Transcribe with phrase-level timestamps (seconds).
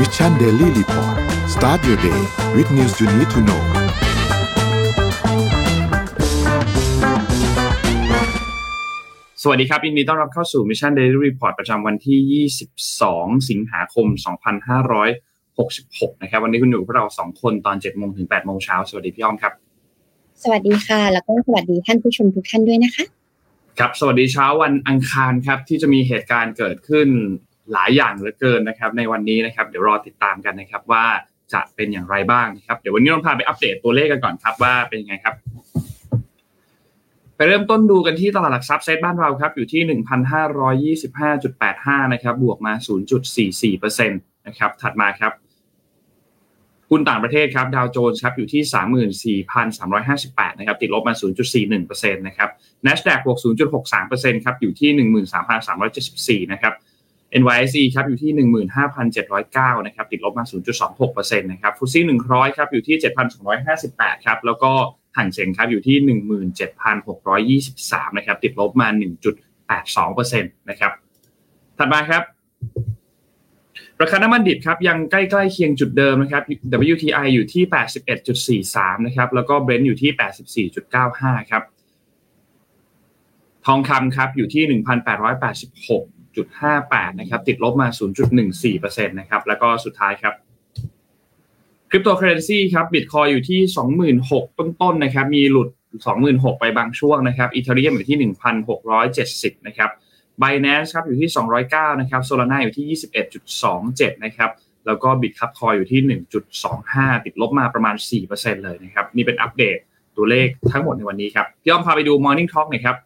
[0.00, 1.16] Mission Daily Report
[1.54, 2.20] start your day
[2.56, 3.62] with news you need to know
[9.42, 12.46] สวัสดีครับยินดีต้อนรับเข้าสู่ Mission Daily Report ประจำวันที่
[12.88, 14.06] 22 สิงหาคม
[15.34, 19.52] 2566 นะครับ วันนี้คุณอยู่กับพวกเรา 2 คนตอน 7 โมงถึง 8 โมงเช้า สวัสดีพี่อ้อมครับ
[20.42, 23.04] สวัสดีค่ะ แล้วก็สวัสดีท่านผู้ชมทุกท่านด้วยนะคะ
[23.78, 27.08] ครับ สวัสดีเช้าวันอังคารครับที่จะมีเหตุการณ์เกิดขึ้น
[27.72, 31.04] หลายอย่างเหลือเกินนะครับ ในวันนี้นะครับ เดี๋ยวรอติดตามกันนะครับว่า
[31.52, 35.34] จะเป็นอย่างไรบ้างนะครับ เดี๋ยววันนี้เราพาไปอัปเดตตัวเลขกันก่อนครับว่าเป็นยังไงครับ
[37.36, 39.82] ไปเริ่มต้นดูกันที่ตลาดหลักทรัพย์เซตบ้านเราครับ อยู่ที่
[41.02, 42.72] 1,525.85 นะครับ บวกมา
[43.36, 45.32] 0.44%นะครับ ถัดมาครับ
[46.90, 48.62] หุ้นต่างประเทศครับดาวโจนส์ครับอยู่ที่
[49.76, 51.14] 34,358 นะครับ ติดลบมา
[51.64, 52.50] 0.41%นะครับ
[52.86, 53.38] NASDAQ บวก
[53.86, 54.90] 0.63%ครับอยู่ที่
[56.46, 56.74] 13,374 นะครับ
[57.40, 58.32] NYSE ครับอยู่ที่
[59.12, 60.44] 15,709นะครับติดลบมา
[60.92, 62.96] 0.26%นะครับฟุตซี่100ครับอยู่ที่
[63.60, 64.72] 7,258ครับแล้วก็
[65.16, 65.96] ห่างเสียงครับอยู่ที่
[67.58, 68.88] 17,623นะครับติดลบมา
[69.58, 70.92] 1.82%นะครับ
[71.78, 72.22] ถัดมาครับ
[74.00, 76.42] ราคาน้ำมันดิบครับยังใกล้ๆเคียงจุดเดิมนะครับ
[76.92, 77.64] WTI อยู่ที่
[78.34, 81.62] 81.43 นะครับ แล้วก็ Brent อยู่ที่ 84.95 ครับ
[83.66, 87.88] ทองคำครับอยู่ที่ 1,886 1,886.58 นะครับ ติดลบมา
[88.48, 90.34] 0.14%นะครับ แล้วก็สุดท้ายครับ
[91.90, 93.60] คริปโตเคอเรนซีครับบิตคอยอยู่ที่
[94.16, 95.68] 26,000 ต้นๆนะครับ มีหลุด
[96.14, 98.32] 26,000 ไปบางช่วงนะครับ Ethereum อยู่ที่
[98.92, 99.90] 1,670 นะครับ
[100.42, 101.30] Binance ครับอยู่ที่
[101.64, 102.98] 209 นะครับ Solana อยู่ที่
[103.54, 104.50] 21.27 นะครับ
[104.86, 106.20] แล้วก็บิตคับคอยอยู่ที่
[106.64, 107.96] 1.25 ติดลบมาประมาณ
[108.30, 109.78] 4%เลยนะครับ นี่เป็นอัปเดต
[110.16, 112.96] ตัวเลขทั้งหมดในวันนี้ครับพี่อ้อมพาไปดู Morning Talk หน่อยครับ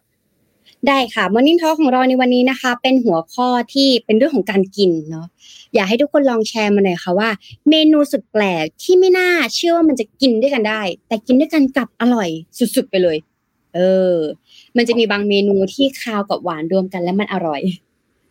[0.87, 5.27] ได้ค่ะ Morning Talk ของเราในวันนี้นะคะ เป็นหัวข้อที่เป็นเรื่องของการกินเนาะ
[5.75, 7.29] อยากให้ทุกคนลองแชร์มาหน่อยค่ะว่า
[7.69, 12.29] เมนูสุดแปลกที่ไม่น่าเชื่อว่ามันจะกินด้วยกันได้ แต่กินด้วยกันกลับอร่อย
[12.75, 13.17] สุดๆไปเลย
[13.75, 13.79] เอ
[14.13, 14.15] อ
[14.77, 17.61] มันจะมีบางเมนูที่คาวกับหวานรวมกันแล้วมันอร่อย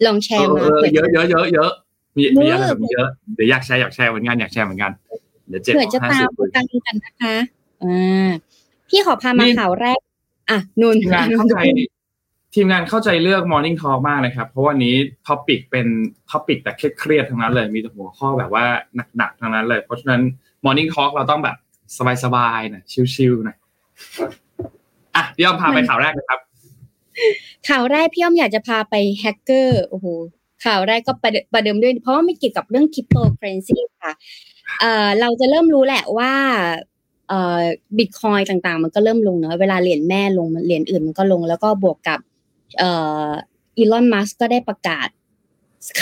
[0.06, 1.70] ลองแชร์มาเออเยอะเยอะเยอะเยอะ
[2.16, 4.92] มีมีอะไรแบบนี้เยอะเดี๋ยวอยากแชร์อยากแชร์เหมือนกันอยากแชร์เหมือนกัน
[5.48, 7.34] เดี๋ยวเจ็ดเผื่อจะห้าตามสิบกันกันนะคะ
[7.82, 8.28] อ่า
[8.88, 10.00] พี่ขอพามาข่าวแรก
[10.50, 11.58] อะนุ่นทีมงานเข้าใจ
[12.54, 14.94] ทีมงานเข้าใจเลือก Morning Talk มากนะครับ เพราะวันนี้
[15.26, 15.86] topic เป็น
[16.30, 18.64] topic แบบเครียดๆทั้งนั้นเลย มีแต่หัวข้อแบบว่า
[19.16, 20.20] หนักๆทั้งนั้นเลย เพราะฉะนั้น
[20.64, 21.56] Morning Talk เราต้องแบบ
[22.24, 22.82] สบายๆนะ
[23.14, 23.56] ชิลๆหนะ
[25.16, 26.40] อะพี่อ้อมพาไปข่าวแรกนะครับ
[27.68, 30.06] ข่าวแรกพี่อ้อมอยากจะพาไปแฮกเกอร์โอ้โห
[30.64, 34.12] ข่าวแรกก็ประเดประเดิมด้วย เพราะว่าไม่เกี่ยวกับเรื่องคริปโตเคอเรนซีค่ะ
[34.80, 36.32] เอ่อเราจะเริ่มรู้แหละว่า
[37.28, 37.60] เอ่อ
[37.98, 42.20] บิตคอยต่างๆ มันก็เริ่มลงเนอะเวลาเหรียญแม่ลงเหรียญอื่นมันก็ลงแล้วก็บวกกับ
[42.82, 42.90] อ่
[43.28, 43.30] อ
[43.78, 45.08] อีลอนมัสก็ได้ประกาศ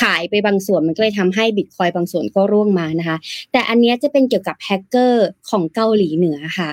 [0.00, 3.16] ขายไปบางส่วนมันก็เลยทำให้บิตคอยบางส่วนก็ร่วงมานะคะ
[3.52, 6.70] แต่อันนี้จะเป็นเกี่ยวกับแฮกเกอร์ของเกาหลีเหนือค่ะ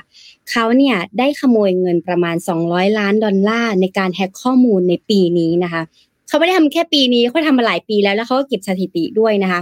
[0.50, 2.36] เขาเนี่ยได้ขโมยเงินประมาณ
[2.66, 5.82] 200 ล้านดอลลาร์ในการแฮกข้อมูลในปีนี้นะคะ
[6.28, 9.62] เขาไม่ได้ทำแค่ปีนี้เขาทำมาหลายปีแล้วแล้วเขาก็เก็บสถิติด้วยนะคะ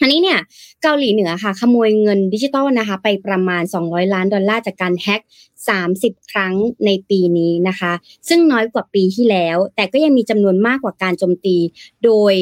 [0.00, 0.38] อันนี้เนี่ย
[0.82, 5.20] เกาหลีเหนือค่ะขโมยเงินดิจิตอลนะคะ ไปประมาณ 200 ล้านดอลลาร์จากการแฮก
[5.66, 6.54] 30 ครั้ง
[6.86, 7.92] ในปีนี้นะคะ
[8.28, 11.56] ซึ่งน้อยกว่าปีที่แล้ว แต่ก็ยังมีจำนวนมากกว่าการโจมตี
[12.04, 12.34] โดย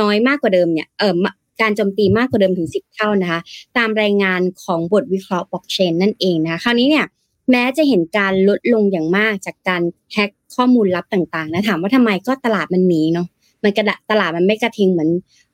[0.00, 1.14] น้อยมากกว่าเดิมเนี่ยเออ
[1.62, 3.40] การโจมตีมากกว่าเดิมถึง 10 เท่านะคะ
[3.76, 7.06] ตามรายงานของบทวิเคราะห์บล็อกเชนนั่นเองนะคะคราวนี้เนี่ย
[7.50, 9.82] แม้จะเห็นการลดลงอย่างมากจากการ
[10.12, 13.26] แฮกข้อมูลลับต่างๆนะถามว่าทำไมก็ตลาดมันหนีเนาะ
[13.62, 15.10] มันกระดตลาดมันไม่กระทิงเหมือน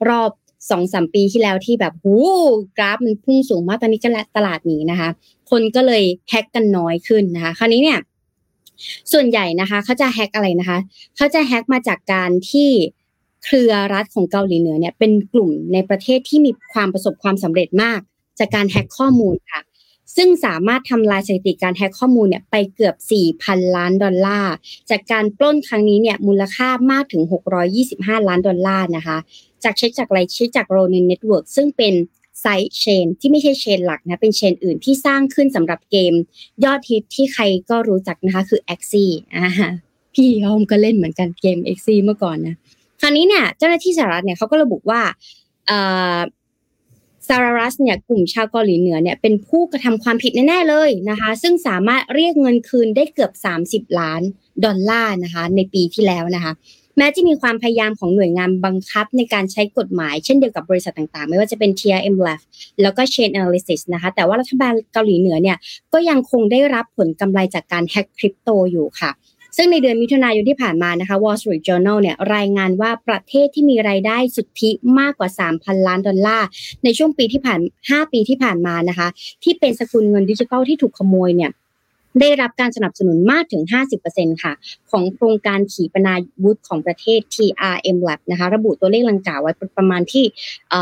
[0.09, 0.31] รอบ
[0.71, 2.15] สองสามปีที่แล้วที่แบบหู
[2.79, 5.09] กราฟมันพุ่งสูงมากตอนนี้ก็ละตลาดหนีนะคะ
[5.51, 8.01] คนก็เลยแฮกกันน้อยขึ้นนะคะคราวนี้เนี่ย
[9.13, 10.79] ส่วนใหญ่นะคะเขาจะแฮกอะไรนะคะ
[11.17, 12.71] เขาจะแฮกมาจากการที่
[13.45, 18.01] เครือรัฐของเกาหลีเหนือเนี่ยเป็นกลุ่มในประเทศที่มีความประสบความสำเร็จมาก
[18.39, 19.61] จากการแฮกข้อมูลค่ะ
[20.17, 22.95] ซึ่งสามารถทำลายสถิติการแฮกข้อมูลเนี่ยไปเกือบ
[23.35, 24.55] 4,000 ล้านดอลลาร์
[24.91, 27.23] จากการปล้นครั้งนี้เนี่ยมูลค่ามากถึง
[27.75, 29.19] 625 ล้านดอลลาร์นะคะ
[29.65, 31.95] จากเช็คจากอะไรเช็คจาก Ronin Network ซึ่งเป็น
[32.41, 36.15] sidechain ที่ไม่ใช่ chain หลักนะเป็น chain อื่นที่สร้างขึ้นสำหรับเกม
[36.65, 39.07] ยอดฮิตที่ใครก็รู้จักนะคะคือ Axie
[39.37, 39.49] อ่า
[40.15, 42.57] พี่ยอมก็เล่นเหมือนกันเกม a x i เมื่อก่อนนะ
[43.01, 45.01] คราวนี้เนี่ยเจ้าหน้าที่สหรัฐเนี่ยเขาก็ระบุว่า
[47.29, 53.33] ซารารัสเนี่ยกลุ่มชาวเกาหลีเหนือเนี่ยเป็นผู้กระทำความผิดแน่ๆเลยนะคะ ซึ่งสามารถเรียกเงินคืนได้เกือบ
[53.67, 54.21] 30 ล้าน
[54.65, 56.53] ดอลลาร์นะคะในปีที่แล้วนะคะ
[56.99, 62.41] แม้จะมีความพยายามของหน่วยงานบังคับในการใช้กฎหมาย เช่นเดียวกับบริษัทต่างๆ ไม่ว่าจะเป็น TRM Lab
[62.83, 65.57] แล้วก็ Chain Analysis นะคะแต่ว่ารัฐบาลเกาหลีเหนือเนี่ย
[65.93, 69.13] ก็ยังคงได้รับผลกำไรจากการแฮกคริปโตอยู่ค่ะ
[69.57, 75.29] ซึ่งในเดือนมิถุนายนที่ผ่านมานะคะ Wall Street Journal เนี่ยรายงานว่าประเทศที่มีรายได้สุทธิมากกว่า
[75.59, 76.47] 3,000 ล้านดอลลาร์
[76.85, 79.09] ในช่วงปีที่ผ่าน 5 ปีที่ผ่านมานะคะ
[79.45, 81.51] ที่เป็นสกุลเงินดิจิทัลที่ถูกขโมยเนี่ย
[82.21, 83.63] ได้รับการสนับสนุนมากถึง
[84.03, 84.53] 50%ค่ะ
[84.91, 90.25] ของโครงการขีปนาวุธของประเทศ TRM Lab นะคะ ระบุตัวเลขดังกล่าวไว้ประมาณที่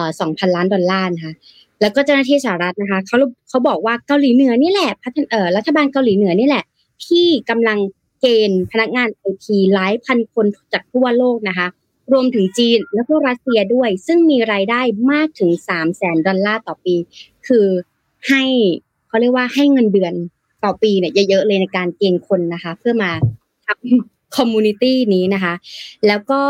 [0.04, 1.34] 2,000 ล้านดอลลาร์นะคะ
[1.80, 3.16] แล้วก็เจ้าหน้าที่สหรัฐนะคะเขา
[3.48, 6.64] เขาบอกว่าเกาหลีเหนือนี่แหละพัฒนเอ่อรัฐบาลเกาหลีเหนือนี่แหละ
[7.06, 7.78] ที่กำลัง
[8.20, 11.66] เกณฑ์พนักงานไอทีหลายพันคนจากทั่วโลกนะคะ
[12.12, 14.80] รวมถึงจีนแล้วก็รัสเซียด้วย ซึ่งมีรายได้
[15.12, 16.94] มากถึงสามแสนดอลลาร์ต่อปี
[17.46, 17.66] คือ
[18.28, 18.44] ให้
[19.08, 20.14] เขาเรียกว่าให้เงินเดือน
[20.66, 23.10] ต่อปีเนี่ยเยอะๆเลยในการเกณฑ์คนนะคะ เพื่อมา
[23.66, 25.54] ทำ community นี้นะคะ
[26.06, 26.42] แล้วก็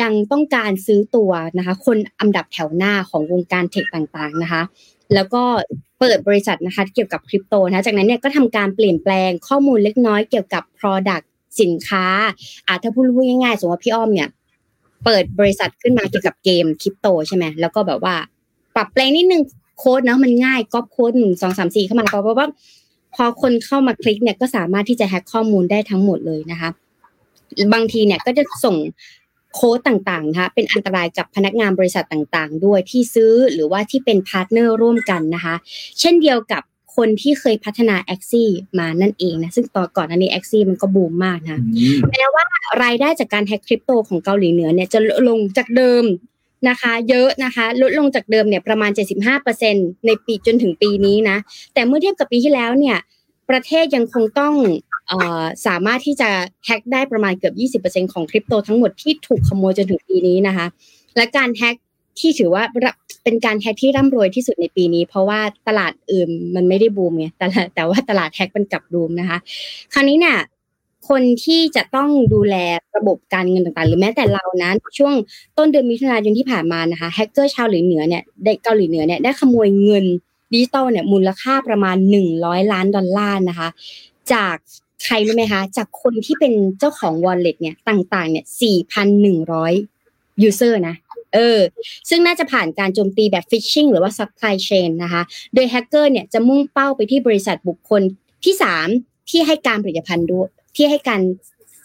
[0.00, 4.62] ยังต้องการซื้อตัวนะคะ คนอันดับแถวหน้าของวงการเทคต่างๆนะคะ
[5.14, 5.42] แล้วก็
[6.00, 11.24] เปิดบริษัทนะคะเกี่ยวกับคริปโตนะคะจากนั้นเนี่ยก็ทำการเปลี่ยนแปลงข้อมูลเล็กน้อยเกี่ยวกับ Product
[11.60, 12.06] สินค้า
[12.66, 14.28] อาถ้าพูดพูดง่ายๆสมมติว่าพี่อ้อมเนี่ย
[15.04, 18.14] เปิดบริษัทขึ้นมาเกี่ยวกับเกมคริปโตใช่ไหมแล้วก็แบบว่า
[18.74, 19.42] ปรับแปลงนิดนึง
[19.78, 22.48] โค้ดนะมันง่ายก๊อปโค้ดหนึ่งสองสามสี่เข้ามาเพราะว่า
[23.16, 26.70] พอคนเข้ามาคลิกเนี่ยก็สามารถที่จะแฮ็กข้อมูลได้ทั้งหมดเลยนะคะ
[27.74, 28.76] บางทีเนี่ยก็จะส่ง
[29.54, 35.54] โค้ดต่างๆนะคะเป็นอันตรายกับพนักงานบริษัทต่างๆ ด้วยที่ซื้อหรือว่าที่เป็น partner ร่วมกันนะคะ
[36.00, 36.62] เช่นเดียวกับ
[36.96, 41.60] คนที่เคยพัฒนา a x ซี่มานั่นเองนะซึ่งตอนก่อนอันนี้ a x ซี่มันก็บูมมากนะ
[42.10, 42.44] แม้ว่า
[42.82, 44.98] รายได้จากการแฮกคริปโตของเกาหลีเหนือเนี่ยจะ
[45.28, 46.04] ลงจากเดิม
[46.68, 48.90] นะคะ เยอะนะคะ ลดลงจากเดิมเนี่ยประมาณ
[49.48, 51.36] 75%ในปีจนถึงปีนี้นะ
[51.74, 52.96] แต่เมื่อเทียบกับปีที่แล้วเนี่ย
[53.50, 54.54] ประเทศยังคงต้อง
[55.66, 56.28] สามารถที่จะ
[56.66, 60.66] แฮ็กได้ประมาณเกือบ 20%ของคริปโตทั้งหมดที่ถูกขโมยจนถึงปีนี้นะคะ
[61.16, 61.76] และการแฮ็ก
[62.20, 62.62] ที่ถือว่า
[63.24, 69.38] เป็นการแฮ็กที่ร่ำรวยที่สุดในปีนี้ เพราะว่าตลาดอื่นมันไม่ได้บูมไงแต่แต่ว่าตลาดแฮ็กมันกลับบูมนะคะ
[69.92, 70.36] คราวนี้เนี่ย
[71.08, 72.56] คนที่จะต้องดูแล
[72.96, 75.14] ระบบการเงินต่างๆ หรือแม้แต่เรานะช่วง
[75.58, 80.04] ต้นเดือนมิถุนายนที่ผ่านมานะคะแฮกเกอร์ชาวเกาหลีเหนือเนี่ยได้เกาหลีเหนือเนี่ยได้ขโมยเงิน
[80.52, 83.68] ดิจิตอลเนี่ยมูลค่าประมาณหนึ่งร้อยล้านดอลลาร์นะคะ
[84.32, 84.56] จาก
[85.04, 88.44] ใครรู้ไหมคะจากคนที่เป็นเจ้าของ wallet เนี่ยต่างๆเนี่ย
[89.66, 90.94] 4,100 user นะ
[91.34, 91.60] เออ
[92.08, 95.22] ซึ่งน่าจะผ่านการโจมตีแบบ phishing หรือว่า supply chain นะคะ
[95.54, 98.02] โดยแฮกเกอร์เนี่ยจะมุ่งเป้าไปที่บริษัทบุคคล
[98.44, 98.54] ที่
[98.92, 101.20] 3 ที่ให้การผลิตภัณฑ์ด้วย ที่ให้การ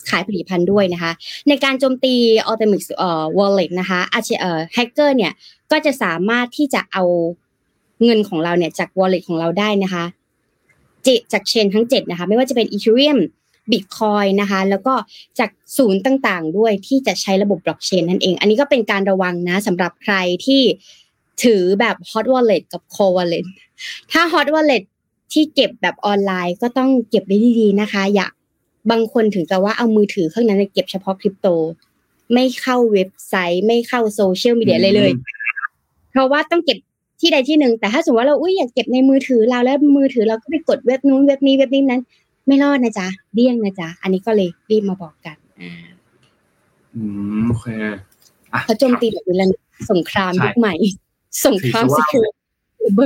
[0.10, 1.12] ขายผลิตภัณฑ์ด้วยนะคะ
[1.48, 2.14] ในการโจมตี
[2.50, 5.34] a u t o m i x เอ่อ wallet นะคะอาชเอ่อแฮกเกอร์เนี่ย
[5.72, 7.04] ก็จะสามารถที่จะเอา
[8.04, 10.04] เงินของเราเนี่ยจาก wallet ของเราได้นะคะ
[11.06, 13.20] จจากเชนทั้ง7นะคะไม่ว่าจะเป็น Ethereum
[13.72, 14.94] Bitcoin นะคะ แล้วก็
[15.40, 20.16] จากศูนย์ต่างๆ ด้วยที่จะใช้ระบบบล็อกเชนนั่นเอง อันนี้ก็เป็นการระวังนะสำหรับใคร
[20.46, 20.62] ที่
[21.44, 23.46] ถือแบบ Hot Wallet กับ Cold Wallet
[24.12, 24.84] ถ้า Hot Wallet
[25.34, 28.28] ที่เก็บแบบออนไลน์ก็ต้องเก็บไว้ดีๆนะคะ อย่า
[28.90, 31.48] บางคนถึงกับว่าเอามือถือเครื่องนั้นเก็บเฉพาะคริปโต
[32.34, 35.12] ไม่เข้าเว็บไซต์ ไม่เข้าโซเชียลมีเดียเลยเลย
[36.12, 36.78] เพราะว่าต้องเก็บ
[37.20, 42.02] ที่ใดที่หนึ่งแต่ถ้าสมมติว่าเราอุ้ยอยากเก็บในมือถือเราแล้วมือถือเราก็ไปกดเว็บนู้นเว็บนี้เว็บนี้นั้น
[42.48, 45.72] ไม่รอดนะจ๊ะเดี้ยงนะจ๊ะอันนี้ก็เลยรีบมาบอกกันอ่า
[46.96, 47.04] อื
[47.40, 47.68] มโอเค
[48.66, 49.50] เขาโจมตีแบบนี้แล้ว
[49.92, 50.74] สงครามยุคใหม่
[51.46, 52.26] สงครามสิคือ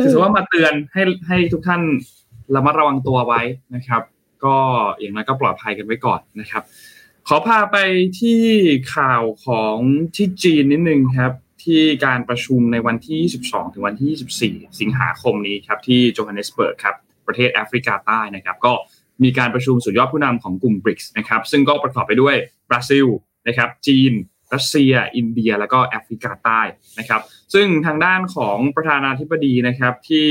[0.06, 1.82] ถือว่ามาเตือนให้ให้ทุกท่าน
[2.56, 3.42] ระมัดระวังตัวไว้
[3.76, 4.02] นะครับ
[4.46, 4.58] ก็
[5.00, 6.64] อย่างนั้นก็ปลอดภัยกันไว้ก่อนนะครับ
[7.28, 7.78] ขอพาไป
[8.20, 8.42] ที่
[8.96, 9.78] ข่าวของ
[10.16, 11.34] ที่จีนนิดนึงครับ
[11.64, 13.20] ที่การประชุมในวันที่
[13.52, 16.96] 22 ถึงวันที่ 24 สิงหาคมนี้ครับ ที่โจฮันเนสเบิร์กครับ
[17.28, 18.74] ประเทศแอฟริกาใต้นะครับ ก็
[19.24, 22.36] มีการประชุมสุดยอดผู้นำของกลุ่มบริกส์นะครับ ซึ่งก็ประกอบไปด้วย
[22.70, 23.06] บราซิล
[23.48, 24.12] นะครับ จีน
[24.54, 26.62] รัสเซีย อินเดีย แล้วก็แอฟริกาใต้
[27.00, 27.22] นะครับ
[27.54, 30.28] ซึ่งทางด้านของประธานาธิบดีนะครับที่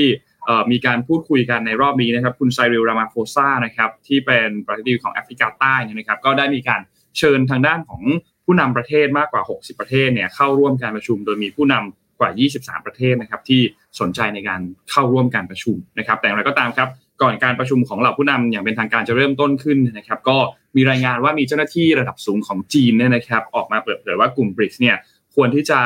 [0.71, 6.81] มีการพูดคุยกันในรอบนี้นะครับ คุณไซริลรามาโฟซานะครับที่เป็นประธานาธิบดีของแอฟริกาใต้นะครับ ก็ได้มีการ
[7.19, 8.03] เชิญทางด้านของ
[8.45, 13.61] ผู้นำประเทศมากกว่า 60 ประเทศเนี่ยเข้าร่วมการประชุม โดยมีผู้นำกว่า 23 ประเทศนะครับ ที่
[14.01, 14.61] สนใจในการ
[14.91, 16.89] เข้าร่วมการประชุมนะครับ แต่อย่างไรก็ตามครับ
[17.23, 20.39] ก่อนการประชุมของเหล่าผู้นำอย่างเป็นทางการจะเริ่มต้นขึ้นนะครับ ก็
[20.77, 24.97] มีรายงานว่ามีเจ้าหน้าที่ระดับสูงของจีนเนี่ยนะครับ ออกมาเปิดเผยว่ากลุ่มบริกเนี่ย
[25.35, 25.81] ควรที่จะ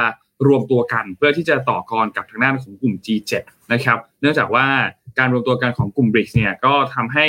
[0.46, 3.32] รวมตัวกันเพื่อที่จะต่อกรกับทางด้านของกลุ่ม G7
[3.72, 4.66] นะครับเนื่องจากว่า
[5.18, 7.26] การรวมตัวกันของกลุ่มบริกเนี่ยก็ทำให้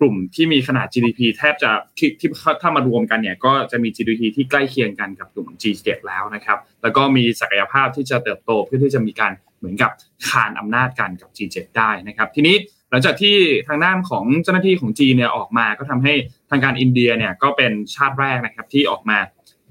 [0.00, 2.28] กลุ่มที่มีขนาด GDP แทบจะที่ที่
[2.62, 9.90] ถ้ามารวมกันเนี่ยก็จะมี GDP ที่ใกล้เคียงกันกับกลุ่ม G7 แล้วนะครับแล้วก็มีศักยภาพที่จะเติบโตเพื่อที่จะมีการเหมือนกับ
[10.28, 12.56] คานอำนาจกันกับ G7 ได้นะครับทีนี้
[12.90, 13.36] หลังจากที่
[13.68, 16.14] ทางด้านของเจ้าหน้าที่ของจีนเนี่ยออกมาก็ทำให้
[16.50, 19.18] ทางการอินเดียเนี่ยก็เป็นชาติแรกนะครับที่ออกมา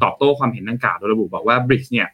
[0.03, 2.07] ตอบโต้ความเห็นดังกล่าวโดยระบุบอกว่าบริกเนี่ย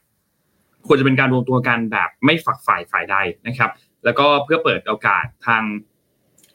[0.87, 3.15] ควรจะเป็นการรวมตัวกันแบบไม่ฝักฝ่ายฝ่ายใด
[3.47, 3.71] นะครับ
[4.05, 5.63] แล้วก็เพื่อเปิดโอกาสทาง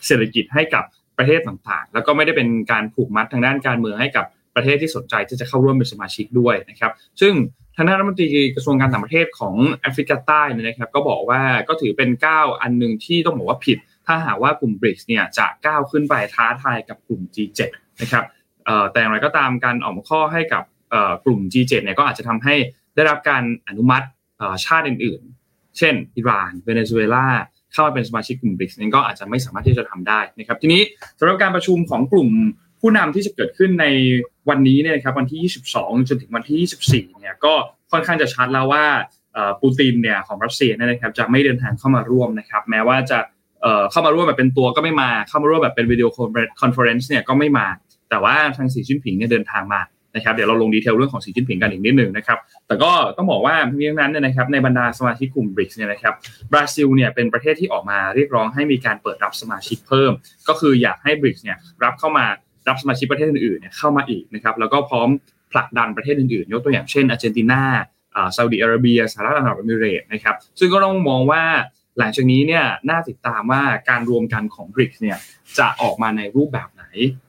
[0.06, 0.85] เศรษฐกิจให้กับ
[1.18, 7.35] ประเทศต่างๆ แล้วก็ไม่ได้เป็นการผูกมัดทางด้านการเมืองให้กับประเทศที่สนใจที่จะเข้าร่วมเป็นสมาชิกด้วยนะครับ ซึ่ง
[7.76, 17.61] ทางด้านรัฐมนตรีกระทรวงการต่างประเทศของแอฟริกาใต้นะครับ ก็บอกว่าก็ถือเป็นก้าวอันหนึ่งที่ต้องบอกว่าผิด ถ้าหากว่ากลุ่มบริกเนี่ยจะก้าวขึ้นไปท้าทายกับกลุ่ม G7
[18.00, 18.25] นะครับ
[18.90, 20.62] แต่อย่างไรก็ตามการออกข้อให้กับ
[21.25, 22.54] กลุ่ม G7 เนี่ยก็อาจจะทำให้
[22.95, 24.06] ได้รับการอนุมัติ
[24.64, 27.26] ชาติอื่นๆ เช่น อิหร่านเวเนซุเอลา
[27.73, 30.83] เข้ามาเป็นสมาชิกกลุ่มบริกนั้นก็อาจจะไม่สามารถที่จะทำได้นะครับทีนี้
[31.19, 32.28] สำหรับการประชุมของกลุ่ม
[32.81, 33.87] ผู้นำที่จะเกิดขึ้นใน
[34.49, 37.55] วันนี้เนี่ยครับวันที่ 22 จนถึงวันที่ 24 เนี่ยก็
[37.93, 38.85] ค่อนข้างจะชัดแล้วว่า
[39.61, 43.19] ปูตินเนี่ยของรัสเซียนะครับจะไม่เดินทางเข้ามาร่วมนะครับแม้ว่าจะ
[43.90, 47.66] เข้ามาร่วมแบบเป็นตัวก็ไม่มาเข้ามาร่วมแบบเป็น video conference เนี่ยก็ไม่มา
[48.11, 49.81] แต่ว่าทางสีจิ้นผิงเนี่ยเดินทางมา
[50.16, 56.14] นะครับเดี๋ยวเราลง detail เรื่องของสีจิ้นผิงกันอีกนิดหนึ่งนะครับแต่ก็ต้องบอกว่าทั้งนี้ทั้งนั้นเนี่ยนะครับในบรรดาสมาชิกกลุ่มบริกส์เนี่ยนะครับ
[56.52, 60.12] บราซิลเนี่ยเป็นประเทศที่ออกมาเรียกร้องให้มีการเปิดรับสมาชิกเพิ่ม
[60.49, 62.25] ก็คืออยากให้บริกส์เนี่ยรับเข้ามา
[62.68, 65.08] รับสมาชิกประเทศอื่นๆเนี่ยเข้ามาอีกนะครับแล้วก็พร้อม
[65.52, 67.62] ผลักดันประเทศอื่นๆ ยกตัวอย่างเช่นอาร์เจนตินา
[68.37, 71.42] ซาอุดิอาระเบียสหรัฐอาหรับเอมิเรตนะครับซึ่งก็ต้องมองว่า
[71.99, 75.18] หลังจากนี้เนี่ยน่าติดตามว่าการรวมกันของบริกเนี่ย
[75.58, 76.68] จะออกมาในรูปแบบ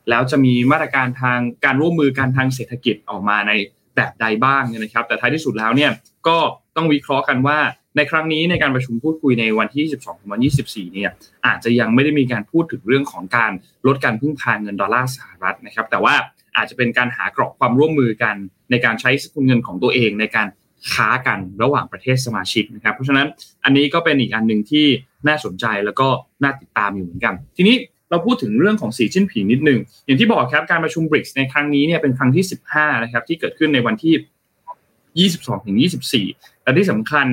[0.10, 3.52] แล้วจะมีมาตรการทางการร่วมมือกันทางเศรษฐกิจออกมาใน
[3.96, 5.92] แบบใดบ้างนะครับ แต่ท้ายที่สุดแล้วเนี่ย
[6.28, 6.38] ก็
[6.76, 7.60] ต้องวิเคราะห์กันว่า
[7.98, 11.10] ในครั้งนี้ในการประชุมพูดคุยในวันที่ 22ถึงวัน24 เนี่ย
[11.46, 13.52] อาจจะยังไม่ได้มีการพูดถึงเรื่องของการ
[13.88, 16.16] ลดการพึ่งพาเงินดอลลาร์สหรัฐนะครับ แต่ว่า
[16.58, 18.36] อาจจะเป็นการหากรอบความร่วมมือกัน
[18.72, 20.48] ในการใช้สกุลเงินของตัวเอง ในการ
[20.94, 23.28] ค้ากันระหว่างประเทศสมาชิกนะครับ เพราะฉะนั้น
[23.64, 24.86] อันนี้ก็เป็นอีกอันหนึ่งที่
[25.28, 26.08] น่าสนใจแล้วก็
[26.44, 27.76] น่าติดตามอยู่เหมือนกัน ทีนี้
[28.10, 35.78] เราพูดถึงเรื่องของสีชิ้นผิงนิดนึง อย่างที่บอกครับการประชุมบริกส์ในครั้งนี้เนี่ยเป็นครั้งที่ 15 นะครับ ที่เกิดขึ้นในวันที่ 22ถึง
[36.22, 37.28] 24 และที่สำคัญ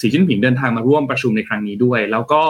[0.00, 2.42] สีชิ้นผิงเดินทางมาร่วมประชุมในครั้งนี้ด้วย แล้วก็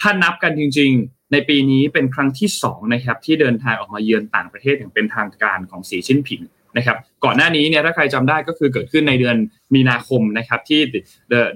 [0.00, 6.40] ถ้านับกันจริง ๆ ในปีนี้เป็นครั้งที่2นะครับที่เดินทางออกมาเยือนต่างประเทศอย่างเป็นทางการของสีชิ้นผิง
[6.78, 9.36] นะครับก่อนหน้านี้เนี่ยถ้าใครจำได้ก็คือเกิดขึ้นในเดือน
[9.74, 10.80] มีนาคมนะครับที่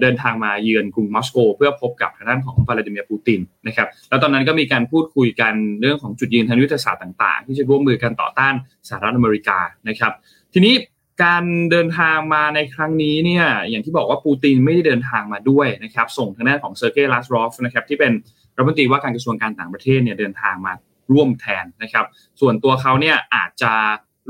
[0.01, 8.53] เดินทางมาเยือนกรุงมอสโก เพื่อพบกับทางด้านของวลาดิเมียร์ปูตินนะครับแล้วตอนนั้นก็มีการพูดคุยกันเรื่องของจุดยืนทางยุทธศาสตร์ต่าง ๆ ที่จะร่วมมือกันต่อต้าน
[8.89, 10.11] สหรัฐอเมริกานะครับ
[10.53, 10.75] ทีนี้
[11.23, 18.11] การเดินทางมาในครั้งนี้เนี่ยอย่างที่บอกว่าปูตินไม่ได้เดินทางมาด้วยนะครับส่งทางด้านของเซอร์เกย์ลาสรอฟนะครับที่เป็น
[18.55, 20.73] รัฐมนตรีว่าการกระทรวงการต่างประเทศเนี่ยเดินทางมา
[21.11, 22.05] ร่วมแทนนะครับ
[22.41, 23.73] ส่วนตัวเขาเนี่ยอาจจะ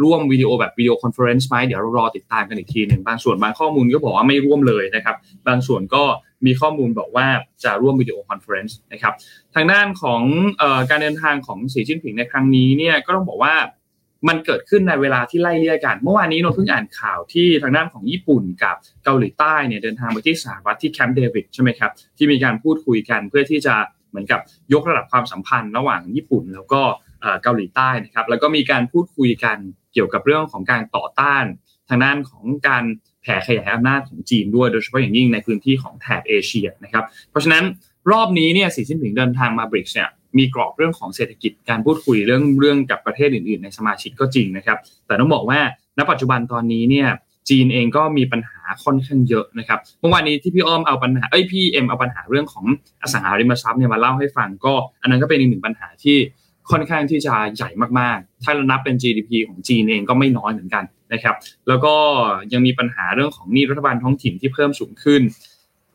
[0.04, 5.16] ร่วมวิดีโอแบบ video conference ไหมเดี๋ยวเรารอติดตามกันอีกทีหนึ่งบางส่วนบางข้อมูลก็บอกว่าไม่ร่วมเลยนะครับ
[5.48, 6.04] บางส่วนก็
[6.46, 7.28] มีข้อมูลบอกว่า
[7.64, 9.14] จะร่วม video conference นะครับ
[9.56, 10.22] ทางด้านของ
[10.90, 13.56] การเดินทางของสีจิ้นผิงในครั้งนี้เนี่ยก็ต้องบอกว่า
[14.28, 23.76] มันเกิดขึ้นในเวลาที่ไล่เลี่ยกัน เมื่อวานนี้เราเพิ่งอ่านข่าวที่ทางด้านของญี่ปุ่นกับเกาหลีใต้เนี่ยเดินทางไปที่สหรัฐที่แคมป์เดวิดใช่ไหมครับที่มีการพูดคุยกันเพื่อที่จะ
[24.10, 24.40] เหมือนกับ
[24.74, 26.82] ยกระดับความสัมพันธ์ระหว่างญี่ปุ่น แล้วก็
[27.44, 29.58] เกาหลีใต้นะครับแล้วก็มีการพูดคุยกัน
[29.94, 31.44] เกี่ยวกับเรื่องของการต่อต้าน
[31.90, 32.84] ทางด้านของการ
[33.22, 37.64] แผ่ขยายอำนาจของจีนด้วยโดยเฉพาะอย่างยิ่งในพื้นที่ของแถบเอเชียนะครับเพราะฉะนั้น
[38.12, 45.60] รอบนี้เนี่ยสีสิ้นผิงเดินทางมาบริกเนี่ยมีกรอบเรื่องของเศรษฐกิจการพูดคุยเรื่องเรื่องกับประเทศอื่นๆ ในสมาชิกก็จริงนะครับ แต่ต้องบอกว่า
[45.98, 47.08] ณปัจจุบันตอนนี้เนี่ย
[47.50, 52.66] จีนเองก็มีปัญหาค่อนข้างเยอะนะครับเมื่อวานนี้ที่พี่อ้อมเอาปัญหาเอ้ยพี่เอ็มเอาปัญหาเรื่องของ
[53.02, 56.18] อสังหาริมทรัพย์เนี่ยมาเล่าให้ฟังก็ อันนั้นก็เป็นอีกหนึ่งปัญหาที่
[56.72, 61.36] ค่อนข้างที่จะใหญ่มากๆ ถ้าเรานับเป็น GDP ของจีนเองก็ไม่น้อยเหมือนกันนะครับ
[61.68, 61.96] แล้วก็
[62.54, 65.24] ยังมีปัญหาเรื่องของหนี้รัฐบาลท้องถิ่นที่เพิ่มสูงขึ้น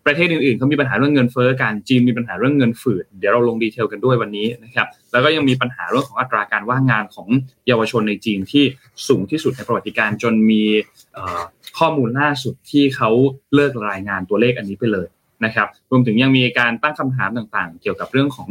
[0.06, 7.28] ประเทศอื่นๆเขามีปัญหาเรื่องเงินเฟ้อกัน จีนมีปัญหาเรื่องเงินฝืด เดี๋ยวเราลงดีเทลกันด้วยวันนี้นะครับ แล้วก็ยังมีปัญหาเรื่องของอัตราการว่างงานของ
[7.66, 8.64] เยาวชนในจีนที่
[9.08, 10.62] สูงที่สุดในประวัติการจนมี
[11.78, 13.10] ข้อมูลล่าสุดที่เขา
[13.54, 15.08] เลิกรายงานตัวเลขอันนี้ไปเลย
[15.44, 18.50] นะครับ รวมถึงยังมีการตั้งคำถามต่างๆ เกี่ยวกับเรื่องของ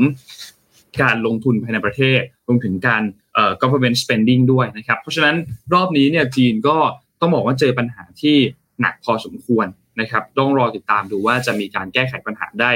[1.01, 3.03] การลงทุนภายในประเทศ รวมถึงการ
[3.33, 5.35] เอ่อ government spending ด้วยนะครับ เพราะฉะนั้น
[5.73, 6.77] รอบนี้เนี่ยจีนก็
[7.21, 8.37] ต้องบอกว่าเจอปัญหาที่
[8.81, 9.67] หนักพอสมควร
[10.01, 12.71] นะครับ ต้องรอติดตามดูว่าจะมีการแก้ไขปัญหาได้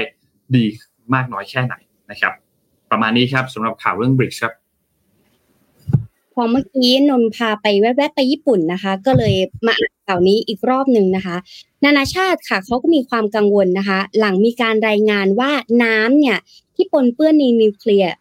[0.54, 0.64] ดี
[1.14, 1.74] มากน้อยแค่ไหน
[2.10, 2.32] นะครับ
[2.90, 4.52] ประมาณนี้ครับสำหรับข่าวเรื่องบริกครับ
[6.34, 9.34] พอเมื่อกี้นนพาไปแวะไปญี่ปุ่นนะคะ ก็เลย
[9.66, 11.36] มาอ่านข่าวนี้อีกรอบหนึ่งนะคะ
[11.84, 15.50] นานาชาติค่ะเขาก็มีความกังวลนะคะ หลังมีการรายงานว่า
[15.82, 16.38] น้ำเนี่ย
[16.82, 18.12] ที่ปนเปื้อนในนิวเคลียร์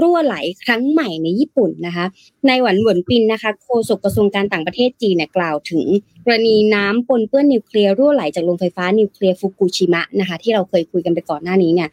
[0.00, 2.06] รั่วไหลครั้งใหม่ในญี่ปุ่นนะคะ
[2.46, 5.84] ในหวันหวนปินนะคะโฆษกกระทรวงการต่างประเทศจีนเนี่ยกล่าวถึง
[6.24, 11.88] กรณีน้ำปนเปื้อนนิวเคลียร์รั่วไหลจากโรงไฟฟ้านิวเคลียร์ฟุกุชิมะนะคะที่เราเคยคุยกันไปก่อนหน้านี้เนี่ย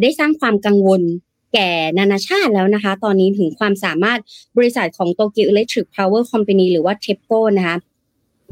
[0.00, 1.02] ได้สร้างความกังวล
[1.54, 4.18] แก่นานาชาติแล้วนะคะ ตอนนี้ถึงความสามารถ
[4.56, 7.76] บริษัทของโตเกียวอิเล็กทริกพาวเวอร์คอมพานีหรือว่าเทปโกนะคะ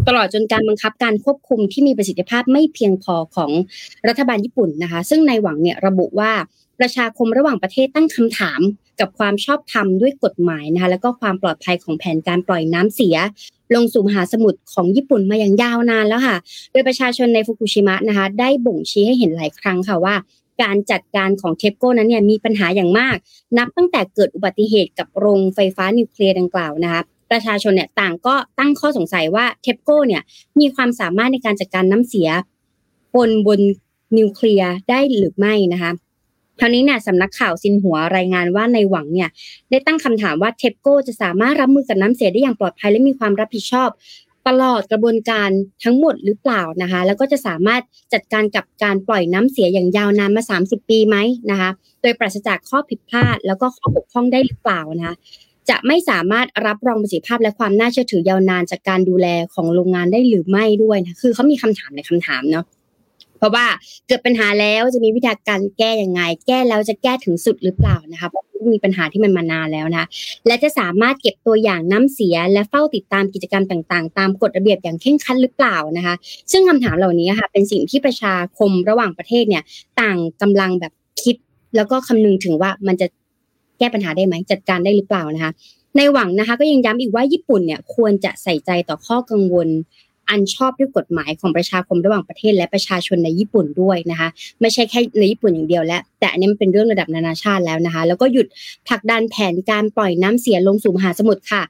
[0.09, 3.51] ตลอดจนการบังคับการควบคุมที่มีประสิทธิภาพไม่เพียงพอของ
[4.09, 6.33] รัฐบาลญี่ปุ่นนะคะ ซึ่งในหวังเนี่ยระบุว่า
[6.81, 8.61] ประชาคมระหว่างประเทศตั้งคำถาม
[9.01, 13.17] กับความชอบธรรมด้วยกฎหมายนะคะแล้วก็ความปลอดภัยของแผนการปล่อยน้ำเสีย
[13.75, 16.37] ลงสู่มหาสมุทรของญี่ปุ่นมาอย่างยาวนานแล้วค่ะ
[16.73, 20.15] โดยประชาชนในฟุกุชิมะนะคะได้บ่งชี้ให้เห็นหลายครั้งค่ะว่า
[20.63, 23.17] การจัดการของเทปโก้นั้นเนี่ยมีปัญหาอย่างมาก
[23.59, 30.23] นับตั้งแต่เกิดอุบัติเหตุกับโรงไฟฟ้านิวเคลียร์ดังกล่าวนะคะประชาชนเนี่ยต่างก็ตั้งข้อสงสัยว่าเทปโก้เนี่ย
[30.61, 32.29] มีความสามารถในการจัดการน้ำเสีย
[33.17, 33.61] ปนปน
[34.19, 35.93] นิวเคลียร์ได้หรือไม่นะคะ
[36.61, 39.29] คราวนี้เนี่ยสำนักข่าวซินหัวรายงานว่านายหวังเนี่ย
[39.71, 43.91] ได้ตั้งคำถามว่าเทปโก้จะสามารถรับมือกับน้ำเสียได้อย่างปลอดภัยและมีความรับผิดชอบ
[44.49, 45.51] ตลอดกระบวนการ
[45.85, 47.83] ทั้งหมดหรือเปล่านะคะ แล้วก็จะสามารถ
[48.13, 51.17] จัดการกับการปล่อยน้ำเสียอย่างยาวนานมา 30 ปีไหม
[51.51, 51.71] นะคะ
[52.03, 55.17] โดยปราศจากข้อผิดพลาด แล้วก็ข้อบกพร่องได้หรือเปล่านะคะ
[55.71, 62.65] จะไม่สามารถรับรองประสิทธิภาพและความน่าเชื่อถือยาวนานจากการดูแลของโรงงานได้หรือไม่ด้วยนะคือเขามีคำถามในคำถามเนาะ
[63.39, 63.67] เพราะว่า
[64.07, 70.07] เกิดปัญหาแล้วจะมีวิธีการแก้ยังไง แก้แล้วจะแก้ถึงสุดหรือเปล่านะคะเพราะมีปัญหาที่มันมานานแล้วนะ
[70.47, 76.15] และจะสามารถเก็บตัวอย่างน้ำเสีย และเฝ้าติดตามกิจกรรมต่างๆ ตามกฎระเบียบอย่างเข่งครัดหรือเปล่านะคะ
[76.53, 79.63] ซึ่งคำถามเหล่านี้ค่ะเป็นสิ่งที่ประชาคมระหว่างประเทศเนี่ย
[80.01, 81.37] ต่างกำลังแบบคิด
[81.77, 83.07] แล้วก็คำนึงถึงว่ามันจะ
[83.79, 85.53] แก้ปัญหาได้ไหมจัดการได้หรือเปล่านะคะ
[85.97, 89.69] ในหวังนะคะ ก็ยังย้ำอีกว่าญี่ปุ่นเนี่ยควรจะใส่ใจต่อข้อกังวล
[90.29, 94.29] อันชอบด้วยกฎหมายของประชาคมระหว่างประเทศ และประชาชนในญี่ปุ่นด้วยนะคะ
[94.61, 98.47] ไม่ใช่แค่ในญี่ปุ่นอย่างเดียวแล้วแต่อันนี้มันเป็นเรื่องระดับนานาชาติแล้วนะคะ แล้วก็หยุด
[98.89, 101.63] ผลักดันแผนการปล่อยน้ำเสียลงสู่มหาสมุทรค่ะ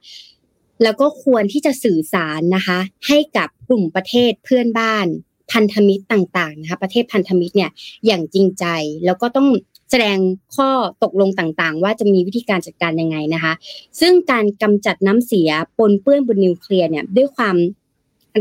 [0.83, 5.07] แล้วก็ควรที่จะสื่อสารนะคะ ให้กับกลุ่มประเทศเพื่อนบ้าน
[5.51, 7.71] พันธมิตรต่างๆนะคะประเทศพันธมิตรเนี่ย
[8.05, 8.65] อย่างจริงใจ
[9.05, 9.47] แล้วก็ต้อง
[9.91, 10.17] แสดง
[10.55, 10.69] ข้อ
[11.03, 13.53] ตกลงต่างๆ ว่าจะมีวิธีการจัดการยังไงนะคะ
[13.99, 17.55] ซึ่งการกำจัดน้ำเสียปนเปื้อนบนนิวเคลียร์เนี่ยด้วยความ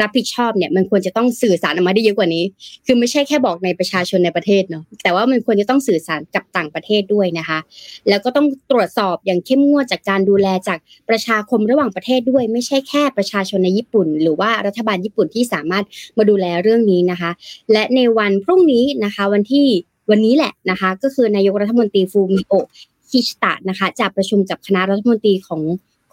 [0.02, 2.44] รับผิดชอบเนี่ยมันควรจะต้องสื่อสารออกมาได้เยอะกว่านี้
[2.86, 7.58] คือไม่ใช่แค่บอกในประชาชนในประเทศเนาะแต่ว่ามันควรจะต้องสื่อสารกับต่างประเทศด้วยนะคะ
[8.08, 15.84] แล้วก็ต้องตรวจสอบอย่างเข้มงวดจากการดูแลจากประชาคมระหว่างประเทศด้วย ไม่ใช่แค่ประชาชนในญี่ปุ่น หรือว่ารัฐบาลญี่ปุ่นที่สามารถ
[16.18, 17.30] มาดูแลเรื่องนี้นะคะ
[17.72, 19.66] และในวันพรุ่งนี้นะคะ วันที่
[20.10, 22.66] วันนี้แหละนะคะ ก็คือนายกรัฐมนตรีฟูมิโอะ
[23.10, 25.62] คิชิตะนะคะจะประชุมกับคณะรัฐมนตรีของ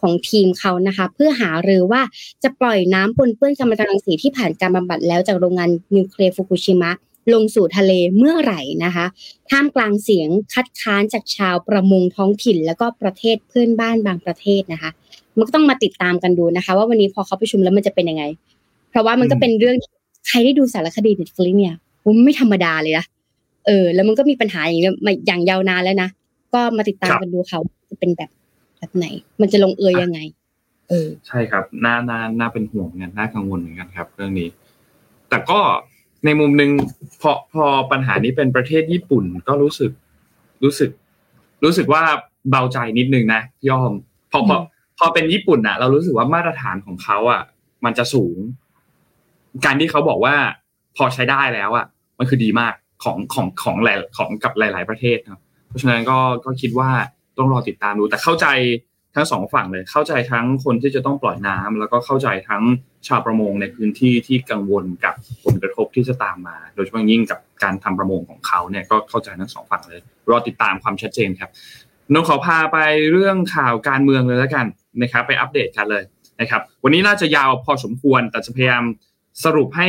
[0.03, 2.01] ของทีมเขานะคะ เพื่อหารือว่า
[2.43, 6.91] จะปล่อยน้ำปนเปื้อนกัมมันตรังสีที่ผ่านการบำบัดแล้วจากโรงงานนิวเคลียร์ฟุกุชิมะ
[7.33, 9.05] ลงสู่ทะเลเมื่อไหร่นะคะ
[9.49, 14.91] ท่ามกลางเสียงคัดค้านจากชาวประมงท้องถิ่น แล้วก็ประเทศเพื่อนบ้านบางประเทศนะคะ
[15.37, 18.23] มันก็ต้องมาติดตามกันดูนะคะ ว่าวันนี้พอเขาประชุมแล้วมันจะเป็นยังไง
[18.89, 19.75] เพราะว่ามันก็เป็นเรื่อง
[20.27, 23.05] ใครได้ดูสารคดีเด็ดฟลิเนี่ยผมไม่ธรรมดาเลยนะ
[23.65, 26.09] เออ แล้วมันก็มีปัญหาอย่างนี้มาอย่างยาวนานแล้วนะ
[26.53, 28.29] ก็มาติดตามกันดูเขาจะเป็นแบบ
[28.83, 29.07] แบบไหน
[29.41, 30.19] มันจะลงเอยยังไง
[30.89, 34.49] เออ ใช่ครับน่าน่าน่าเป็นห่วงกันน่ากังวลเหมือนกันครับ เรื่องนี้
[35.29, 35.59] แต่ก็
[36.25, 36.71] ในมุมหนึ่ง
[37.21, 39.91] พอพอปัญหานี้เป็นประเทศญี่ปุ่นก็รู้สึก
[40.63, 40.91] รู้สึก
[41.63, 42.03] รู้สึกว่า
[42.49, 43.93] เบาใจนิดนึงนะพี่อ้อม
[44.31, 44.57] พอพอ
[44.99, 47.41] พอเป็นญี่ปุ่นอะเรารู้สึกว่ามาตรฐานของเขาอะ
[47.85, 48.37] มันจะสูง
[49.65, 50.35] การที่เขาบอกว่า
[50.97, 51.85] พอใช้ได้แล้วอะ
[52.19, 56.91] มันคือดีมากของของของหลายของกับหลาย ๆ ประเทศครับเพราะฉะนั้นก็ก็คิดว่า
[57.37, 58.47] ต้องรอติดตามดู แต่เข้าใจ
[59.15, 62.63] ทั้งสองฝั่งเลย เข้าใจทั้งคนที่จะต้องปล่อยน้ำแล้วก็เข้าใจทั้ง
[63.07, 71.49] ชาวประมงในพื้นที่ที่กังวลกับผลกระทบที่จะตามมา โดยเฉพาะยิ่งกับการทำประมงของเขาเนี่ยก็เข้าใจทั้งสองฝั่งเลย รอติดตามความชัดเจนครับ
[72.13, 72.77] นนขอพาไป
[73.11, 74.65] เรื่องข่าวการเมืองเลยแล้วกัน
[75.01, 76.03] นะครับไปอัปเดตกันเลย
[76.41, 78.83] นะครับ วันนี้น่าจะยาวพอสมควร แต่จะพยายาม
[79.43, 79.87] สรุปให้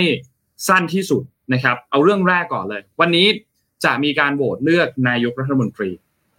[0.68, 3.26] สั้นที่สุดนะครับ เอาเรื่องแรกก่อนเลย วันนี้
[3.84, 5.90] จะมีการโหวตเลือกนายกรัฐมนตรี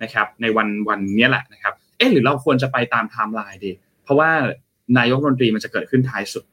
[0.04, 3.72] นะครับในวันวันนี้แหละนะครับเอ๊ะหรือเราควรจะไปตามไทม์ไลน์ดี
[4.04, 4.32] เพราะว่า
[4.98, 6.44] นายกรัฐมนตรีมันจะเกิดขึ้นท้ายสุด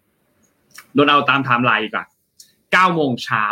[0.95, 2.05] โดนเอาตามไทม์ไลน์ดีกว่า
[2.51, 3.45] 9โมงเช้า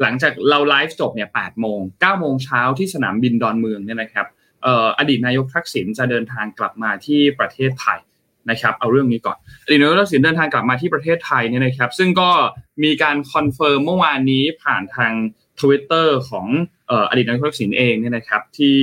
[0.00, 4.26] หลังจากเราไลฟ์จบเนี่ย8โมง9โมงเช้าที่สนามบินดอนเมืองเนี่ยนะครับ
[4.98, 7.98] อดีตนายกทักษิณจะเดินทางกลับมาที่ประเทศไทย
[8.50, 12.30] นะครับเอาเรื่องนี้ก่อนอดีตนายกทักษิณเดินทางกลับมาที่ประเทศไทยเนี่ยนะครับ ซึ่งก็
[12.84, 15.12] มีการ confirm เมื่อวานนี้ผ่านทาง
[15.60, 16.46] ทวิตเตอร์ของ
[17.10, 18.76] อดีตนายกทักษิณเองเนี่ยนะครับที่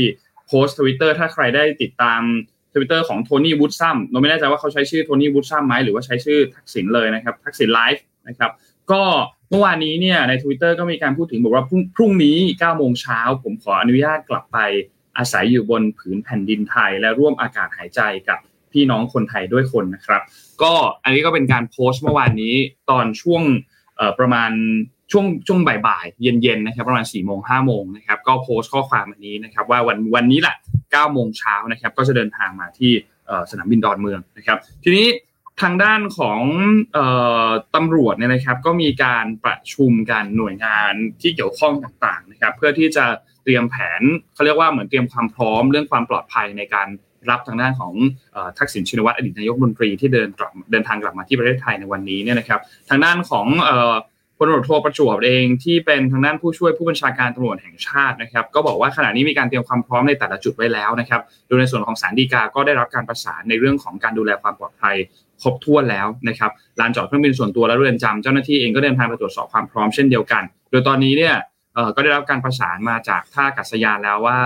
[0.52, 2.22] โพสต์ทวิตเตอร์ถ้าใครได้ติดตาม
[2.74, 8.52] ทวิตเตอร์ของโทนี่วู้ดซัมเราไม่แน่ใจว่าเขาใช้ชื่อโทนี่วู้ดซัมไหมหรือว่าใช้ชื่อทักษิณเลยนะครับทักษิณไลฟ์นะครับ
[8.92, 9.04] ก็
[9.50, 11.64] เมื่อวานนี้เนี่ยใน Twitter ก็มีการพูดถึงบอกว่า
[11.96, 14.58] พรุ่งนี้9โมงเช้าผมขออนุญาตกลับไป
[15.18, 18.40] อาศัยอยู่บนผืนแผ่นดินไทย และร่วมอากาศหายใจกับ
[18.72, 20.22] พี่น้องคนไทยด้วยคนนะครับ
[20.62, 22.56] ก็อันนี้ก็เป็นการโพสต์เมื่อวานนี้
[22.90, 23.44] ตอนช่วง
[24.20, 24.52] ประมาณ
[25.12, 32.92] ช่วงช่วงบ่ายๆเย็นๆนะครับประมาณ4ี่โมงห้าโมงนะครับก็โพสต์ข้อความอันนี้นะครับว่าวันวันนี้แหละ9โมงเช้านะครับก็จะเดินทางมาที่
[33.52, 35.08] สนามบินดอนเมืองนะครับ ทีนี้
[35.62, 36.42] ทางด้านของ
[37.76, 43.06] ตำรวจเนี่ยนะครับ ก็มีการประชุมกันหน่วยงานที่เกี่ยวข้องต่างๆนะครับ เพื่อที่จะ
[43.44, 44.02] เตรียมแผน
[44.34, 46.88] เขาเรียกว่าเหมือนเตรียมความพร้อมเรื่องความปลอดภัยในการ
[47.30, 47.94] รับทางด้านของ
[48.60, 53.48] ทักษิณชินวัตรอดีตนายกรัฐมนตรีที่เดินกลับเดินทางกลับมาที่ประเทศไทยในวันนี้เนี่ยนะครับ ทางด้านของ
[54.44, 64.96] พลตำรวจโทประจวบเองที่เป็นทางด้านผู้ช่วยผู้บัญชาการตำรวจแห่งชาตินะครับ ก็บอกว่าขณะนี้มีการเตรียมความพร้อมในแต่ละจุดไว้แล้วนะครับ โดยในส่วนของสารดีกาก็ได้รับการประสานในเรื่องของการดูแลความปลอดภัย
[65.42, 71.36] ครบถ้วนแล้วนะครับลานจอดเครื่องบินส่วนตัวและเรือนจำเจ้าหน้าที่เองก็เดินทางไปตรวจสอบความพร้อมเช่นเดียวกัน โดยตอนนี้เนี่ย
[71.96, 74.40] ก็ได้รับการประสานมาจากท่าอากาศยานแล้วว่า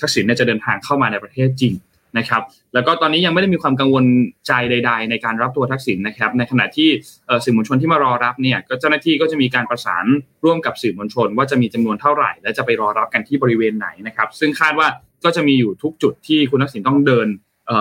[0.00, 1.74] ทักษิณจะเดินทางเข้ามาในประเทศจริง
[2.18, 2.42] นะครับ
[2.74, 4.04] แล้วก็ตอนนี้ยังไม่ได้มีความกังวล
[4.46, 6.88] ใจใด ๆ ในการรับตัวทักษิณนะครับ ในขณะที่
[7.44, 10.04] สื่อมวลชนที่มารอรับเนี่ยก็เจ้าหน้าที่ก็จะมีการประสาน
[10.44, 14.88] ร่วมกับสื่อมวลชน ว่าจะมีจำนวนเท่าไหร่ และจะไปรอรับกันที่บริเวณไหนนะครับซึ่งคาดว่า
[15.24, 17.28] ก็จะมีอยู่ทุกจุดที่คุณทักษิณต้องเดิน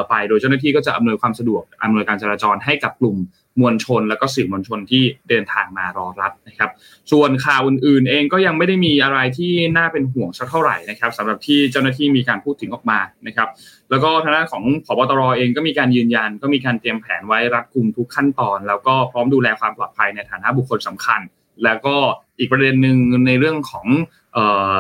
[0.10, 3.18] ไป โดยเจ้าหน้าที่ก็จะอำนวยความสะดวกอำนวยการจราจรให้กับกลุ่ม
[3.62, 6.70] มวลชนและก็สื่อมวลชนที่เดินทางมารอรับนะครับ
[7.12, 13.50] ส่วนข่าวอื่นๆ เองก็ยังไม่ได้มีอะไรที่น่าเป็นห่วงสักเท่าไหร่นะครับสำหรับที่เจ้าหน้าที่มีการพูดถึงออกมานะครับ
[13.89, 21.22] แล้วก็ทางด้านของผบตรเองก็มีการยืนยัน ก็มีการเตรียมแผนไว้รัดกุมทุกขั้นตอน แล้วก็พร้อมดูแลความปลอดภัยในฐานะบุคคลสำคัญ
[21.63, 21.96] แล้วก็
[22.39, 23.88] อีกประเด็นหนึ่งในเรื่องของ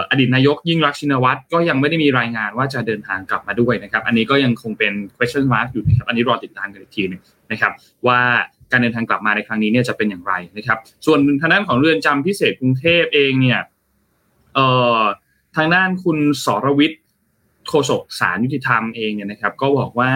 [0.09, 7.71] อดีตนายกยิ่งรักชินวัตรก็ยังไม่ได้มีรายงานว่าจะเดินทางกลับมาด้วยนะครับ อันนี้ก็ยังคงเป็น question mark อยู่นะครับ อันนี้รอติดตามกันอีกทีนึงนะครับ
[8.07, 8.19] ว่า
[8.71, 13.59] การเดินทางกลับมาในครั้งนี้เนี่ยจะเป็นอย่างไรนะครับ ส่วนทางด้านของเรือนจำพิเศษกรุงเทพเองเนี่ย
[14.55, 14.67] เอ่
[14.99, 15.01] อ
[15.55, 17.01] ทางด้านคุณสรวิทย์
[17.67, 20.11] โฆษกสารยุติธรรมเองเนี่ยนะครับ ก็บอกว่า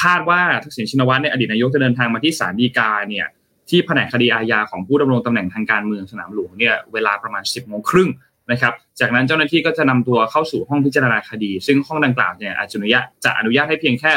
[0.00, 3.26] คาดว่าทักษิณชินวัตรเนี่ยอดีตนายกจะเดินทางมาที่ศาลฎีกาเนี่ย
[3.70, 8.10] ที่แผนกคดีอาญาของผู้ดำรงตำแหน่งทางการเมืองสนามหลวงเนี่ยเวลาประมาณ 10โมงครึ่ง
[8.52, 14.12] นะครับจากนั้นเจ้าหน้าที่ก็จะนำตัวเข้าสู่ห้องพิจารณาคดี ซึ่งห้องดังกล่าวเนี่ยอาจจะอนุญาตจะอนุญาตให้เพียงแค่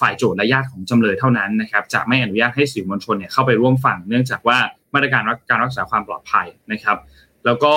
[0.00, 4.58] ฝ่ายโจทย์และญาติของจำเลยเท่านั้นนะครับจะไม่อนุญาตให้สื่อมวลชนเนี่ยเข้าไปร่วมฟังเนื่องจากว่า
[4.94, 6.98] มาตรการการรักษาความปลอดภัยนะครับ
[7.44, 7.74] แล้วก็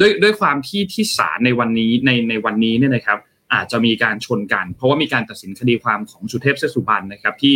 [0.00, 3.18] ด้วยด้วยความที่ที่ศาลในวันนี้ในในวันนี้เนี่ยนะครับ
[3.54, 7.54] อาจจะมีการชนกัน เพราะว่ามีการตัดสินคดีความของสุเทพเสสุบรรณนะครับ ที่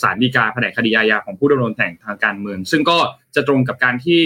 [0.00, 2.98] ศาลฎีกาแผนกคดีอาญาของผู้ดำรงตำแหน่งทางการเมือง ซึ่งก็
[3.34, 4.20] จะตรงกับการที่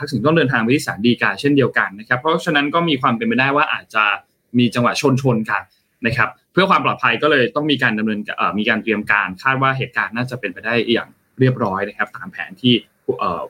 [0.00, 4.04] ทักษิณต้องเดินทางไปที่ศาลฎีกาเช่นเดียวกันนะครับ เพราะฉะนั้นก็มีความเป็นไปได้ว่าอาจจะ
[4.58, 5.62] มีจังหวะชนชนกัน
[6.06, 8.20] นะครับเพื่อความปลอดภัยก็เลยต้องมีการดำเนิน
[8.58, 11.08] มีการเตรียมการคาดว่าเหตุการณ์น่าจะเป็นไปได้อย่าง
[11.40, 12.74] เรียบร้อยนะครับตามแผนที่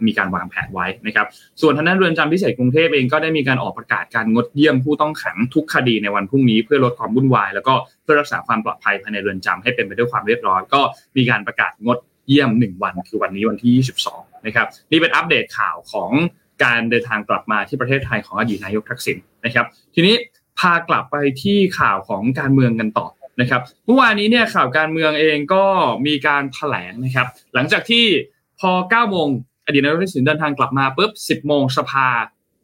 [0.07, 1.27] มีการวางแผนไว้นะครับ
[1.61, 10.81] ส่วนทางด้านเรือนจำพิเศษกรุงเทพเองก็ได้มีการออกประกาศการงดเยี่ยมผู้ต้องขังทุกคดีในวันพรุ่งนี้เพื่อลดความวุ่นวาย แล้วก็เพื่อรักษาความปลอดภัยภายในเรือนจำให้เป็นไปด้วยความเรียบร้อย ก็
[11.17, 16.11] มีการประกาศงดเยี่ยม 1 วันคือวันนี้วันที่ 22 นะครับนี่เป็นอัปเดตข่าวของ
[16.65, 20.15] การเดินทางกลับมาที่ประเทศไทยของอดีตนายกทักษิณนะครับ ทีนี้
[20.59, 23.09] พากลับไปที่ข่าวของการเมืองกันต่อ
[23.41, 25.65] นะครับเมื่อวานนี้เนี่ยข่าวการเมืองเองก็
[26.07, 28.05] มีการแถลงนะครับ หลังจากที่
[28.61, 29.29] พอ9โมง
[29.67, 32.09] อดีตนายกทักษิณเดินทางกลับมาปุ๊บ10โมงสภา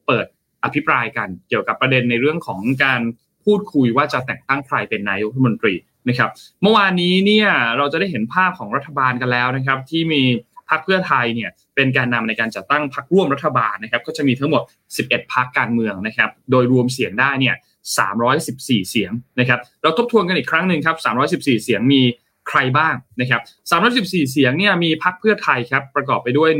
[0.06, 0.26] เปิด
[0.64, 3.00] อภิปรายกัน เกี่ยวกับประเด็นในเรื่องของการ
[3.44, 5.74] พูดคุยว่าจะแต่งตั้งใครเป็นนายกรัฐมนตรี
[6.08, 6.30] นะครับ
[6.62, 7.48] เมื่อวานนี้เนี่ย
[7.78, 10.22] เราจะได้เห็นภาพของรัฐบาลกันแล้วนะครับ ที่มี
[10.70, 14.62] พรรคเพื่อไทยเนี่ยเป็นการนำในการจัดตั้งพรรคร่วมรัฐบาลนะครับ ก็จะมีทั้งหมด
[14.98, 17.54] 11พรรคการเมืองนะครับ โดยรวมเสียงได้เนี่ย
[18.18, 20.96] 314 เสียงนะครับ เราทบทวนกันอีกครั้งหนึ่งครับ
[21.30, 22.02] 314 เสียงมี
[22.48, 23.42] ใครบ้างนะครับ
[23.82, 26.50] 314 เสียงเนี่ยมีพรรคเพื่อไทยครับประกอบไปด้วย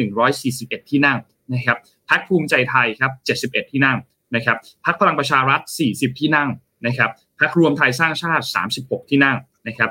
[0.40, 1.18] 141 ที่นั่ง
[1.54, 1.78] นะครับ
[2.11, 3.98] พรรคภูมิใจไทยครับ 71 ที่นั่ง
[4.35, 6.48] นะครับพรรคพลังประชารัฐ 40 ที่นั่ง
[6.87, 8.44] นะครับพรรครวมไทยสร้างชาติ
[8.78, 9.90] 36 ที่นั่งนะครับ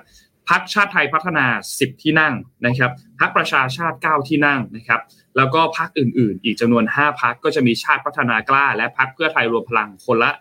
[0.50, 1.46] พรรคชาติไทยพัฒนา
[1.78, 2.34] 10 ที่นั่ง
[2.66, 5.02] นะครับพรรคประชาชาติ 9 ที่นั่งนะครับ
[5.38, 10.32] แล้วก็พรรคอื่นๆ อีกจำนวน 5พรรคก็จะมีชาติพัฒนากล้า และพรรคเพื่อไทยรวมพลังคนละ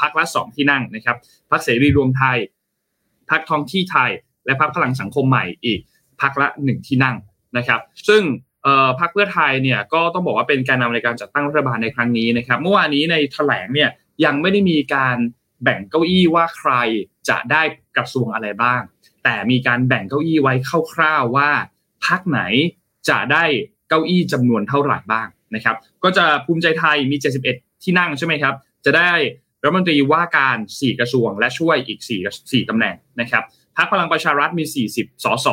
[0.00, 1.16] พรรคละ2ที่นั่งนะครับ
[1.50, 2.38] พรรคเสรีรวมไทย
[3.30, 4.10] พรรคท้องที่ไทย
[4.46, 5.80] และพรรคพลังสังคมใหม่อีก
[6.20, 7.16] พรรคละหนึ่งที่นั่ง
[7.56, 8.22] นะครับ ซึ่ง
[9.00, 13.90] พรรคเพื่อไทยเนี่ยก็ต้องบอกว่าเป็นการนำในการจัดตั้งรัฐบาลในครั้งนี้นะครับเมื่อวานนี้ในแถลงเนี่ย
[14.24, 15.16] ยังไม่ได้มีการ
[15.62, 16.72] แบ่งเก้าอี้ว่าใคร
[17.28, 17.62] จะได้
[17.96, 18.80] กระทรวงอะไรบ้าง
[19.24, 20.54] แต่มีการแบ่งเก้าอี้ไว้
[20.92, 21.50] คร่าวๆว่า
[22.06, 22.40] พรรคไหน
[23.08, 23.44] จะได้
[23.88, 27.16] เก้าอี้จำนวนเท่าไหร่บ้างนะครับ ก็จะภูมิใจไทยมี
[27.50, 29.12] 71 ที่นั่งใช่ไหมครับ จะได้
[29.62, 33.44] รัฐมนตรีว่าการ 4 กระทรวง และช่วยอีก 4 4ตำแหน่งนะครับ
[33.76, 35.48] พรรคพลังประชารัฐมี 40 สส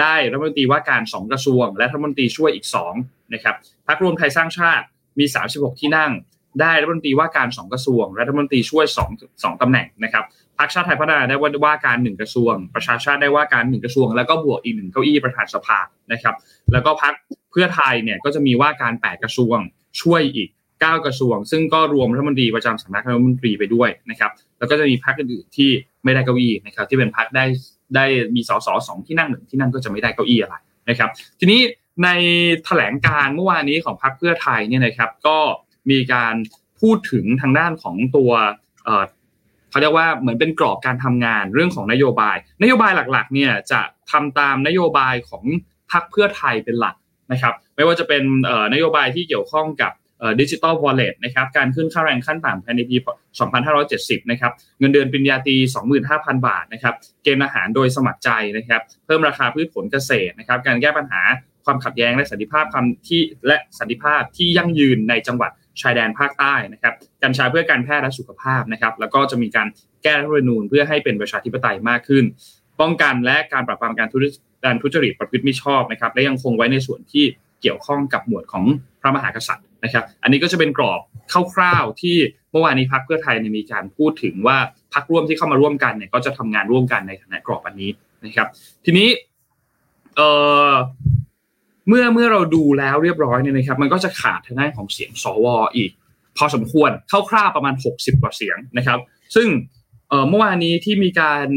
[0.00, 2.66] ได้รัฐมนตรีว่าการ 2 กระทรวง และรัฐมนตรีช่วยอีก
[2.98, 4.84] 2นะครับพรรครวมไทยสร้างชาติ
[5.18, 6.12] มี 36 ที่นั่ง
[6.60, 10.24] ได้รัฐมนตรีว่าการ 2 กระทรวง รัฐมนตรีช่วย 2 2ตำแหน่งนะครับ
[10.58, 15.78] พรรคชาติไทยพัฒนาได้ว่าการ 1 กระทรวง ประชาชาติได้ว่าการ 1 กระทรวง แล้วก็บวกอีก 1 เก้าอี้ประธานสภา
[16.12, 16.34] นะครับ
[16.72, 17.14] แล้วก็พรรค
[17.50, 19.58] เพื่อไทยเนี่ยก็จะมีว่าการ 8 กระทรวง
[20.00, 20.48] ช่วยอีก
[20.84, 25.70] 9 กระทรวง ซึ่งก็รวมรัฐมนตรีประจำสำนักนายกรัฐมนตรีไปด้วยนะครับ แล้วก็จะมีพรรคอื่นที่
[26.04, 27.44] ไม่ได้เก้าอี้นะครับ ที่เป็นพรรคได้
[27.96, 30.56] ได้มีสสสองที่นั่งหนึ่งที่นั่งก็จะไม่ได้เก้าอี้อะไร
[30.90, 31.60] นะครับ ทีนี้
[32.04, 32.08] ใน
[32.64, 35.38] แถลงการเมื่อวานนี้ของพรรคเพื่อไทยเนี่ยนะครับ ก็
[35.90, 36.34] มีการ
[36.80, 38.32] พูดถึงทางด้านของตัว
[39.70, 45.44] เขาเรียกว่าเหมือนเป็นกรอบการทำงานเรื่องของนโยบาย นโยบายหลักๆเนี่ยจะทำตามนโยบายของ
[45.92, 46.96] พรรคเพื่อไทยเป็นหลัก
[47.32, 48.22] นะครับ ไม่ว่าจะเป็น
[48.72, 49.92] นโยบายที่เกี่ยวข้องกับ
[50.40, 52.96] ดิจิตอลวอลเล็ตนะครับการขึ้นค่าแรงขั้นต่ำภายในปี
[53.62, 55.56] 2570 นะครับเงินเดือนปริญญาตรี
[56.00, 61.22] 25,000 บาทนะครับเกณฑ์อาหารโดยสมัครใจนะครับเพิ่มราคาพืชผลเกษตรนะครับการแก้ปัญหา
[61.64, 69.68] ความขัดแย้งและสันติภาพความที่และสันติภาพที่ยั่งยืนในจังหวัดชายแดนภาคใต้นะครับกัญชาเพื่อการแพทย์และสุขภาพนะครับแล้วก็จะมีการ
[70.02, 72.24] แก้รัฐธรรมนูญเพื่อให้เป็นประชาธิปไตยมากขึ้น
[72.80, 77.24] ป้องกันและการปราบปรามการทุจริตประพฤติไม่ชอบนะครับและยังคงไว้ในส่วนที่
[77.62, 78.64] เกี่ยวข้องกับหมวดของ
[79.00, 81.00] พระมหากษัตริย์ นะครับอันนี้ก็จะเป็นกรอบ
[81.54, 82.16] คร่าวๆที่
[82.50, 84.56] เมื่อวานนี้พักเพื่อไทยมีการพูดถึงว่า
[84.94, 87.90] พักร่วมที่เข้ามาร่วมกันเนี่ยก็จะทำงานร่วมกันในฐานะกรอบอันนี้
[88.24, 88.48] นะครับ
[88.84, 89.08] ทีนี้
[90.16, 90.20] เอ
[90.70, 90.72] อ
[91.88, 95.90] เมื่อเมื่อเราดูแล้วเรียบร้อยเนี่ยนะครับ มันก็จะขาดทางด้านของเสียงสวอีก
[96.36, 96.90] พอสมควร
[97.30, 98.98] คร่าวๆประมาณ 60 กว่าเสียงนะครับ
[99.36, 99.48] ซึ่ง
[100.28, 101.48] เมื่อวานนี้ที่มีการ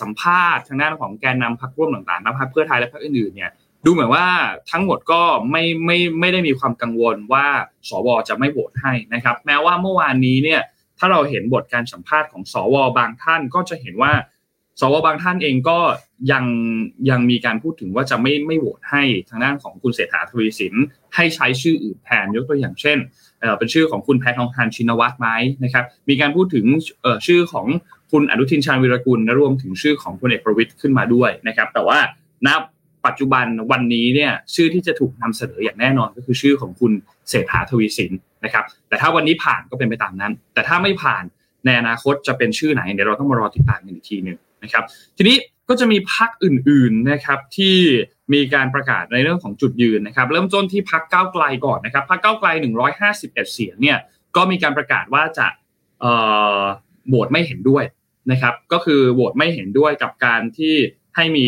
[0.00, 3.50] สัมภาษณ์ทางด้านของแกนนำพรรคร่วมต่างๆทั้งพรรคเพื่อไทยและพรรคอื่นๆเนี่ย
[3.84, 4.26] ดูเหมือนว่า
[4.70, 7.46] ทั้งหมดก็ไม่ไม่ไม่ได้มีความกังวลว่า
[7.88, 10.60] สวจะไม่โหวตให้นะครับ แม้ว่าเมื่อวานนี้เนี่ย
[10.98, 14.12] ถ้าเราเห็นบทการสัมภาษณ์ของสวบางท่านก็จะเห็นว่า
[14.80, 15.78] สวบางท่านเองก็
[16.32, 16.44] ยัง
[17.10, 20.74] ยังมีการพูดถึงว่าจะไม่ไม่โหวตให้ทางด้านของคุณเศรษฐาทวีสิน
[21.14, 22.98] ให้ใช้ชื่ออื่นแทนยกตัวอย่างเช่น
[23.58, 25.28] เป็นชื่อของคุณแพทองทานชินวัตรไหม
[25.64, 26.66] นะครับ มีการพูดถึง
[27.26, 27.66] ชื่อของ
[28.12, 31.98] คุณอนุทินชาญวิรกุลและรวมถึงชื่อของพลเอกประวิตยขึ้นมาด้วยนะครับ แต่ว่า
[32.46, 32.60] นับ
[33.06, 36.92] ปัจจุบันวันนี้เนี่ยชื่อที่จะถูกนำเสนออย่างแน่นอนก็คือชื่อของคุณ
[37.28, 38.12] เศรษฐาทวีสิน
[38.44, 41.24] นะครับ แต่ถ้าวันนี้ผ่านก็เป็นไปตามนั้น แต่ถ้าไม่ผ่าน
[41.64, 44.84] ในอนาคตจะเป็นชื่อไหนเดี๋ยวเราต้องมารอติดตามกันอีกทีหนึ่งนะครับ
[45.16, 45.36] ทีนี้
[45.68, 47.76] ก็จะมีพักอื่นๆนะครับที่
[48.32, 52.48] มีการประกาศในเรื่องของจุดยืนนะครับ เริ่มต้นที่พักเก้าไกลก่อนนะครับพักเก้าไกล
[53.00, 53.98] 151 เสียงเนี่ย
[54.36, 55.46] ก็มีการประกาศว่าจะ
[57.08, 57.84] โหวตไม่เห็นด้วย
[58.30, 60.74] นะครับ ก็คือโหวตไม่เห็นด้วยกับการที่
[61.16, 61.46] ให้มี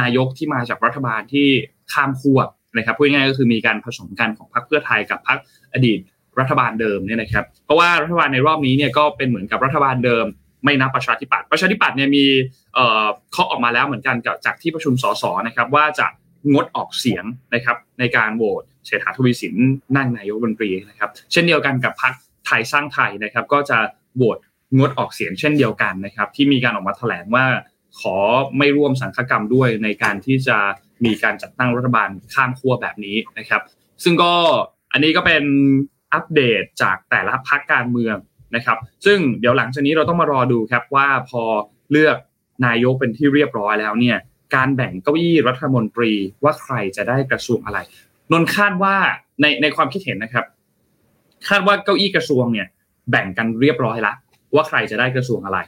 [0.00, 1.48] นายกที่มาจากรัฐบาลที่
[1.92, 2.40] ข้ามขั้ว
[2.76, 5.38] นะครับพูดง่ายๆก็คือมีการผสมกันของพรรคเพื่อไทยกับพรรค
[5.74, 5.98] อดีต
[6.40, 10.26] รัฐบาลเดิมเนี่ยนะครับ เพราะว่ารัฐบาลในรอบนี้เนี่ยก็เป็นเหมือนกับรัฐบาลเดิม
[10.64, 12.24] ไม่นับประชาธิปัตย์ประชาธิปัตย์เนี่ยมี
[12.74, 16.06] เอ่อเคาะออกมาแล้วเหมือนกันกับจากที่ประชุมสสนะครับว่าจะ
[16.52, 19.54] งดออกเสียงนะครับในการโหวตเศรษฐาทวีสิน
[19.96, 22.12] นั่งนายกรัฐมนตรีนะครับ เช่นเดียวกันกับพรรค
[22.46, 23.78] ไทยสร้างไทยนะครับ ก็จะ
[24.16, 24.38] โหวต
[24.76, 27.44] งดออกเสียงเช่นเดียวกันนะครับ ที่มีการออกมาแถลงว่า
[28.00, 28.16] ขอ
[28.58, 30.58] ไม่ร่วมสังฆกรรมด้วยในการที่จะ
[31.04, 33.62] มีการจัดตั้งรัฐบาลข้ามขั้วแบบนี้นะครับ
[34.04, 34.32] ซึ่งก็
[34.92, 35.42] อันนี้ก็เป็น
[36.12, 38.16] อัปเดตจากแต่ละพรรคการเมือง
[38.56, 41.42] นะครับ ซึ่งเดี๋ยวหลังจากนี้เราต้องมารอดูครับว่าพอ
[41.92, 42.16] เลือก
[42.66, 44.16] นายกเป็นที่เรียบร้อยแล้วเนี่ย
[44.54, 46.12] การแบ่งเก้าอี้รัฐมนตรี
[46.44, 47.78] ว่าใครจะได้กระทรวงอะไร
[48.32, 48.94] นนคาดว่า
[49.40, 50.44] ในในความคิดเห็นนะครับ
[51.48, 52.68] คาดว่าเก้าอี้กระทรวงเนี่ย
[53.10, 54.12] แบ่งกันเรียบร้อยละ
[54.54, 55.58] ว่าใครจะได้กระทรวงอะไร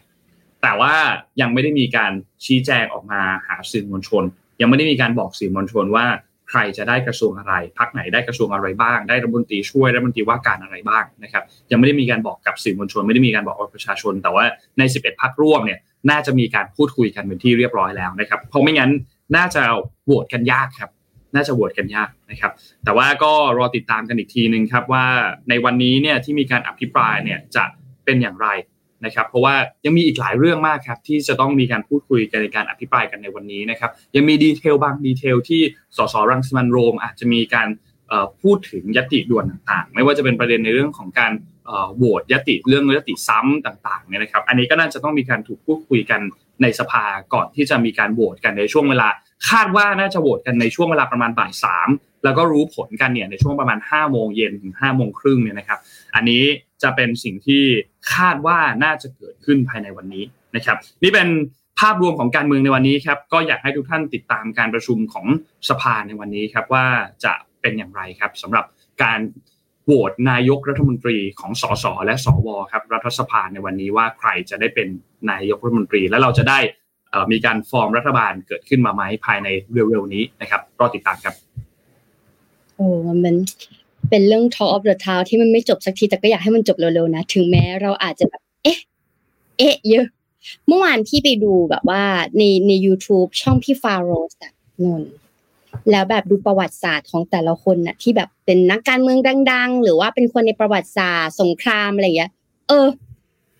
[0.62, 0.94] แต่ว่า
[1.40, 2.12] ยังไม่ได้มีการ
[2.44, 4.24] ชี้แจงออกมาหาสื่อมวลชน
[4.60, 6.06] ยังไม่ได้มีการบอกสื่อมวลชนว่า
[6.50, 14.44] ใครจะได้กระทรวงอะไรพักไหนได้กระทรวงอะไรบ้าง ได้รัฐมนตรีช่วยรัฐมนตรีว่าการอะไรบ้างนะครับ ยังไม่ได้มีการบอกกับสื่อมวลชน ไม่ได้มีการบอกกับประชาชน แต่ว่า
[14.78, 15.78] ใน 11 พักร่วมเนี่ย
[16.10, 18.90] น่าจะมีการพูดคุยกันเป็นที่เรียบร้อยแล้วนะครับเพราะไม่งั้น
[19.36, 19.62] น่าจะ
[20.04, 20.90] โหวตกันยากครับ
[21.34, 22.52] น่าจะโหวตกันยากนะครับ
[22.84, 25.04] แต่ว่าก็รอติดตามกันอีกทีนึงครับว่า
[25.48, 27.64] ในวันนี้เนี่ยที่มีการอภิปรายเนี่ยจะ
[28.04, 28.48] เป็นอย่างไร
[29.04, 35.62] นะครับเพราะว่ายังมีอีกหลายเรื่องมากครับที่จะต้องมีการพูดคุยกันในการอภิปรายกันในวันนี้นะครับยังมีดีเทลบางดีเทลที่
[35.96, 37.68] สสรังสิมันโรม อาจจะมีการ
[38.42, 41.32] พูดถึงยติด่วนต่างๆ ไม่ว่าจะเป็นประเด็นในเรื่องของการ
[41.96, 46.20] โหวตยติเรื่องยติซ้ำต่างๆเนี่ยนะครับ อันนี้ก็น่าจะต้องมีการถูกพูดคุยกัน
[46.62, 49.08] ในสภาก่อนที่จะมีการโหวตกันในช่วงเวลา
[49.50, 51.88] คาดว่าน่าจะโหวตกันในช่วงเวลาประมาณบ่ายสาม
[52.24, 55.78] แล้วก็รู้ผลกันเนี่ยในช่วงประมาณ5โมงเย็นถึง5โมงครึ่งเนี่ยนะครับ
[56.14, 56.42] อันนี้
[56.82, 57.62] จะเป็นสิ่งที่
[58.14, 60.24] คาดว่าน่าจะเกิดขึ้นภายในวันนี้
[60.56, 61.28] นะครับ นี่เป็น
[61.80, 65.26] ภาพรวมของการเมืองในวันนี้ครับก็อยากให้ทุกท่านติดตามการประชุมของ
[65.68, 66.86] สภาในวันนี้ครับว่า
[67.24, 68.64] จะเป็นอย่างไรครับสำหรับ
[69.02, 69.20] การ
[69.84, 74.88] โหวตนายกรัฐมนตรีของสสและสวครับรัฐสภาในวันนี้ว่าใครจะได้เป็น
[75.30, 76.58] นายกรัฐมนตรี และเราจะได้
[77.32, 81.34] มีการฟอร์มรัฐบาลเกิดขึ้นมาไหมภายในเร็วๆนี้นะครับรอติดตามครับ
[82.76, 83.34] โอ้มันเป็น
[84.10, 88.78] เป็นเรื่อง Talk of the Town ที่มันไม่จบสักทีแต่ก็อยากให้มันจบเร็วๆนะ ถึงแม้เราอาจจะแบบเอ๊ะ
[89.58, 90.06] เอ๊ะเยอะ
[90.66, 92.02] เมื่อวานพี่ไปดูแบบว่า
[92.36, 94.52] ในใน YouTube ช่องพี่ฟาโรสอะ
[94.84, 95.02] นน
[95.90, 99.18] แล้วแบบดูประวัติศาสตร์ของแต่ละคนน่ะ ที่แบบเป็นนักการเมือง
[99.52, 102.30] ดัง ๆ หรือว่าเป็นคนในประวัติศาสตร์ สงครามอะไรอย่างเงี้ย
[102.68, 102.86] เออ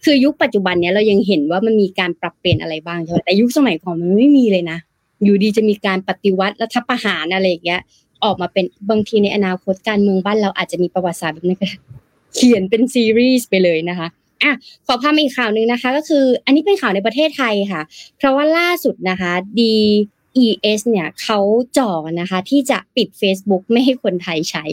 [0.05, 4.79] คือยุคปัจจุบันเนี้ยเรายังเห็นว่ามันมีการปรับเปลี่ยนอะไรบ้างใช่ไหมแต่ยุคสมัยก่อนมันไม่มีเลยนะ
[5.25, 7.81] อยู่ดีจะมีการปฏิวัติรัฐประหารอะไรอย่างเงี้ย
[8.25, 11.57] ออกมาเป็นบางทีในอนาคตการเมืองบ้านเราอาจจะมีประวัติศาสตร์แบบนี้
[12.35, 14.09] เขียนเป็นซีรีส์ไปเลยนะคะ
[14.43, 14.53] อะ
[14.87, 17.83] ขอพามาอีกข่าวหนึ่งนะคะ ก็คืออันนี้เป็นข่าวในประเทศไทยค่ะ
[18.17, 21.39] เพราะว่าล่าสุดนะคะ DES เนี่ยเขา
[21.79, 24.65] จ่อนะคะ ที่จะปิด Facebook ไม่ให้คนไทยใช้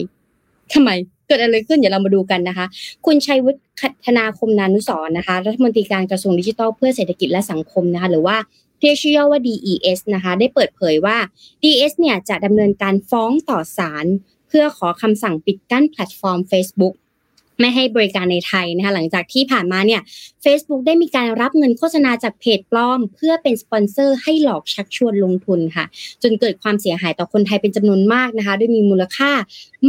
[0.72, 0.90] ทำไม
[1.26, 2.66] เกิดอะไรขึ้นเดี๋ยวเรามาดูกันนะคะ
[3.06, 3.58] คุณชัยวุฒิ
[4.06, 8.36] ธนาคมนานุสรนะคะ รัฐมนตรีการกระทรวงดิจิทัลเพื่อเศรษฐกิจและสังคมนะคะ หรือว่า
[8.80, 11.18] ที่ชื่อย่อว่า DES นะคะ ได้เปิดเผยว่า
[11.62, 14.06] DES เนี่ยจะดำเนินการฟ้องต่อศาล
[14.48, 16.94] เพื่อขอคำสั่งปิดกั้นแพลตฟอร์ม Facebook
[17.60, 20.00] ไม่ให้บริการในไทยนะคะหลังจากที่ผ่านมาเนี่ย
[20.44, 25.84] Facebook ได้มีการรับเงินโฆษณาจากเพจปลอม เพื่อเป็นสปอนเซอร์ให้หลอกชักชวนลงทุนค่ะ
[26.22, 29.30] จนเกิดความเสียหายต่อคนไทยเป็นจำนวนมากนะคะ ด้วยมีมูลค่า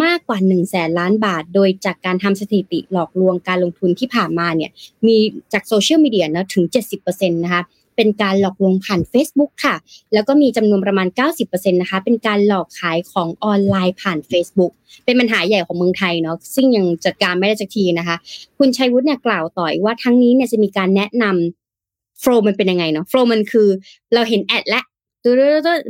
[0.04, 4.72] มากกว่า1นึ่งแสนล้านบาท โดยจากการทำสถิติหลอกลวงการลงทุนที่ผ่านมาเนี่ย
[5.08, 5.18] มี
[5.54, 6.66] จากโซเชียลมีเดียนะถึง
[6.98, 7.64] 70%นะคะ
[7.98, 9.76] เป็นการหลอกลวงผ่าน Facebook ค่ะ
[10.14, 11.08] แล้วก็มีจำนวนประมาณ
[11.40, 14.72] 90%นะคะเป็นการหลอกขายของออนไลน์ผ่าน Facebook
[15.06, 18.16] เป็นปัญหาใหญ่ของเมืองไทยเนาะซึ่งยังจัดการไม่ได้สักทีนะคะ
[18.58, 21.26] คุณชัยวุฒิเนี่ยกล่าวต่อยว่าทั้งนี้เนี่ยจะมีการแนะน
[21.74, 23.68] flow มันเป็นยังไงเนาะ flow มันคือ
[24.14, 24.82] เราเห็น ad และ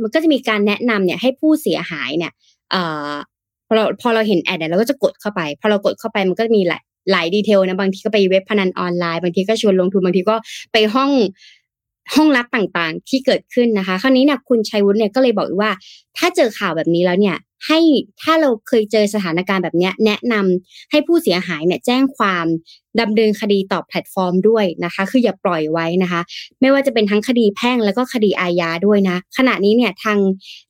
[0.02, 2.32] มันก็จะมีการแนะนำเนี่ยให้ผู้เสียหายเนี่ย
[3.66, 10.36] พอเราพอเราเห็น ad เนี่ยเราก็จะกดเข้าไป พอเรากดเข้าไปมันก็มีหลายหลาย detail นะบางทีก็ไปเว็บพนันออนไลน์บางทีก็ชวนลงทุนบางทีก็
[10.72, 11.10] ไปห้อง
[12.14, 15.70] ห้องลับต่างๆ ที่เกิดขึ้นนะคะ คราวนี้เนี่ยคุณชัยวุฒิเนี่ยก็เลยบอกว่า
[16.18, 17.80] ถ้าเจอข่าวแบบนี้แล้วเนี่ยให้
[18.22, 22.46] ถ้าเราเคยเจอสถานการณ์แบบนี้แนะนำให้ผู้เสียหายเนี่ยแจ้งความ
[23.00, 26.20] ดำเนินคดีต่อแพลตฟอร์มด้วยนะคะ คืออย่าปล่อยไว้นะคะ
[26.60, 30.18] ไม่ว่าจะเป็นทั้งคดีแพ่งแล้วก็คดีอาญาด้วยนะ ขณะนี้เนี่ยทาง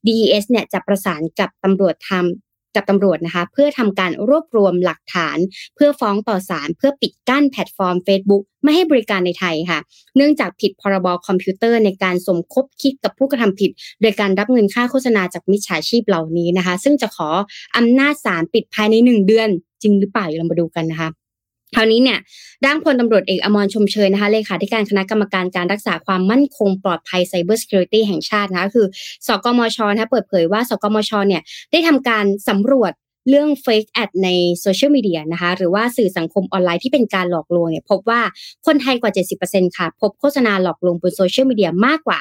[0.06, 5.38] DES เนี่ยจะประสานกับตำรวจทำ กับตำรวจนะคะ เพื่อทำการรวบรวมหลักฐาน
[5.74, 9.78] เพื่อฟ้องต่อศาลเพื่อปิดกั้นแพลตฟอร์ม Facebook ไม่ให้บริการในไทยค่ะ
[10.16, 17.28] เนื่องจากผิดพรบคอมพิวเตอร์ในการสมคบคิดกับผู้กระทำผิด โดยการรับเงินค่าโฆษณาจากมิจฉาชีพเหล่านี้นะคะ ซึ่งจะขอ
[17.76, 19.48] อำนาจศาลปิดภายในหนึ่งเดือน
[19.82, 21.10] จริงหรือเปล่าเรามาดูกันนะคะ
[21.74, 22.18] คราวนี้เนี่ย
[22.64, 28.86] ด้านพลตำรวจเอกอมรชมเชยนะคะเลขาธิการคณะกรรมการการรักษาความมั่นคงปลอดภัย cybersecurity แห่งชาตินะคะคือ
[29.26, 32.92] สกมชนะคะเปิดเผยว่า สกมชเนี่ยได้ทำการสำรวจ
[33.28, 34.28] เรื่อง fake ad ใน
[34.60, 38.20] โซเชียลมีเดียนะคะหรือว่าสื่อสังคมออนไลน์ที่เป็นการหลอกลวงเนี่ยพบว่า
[38.66, 39.12] คนไทยกว่า
[39.44, 42.20] 70%ค่ะ พบโฆษณาหลอกลวงบนโซเชียลมีเดียมากกว่า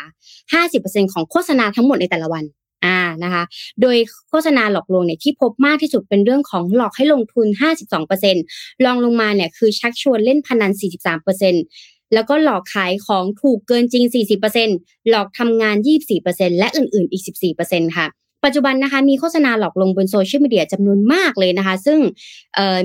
[0.55, 2.43] 50%ของโฆษณาทั้งหมดในแต่ละวัน
[2.85, 3.43] อ่านะคะ
[3.81, 3.97] โดย
[4.29, 7.47] โฆษณาหลอกลวงเนี่ยที่พบมากที่สุดเป็นเรื่องของหลอกให้ลงทุน
[8.15, 10.71] 52%รองลงมาเนี่ยคือชักชวนเล่นพนัน
[11.41, 14.03] 43%แล้วก็หลอกขายของถูกเกินจริง
[14.57, 15.75] 40%หลอกทำงาน
[16.17, 17.23] 24%และอื่นๆ อีก
[17.61, 18.07] 14%ค่ะ
[18.45, 21.99] ปัจจุบันนะคะมีโฆษณาหลอกลวงบนโซเชียลมีเดียจำนวนมากเลยนะคะ ซึ่ง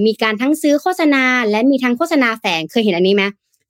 [0.07, 3.25] มีการทั้งซื้อโฆษณาและมีทั้งโฆษณาแฝงเคยเห็นอันนี้ไหม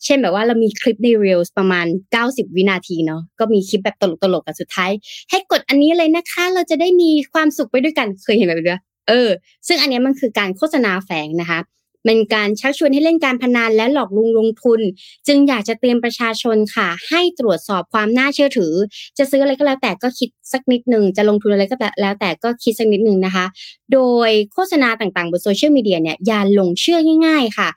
[0.04, 1.86] เช่นแบบว่าเรามีคลิปใน Reels ประมาณ
[2.22, 4.90] 90 วินาทีเนาะก็มีคลิปแบบตลกๆกับสุดท้าย
[5.30, 9.30] ให้กดอันนี้เลยนะคะ เราจะได้มีความสุขไปด้วยกันเคยเห็นแบบนี้เออ
[9.66, 11.60] ซึ่งอันนี้มันคือการโฆษณาแฝงนะคะ
[12.06, 14.80] เป็นการชักชวนให้เล่นการพนันและหลอกลวงลงทุน
[15.26, 18.72] จึงอยากจะเตือนประชาชนค่ะ ให้ตรวจสอบความน่าเชื่อถือ
[19.18, 23.44] จะซื้ออะไรก็แล้วแต่ก็คิดสักนิดหนึ่งจะลงทุนอะไรก็แล้วแต่ก็คิดสักนิดหนึ่งนะคะ
[23.92, 27.68] โดยโฆษณาต่างๆ บนโซเชียลมีเดียเนี่ยอย่าหลงเชื่อง่าย ๆค่ะ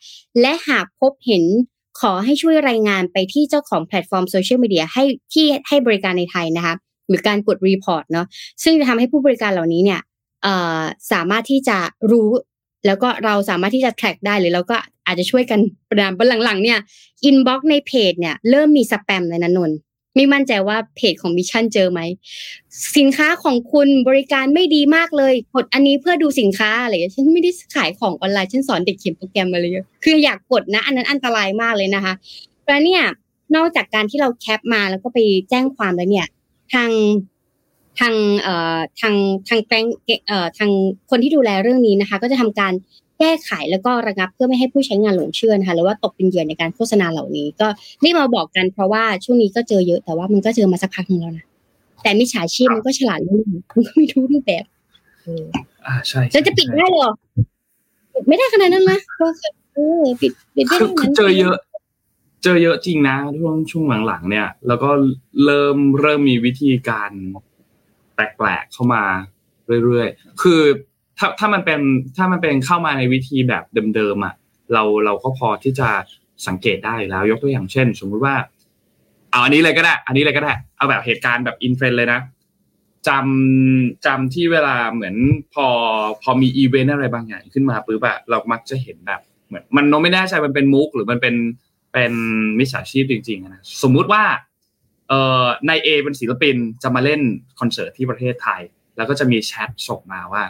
[0.42, 1.44] และหากพบเห็น
[2.00, 5.04] ขอให้ช่วยรายงานไปที่เจ้าของแพลตฟอร์มโซเชียลมีเดียให้
[5.34, 6.76] ที่ให้บริการในไทยนะคะ
[7.08, 8.28] หรือการกด report เนาะ
[8.64, 10.02] ซึ่งจะทำให้ผู้บริการเหล่านี้เนี่ย
[11.12, 11.78] สามารถที่จะ
[12.12, 12.30] รู้
[12.86, 16.14] แล้วก็เราสามารถที่จะ track ได้หรือเราก็อาจจะช่วยกันประณาม
[16.46, 16.80] หลังๆเนี่ย
[17.26, 19.72] inbox ในเพจเนี่ยเริ่มมีสแปมเลยนะนน
[20.16, 22.02] ไม่มั่นใจว่าเพจของมิชชั่นเจอไหม
[22.98, 32.14] สินค้าของคุณบริการไม่ดีมากเลยกดอันนี้เพื่อดูสินค้าอะไรฉันไม่ได้ขายของออนไลน์ฉันสอนเด็กเขียนโปรแกรมอะไรเงี้ยคืออยากกดนะ อันนั้นอันตรายมากเลยนะคะ
[32.68, 33.04] แล้วเนี่ย
[33.56, 36.28] นอกจากการที่เราแคปมาแล้วก็ไปแจ้งความแล้วเนี่ย
[36.74, 36.92] ทาง
[38.00, 39.16] ทางเอ่อทาง
[39.50, 39.86] ทางแกง
[40.28, 40.72] เอ่อทาง
[41.10, 42.74] คนที่ดูแลเรื่องนี้นะคะ ก็จะทำการ
[43.20, 47.68] แก้ไขแล้วก็ระงับเพื่อไม่ให้ผู้ใช้งานหลงเชื่อนะคะหรือว่าตกเป็นเหยื่อในการโฆษณาเหล่านี้ ก็
[48.04, 51.46] รีบมาบอกกันเพราะว่าช่วงนี้ก็เจอเยอะแต่ว่ามันก็เจอมาสักพักนึงแล้วนะ
[52.04, 53.42] แต่มิจฉาชีพมันก็ฉลาดรุ่น
[53.74, 54.66] มันก็ไม่รู้รูปแบบ
[55.88, 57.10] อ่าใช่จะจะปิดได้เหรอ
[58.14, 59.28] ปิดไม่ได้ขนาดนั้นนะก็
[59.74, 61.58] เออปิดปิดได้คือเจอเยอะ
[62.44, 64.90] เจอเยอะจริงนะช่วงช่วงหลังๆเนี่ย แล้วก็
[65.46, 67.12] เริ่มเริ่มมีวิธีการ
[68.14, 69.04] แปลกๆเข้ามา
[69.84, 70.62] เรื่อยๆ คือ
[71.18, 71.80] ถ้าถ้ามันเป็น
[72.18, 73.64] ถ้ามันเป็นเข้ามาในวิธีแบบ
[73.96, 74.36] เดิมๆอะ
[74.74, 75.90] เราเราก็พอที่จะ
[76.48, 78.36] สังเกตได้แล้วยกตัวอย่างเช่น สมมุติว่า
[79.32, 82.20] เอาอันนี้เลยก็ได้ อันนี้เลยก็ได้ เอาแบบเหตุการณ์แบบ in trend เลยนะ
[83.08, 83.10] จ
[83.58, 85.16] จำที่เวลาเหมือน
[85.54, 85.68] พอ
[86.24, 91.36] พอมีอีเวนต์อะไรบางอย่างขึ้นมาปุ๊บอะเรามักจะเห็นแบบเหมือนมันโนไม่แน่ใจมันเป็นมุก หรือมันเป็น
[91.94, 92.14] เป็น
[92.60, 94.24] มิจฉาชีพจริงๆนะสมมุติว่า
[95.10, 97.22] เอ่อนายเอเป็นศิลปินจะมาเล่น
[97.60, 98.62] คอนเสิร์ตที่ประเทศไทย
[98.98, 100.44] แล้วก็จะมีแชทส่งมาว่า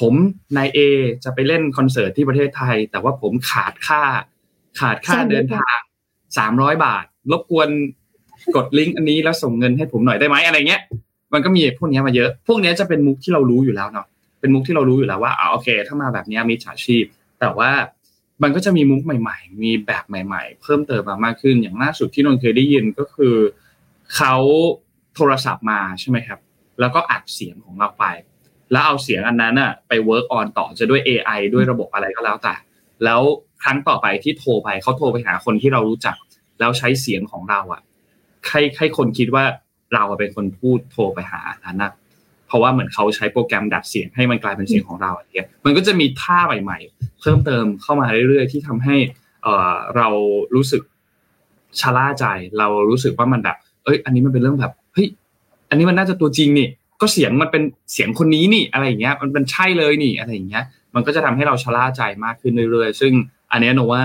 [0.00, 0.14] ผม
[0.56, 0.78] นายเอ
[1.24, 4.02] จะไปเล่นคอนเสิร์ตที่ประเทศไทย แต่ว่าผมขาดค่า
[4.80, 5.76] ขาดค่าเดินทาง
[6.38, 7.68] สามร้อยบาท รบกวน
[8.56, 10.82] กดลิงก์อันนี้แล้วส่งเงินให้ผมหน่อยได้ไหมอะไรเงี้ย
[11.32, 14.06] มันก็มีพวกนี้มาเยอะ พวกนี้จะเป็นมุกที่เรารู้อยู่แล้วเนาะ
[14.40, 17.04] เป็นมุกที่เรารู้อยู่แล้วว่าอ๋อโอเค ถ้ามาแบบนี้มิจฉาชีพ
[17.40, 17.70] แต่ว่า
[18.42, 23.34] มันก็จะมีมุกใหม่ ๆ มีแบบใหม่ ๆ เพิ่มเติมมามากขึ้นอย่างล่าสุดที่นนเคยได้ยินก็คือ
[24.16, 24.34] เขา
[25.14, 26.40] โทรศัพท์มาใช่ไหมครับ
[26.80, 28.04] แล้วก็อัดเสียงของเราไป
[28.72, 32.54] แล้วเอาเสียงอันนั้นน่ะไป work on ต่อจะด้วย AI ด้วยระบบอะไรก็แล้วแต่
[33.04, 33.20] แล้ว
[33.62, 36.16] ครั้งต่อไปที่โทรไปเขาโทรไปหาคนที่เรารู้จัก
[36.60, 37.82] แล้วใช้เสียงของเราอะ
[38.46, 39.44] ให้ให้คนคิดว่า
[39.94, 41.92] เราเป็นคนพูดโทรไปหาอันนั้นนะ
[42.46, 48.96] เพราะว่าเหมือนเขาใช้โปรแกรมดัดเสียงให้มันกลายเป็นเสียงของเราอะไรเงี้ยมันก็จะมีท่าใหม่ๆ เพิ่มเติมเข้ามาเรื่อยๆ ที่ทำให้
[49.42, 50.08] เออเรา
[50.54, 50.82] รู้สึก
[51.80, 52.24] ชะล่าใจ
[52.58, 55.08] เรารู้สึกว่ามันแบบ เอ้ย อันนี้มันเป็นเรื่องแบบ เฮ้ย
[55.68, 56.68] อันนี้มันน่าจะตัวจริงนี่
[57.00, 63.12] ก็เสียงมันเป็นเสียงคนนี้นี่อะไรอย่างเงี้ย มันเป็นใช่เลยนี่อะไรอย่างเงี้ย มันก็จะทำให้เราชะล่าใจมากขึ้นเรื่อยๆ ซึ่ง
[63.52, 64.04] อันนี้โนว่า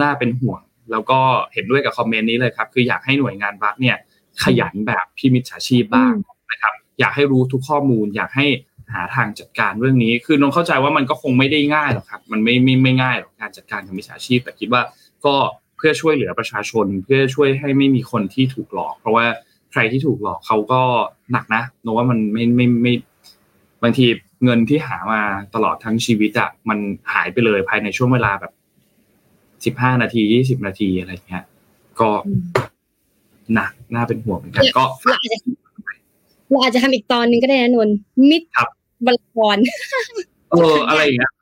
[0.00, 0.60] น่าเป็นห่วง
[0.90, 1.20] แล้วก็
[1.52, 3.96] เห็นด้วยกับคอมเมนต์นี้เลยครับ คืออยากให้หน่วยงานรัฐเนี่ย
[4.42, 6.12] ขยันแบบพี่มิจฉาชีพบ้าง
[6.50, 8.46] นะครับ อยากให้รู้ทุกข้อมูล อยากให้
[8.94, 14.82] หาทางจัดการเรื่องนี้ คือนนเข้าใจว่ามันก็คงไม่ได้ง่ายหรอกครับ มันไม่ไม่ไม่ง่ายหรอกการจัดการกับมิจฉาชีพ แต่คิดว่า
[15.24, 15.34] ก็
[15.76, 19.26] เพื่อช่วยเหลือประชาชน เพื่อช่วยให้ไม่มีคนที่ถูกหลอก เพราะว่า
[19.72, 20.80] ใครที่ถูกหลอกเขาก็
[21.32, 22.92] หนักนะโนว่ามันไม่ไม่ไม่
[23.82, 24.06] บางที
[24.44, 25.20] เงินที่หามา
[25.54, 26.78] ตลอดทั้งชีวิตอะมัน
[27.12, 28.52] หายไปเลยภายในช่วงเวลาแบบ
[29.64, 31.44] สิบห้านาทียี่สิบนาทีอะไรเงี้ย
[32.00, 32.10] ก็
[33.54, 35.38] หนักน่าเป็นห่วงเหมือนกันก็เราอาจจะ
[36.50, 37.88] เราอาจจะทำอีกตอนนึงก็ได้นะนน
[38.30, 38.68] มิดครับ
[39.06, 39.58] บอลกร
[40.50, 41.32] เอออะไรอย่างเงี้ย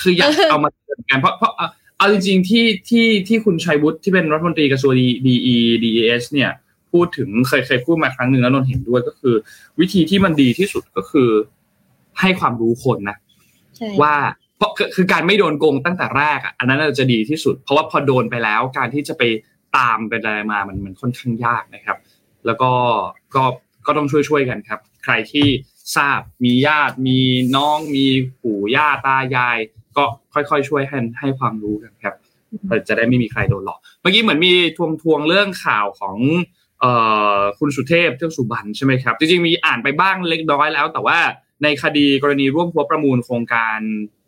[0.00, 1.66] คืออยากเอามาเตือนกันเพราะเพราะเอา
[1.98, 4.92] เอาจริงๆที่ที่ที่คุณชัยวุฒิที่เป็นรัฐมนตรีกระทรวง
[5.26, 5.48] ดีเอ
[5.84, 6.50] ดีเอสเนี่ย
[6.92, 9.34] พูดถึงเคยเคยพูดมาครั้งหนึ่งแล้วนนเห็นด้วยก็คือ
[9.80, 11.30] วิธีที่มันดีที่สุดก็คือ
[12.20, 13.16] ให้ความรู้คนนะ
[13.76, 14.14] ใช่ว่า
[14.56, 19.22] เพราะคือคือการไม่โดนโกงตั้งแต่แรกอะอันนั้นน่าจะดีที่สุด เพราะว่าพอโดนไปแล้ว การที่จะไป
[19.76, 21.98] ตามไปอะไรมามันมันค่อนข้างยากนะครับ
[22.46, 22.72] แล้วก็
[23.34, 23.44] ก็
[23.86, 25.46] ก็ต้องช่วยช่วยๆกันครับ ใครที่
[25.96, 27.18] ทราบมีญาติมี
[27.56, 28.04] น้องมี
[28.42, 29.58] ปู่ย่าตายาย
[29.96, 32.14] ก็ค่อยๆช่วยให้ให้ความรู้กันครับ
[32.88, 36.61] จะได้ไม่มีใครโดนหลอกเมื่อกี้เหมือนมีทวงทวงๆเรื่องข่าวของเอ่อ
[37.58, 41.18] คุณสุเทพเทือกสุบรรณใช่ไหมครับจริงๆมีอ่านไปบ้างเล็กน้อยแล้ว แต่ว่า
[41.62, 43.78] ในคดีกรณีร่วมพัวประมูลโครงการ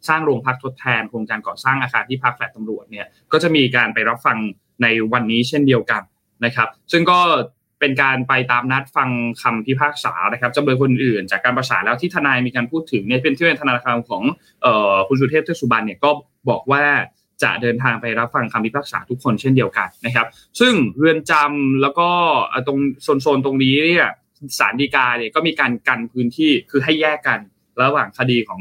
[0.09, 4.39] สร้างโรงพักทดแทนโครงการก่อสร้างอาคารที่พักแฟลตตำรวจเนี่ยก็จะมีการไปรับฟัง
[4.83, 6.03] ในวันนี้เช่นเดียวกัน
[6.45, 7.21] นะครับ ซึ่งก็
[7.81, 9.11] เป็นการไปตามนัดฟัง
[9.43, 14.23] คำพิพากษานะครับจำเลยคนอื่น จากการประสานแล้วที่ทนายมีการพูดถึงเนี่ยเป็นที่เป็นทนายความของ
[14.65, 16.11] ออคุณสุเทพเทือกสุบรรณเนี่ยก็
[16.49, 16.83] บอกว่า
[17.45, 20.27] จะเดินทางไปรับฟังคำพิพากษาทุกคนเช่นเดียวกันนะครับ
[20.61, 22.09] ซึ่งเรือนจำแล้วก็
[22.67, 22.79] ตรง
[23.23, 24.09] โซนๆตรงนี้เนี่ย
[24.59, 27.39] ศาลฎีกาเนี่ยก็มีการกันพื้นที่คือให้แยกกัน
[27.83, 28.61] ระหว่างคดีของ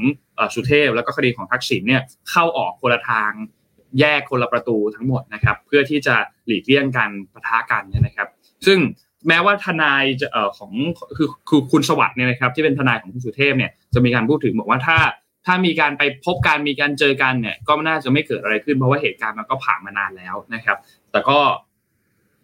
[0.55, 3.31] สุเทพ แล้วก็คดีของทักษิณเนี่ยเข้าออกคนละทาง
[3.99, 6.15] แยกคนละประตูทั้งหมดนะครับ เพื่อที่จะ
[6.45, 8.27] หลีกเลี่ยงการปะทะกันนะครับ
[8.65, 8.79] ซึ่ง
[9.27, 10.27] แม้ว่าทนายจะ
[10.57, 10.71] ของ
[11.17, 14.97] คือคือคุณสวัสด์เนี่ยนะครับ ที่เป็นทนายของคุณสุเทพเนี่ยจะมีการพูดถึงบอกว่าถ้า
[15.45, 20.77] ถ้ามีการไปพบกันมีการเจอกันเนี่ย ก็น่าจะไม่เกิดอะไรขึ้นเพราะว่าเหตุการณ์มันก็ผ่านมานานแล้วนะครับ
[21.11, 21.39] แต่ก็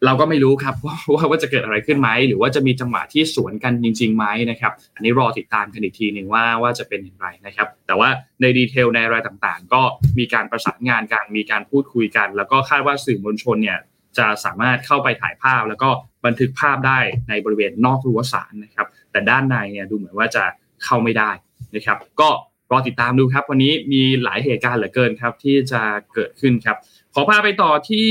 [0.06, 8.10] เราก็ไม่รู้ครับว่าว่าว่าจะเกิดอะไรขึ้นไหมหรือว่าจะมีจังหวะที่สวนกันจริงๆไหมนะครับ อันนี้รอติดตามกันอีกทีหนึ่งว่าว่าจะเป็นอย่างไรนะครับ แต่ว่า
[8.42, 9.82] ในดีเทลในรายต่างๆ ก็
[10.18, 13.80] มีการประสานงานกันมีการพูดคุยกัน แล้วก็คาดว่าสื่อมวลชนเนี่ย
[14.18, 15.90] จะสามารถเข้าไปถ่ายภาพ แล้วก็
[16.26, 20.44] บันทึกภาพได้ในบริเวณนอกรั้วศาลนะครับ แต่ด้านในเนี่ยดูเหมือนว่าจะ
[20.86, 21.32] เข้าไม่ได้
[21.76, 22.30] นะครับ ก็
[22.72, 25.82] รอติดตามดูครับ วันนี้มีหลายเหตุการณ์เหลือเกินครับ ที่จะ
[26.14, 26.78] เกิดขึ้นครับ
[27.14, 28.10] ขอพาไปต่อที่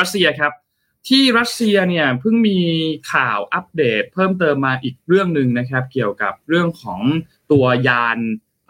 [0.00, 0.52] รัสเซียครับ
[1.08, 2.60] ที่รัสเซียเนี่ยเพิ่งมี
[3.12, 7.00] ข่าวอัปเดต เพิ่มเติมมาอีกเรื่องหนึ่งนะครับ เกี่ยวกับเรื่องของ
[7.52, 8.18] ตัวยาน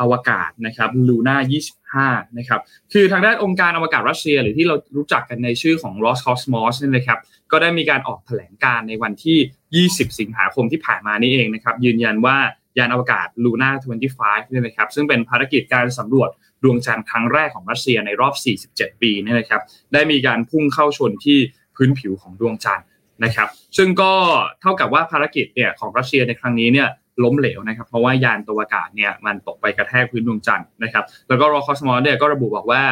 [0.01, 2.61] อวกาศนะครับลูน่า25 นะครับ
[2.93, 7.19] คือทางด้านองค์การอวกาศรัสเซีย หรือที่เรารู้จักกันในชื่อของ Roscosmos นี่นะครับ
[7.51, 12.39] ก็ได้มีการออกแถลงการในวันที่ 20 สิงหาคมที่ผ่านมานี่เองนะครับ ยืนยันว่า
[12.79, 13.71] ยานอวกาศ Luna
[14.11, 16.31] 25เนี่ยนะครับซึ่งเป็นภารกิจการสำรวจ
[16.63, 18.35] ดวงจันทร์ครั้งแรกของรัสเซียในรอบ
[18.71, 19.61] 47 ปีเนี่ยนะครับ
[19.93, 21.39] ได้มีการพุ่งเข้าชนที่
[21.77, 22.87] พื้นผิวของดวงจันทร์
[23.25, 24.13] นะครับ ซึ่งก็
[24.61, 26.89] เท่ากับว่าภารกิจเนี่ยของรัสเซียในครั้งนี้เนี่ย
[27.25, 32.83] ล้มเหลวนะครับ เพราะว่ายานตัวอากาศเนี่ยมันตกไปกระแทกพื้นดวงจันทร์นะครับ แล้วก็รอคอสมอสเนี่ยก็ระบุบอกว่า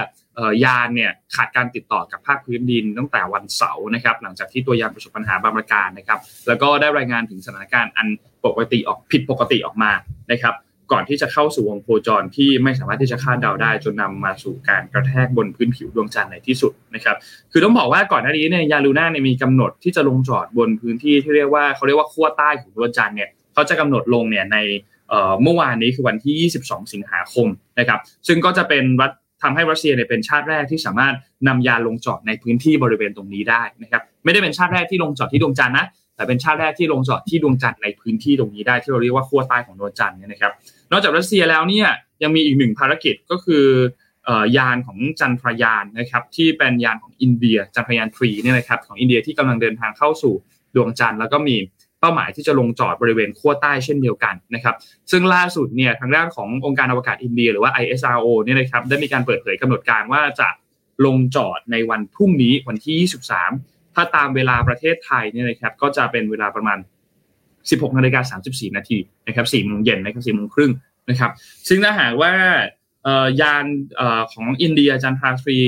[0.65, 6.19] ยานเนี่ยขาดการติดต่อกับภาคพื้นดินตั้งแต่วันเสาร์นะครับหลังจากที่ตัวยานประสบปัญหาบางประการนะครับ
[6.49, 8.07] แล้วก็ได้รายงานถึงสถานการณ์อัน
[8.45, 9.93] ปกติออกผิดปกติออกมา
[10.33, 10.55] นะครับ
[10.93, 17.17] ก่อนที่จะเข้าสู่วงโคจรที่ไม่สามารถที่จะคาดเดาได้ จนนำมาสู่การกระแทกบนพื้นผิวดวงจันทร์ในที่สุดนะครับ
[17.53, 24.57] คือต้องบอกว่าก่อนหน้านี้เนี่ยยาลูน่าเนี่ยมีกำหนดที่จะลงจอดบนพื้นที่ที่เรียกว่าเขาเรียกว่าขั้วใต้ของดวงจันทร์เนี่ยเขาจะกำหนดลงเนี่ยใน
[25.43, 27.47] เมื่อวานนี้คือวันที่ 22 สิงหาคม
[27.79, 29.13] นะครับ ซึ่งก็จะเป็นรัฐ
[29.43, 31.15] ทำให้รัสเซียเนี่ยเป็นชาติแรกที่สามารถ
[31.49, 35.87] นำยานลงจอดในพื้นที่บริเวณตรงนี้ได้นะครับไม่ได้เป็นชาติแรกที่ลงจอดที่ดวงจันทร์นะ
[36.17, 40.53] แต่เป็นชาติแรกที่ลงจอดที่ดวงจันทร์ในพื้นที่ตรงนี้ได้ที่เราเรียกว่าขั้วใต้ของดวงจันทร์เนี่ยนะครับ
[40.91, 41.89] นอกจากรัสเซียแล้วเนี่ย
[42.23, 43.65] ยังมีอีกหนึ่งภารกิจก็คือ
[44.57, 50.35] ยานของจันทรยานนะครับที่เป็นยานของอินเดียจันทรยานทรีเนี่ยนะครับของอินเดียที่กำลังเดินทางเข้าสู่
[50.75, 51.57] ดวงจันทร์แล้วก็มี
[52.03, 54.75] เป้าหมายที่จะลงจอดบริเวณขั้วใต้เช่นเดียวกันนะครับ
[55.11, 60.49] ซึ่งล่าสุดเนี่ยทางด้านขององค์การอวกาศอินเดียหรือว่า ISRO เนี่ยนะครับได้มีการเปิดเผยกำหนดการว่าจะ
[61.07, 63.09] ลงจอดในวันพรุ่งนี้วันที่
[63.49, 66.79] 23 ถ้าตามเวลาประเทศไทยเนี่ยนะครับก็จะเป็นเวลาประมาณ
[67.39, 70.73] 16นาฬิกา34 นาทีนะครับ4โมงเย็นนะครับ4โมงครึ่ง
[71.11, 71.31] นะครับ
[71.69, 72.33] ซึ่งถ้าหากว่า
[73.41, 73.65] ยาน
[74.33, 75.59] ของอินเดียจันทราทรี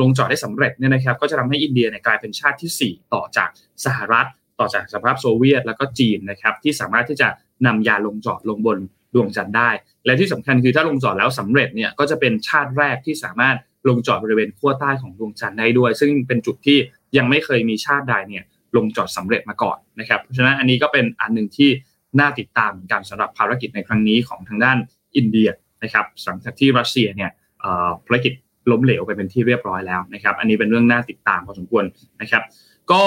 [0.00, 3.48] ลงจอดได้สำเร็จเนี่ยนะครับก็จะทำให้อินเดียเนี่ยกลายเป็นชาติที่ 4 ต่อจาก
[3.84, 4.26] สหรัฐ
[4.60, 7.28] ต่อจากสหภาพโซเวียตแล้วก็จีนนะครับที่สามารถที่จะ
[7.66, 8.78] นำยาลงจอดลงบน
[9.14, 9.70] ดวงจันทร์ได้
[10.04, 13.56] และที่สำคัญคือถ้าลงจอดแล้วสำเร็จเนี่ยก็จะเป็นชาติแรกที่สามารถ
[13.88, 16.78] ลงจอดบริเวณขั้วใต้ของดวงจันทร์ได้ด้วย ซึ่งเป็นจุดที่
[17.16, 18.44] ยังไม่เคยมีชาติใดเนี่ย
[18.76, 21.70] ลงจอดสำเร็จมาก่อนนะครับเพราะฉะนั้นอันนี้ก็เป็นอันหนึ่งที่
[22.20, 24.78] น่าติดตามกันสำหรับภารกิจในครั้งนี้ของทางด้าน
[25.16, 25.48] อินเดีย
[25.82, 27.30] นะครับหลังจากที่รัสเซียเนี่ย
[28.06, 28.32] ภารกิจ
[28.70, 31.84] ล้มเหลวไปเป็นที่เรียบร้อยแล้วนะครับ อันนี้เป็นเรื่องน่าติดตามพอสมควร
[32.20, 32.42] นะครับ
[32.92, 33.04] ก็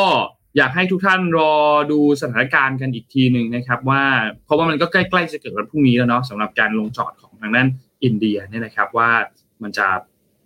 [0.58, 1.54] อยากให้ทุกท่านรอ
[1.92, 4.04] ดูสถานการณ์กันอีกทีหนึ่งนะครับ ว่า
[4.46, 7.68] เพราะว่ามันก็ใกล้ๆจะเกิดวันพรุ่งนี้แล้วเนาะสำหรับการลงจอดของทางด้าน
[8.04, 9.10] อินเดียเนี่ยนะครับว่า
[9.64, 9.88] มันจะ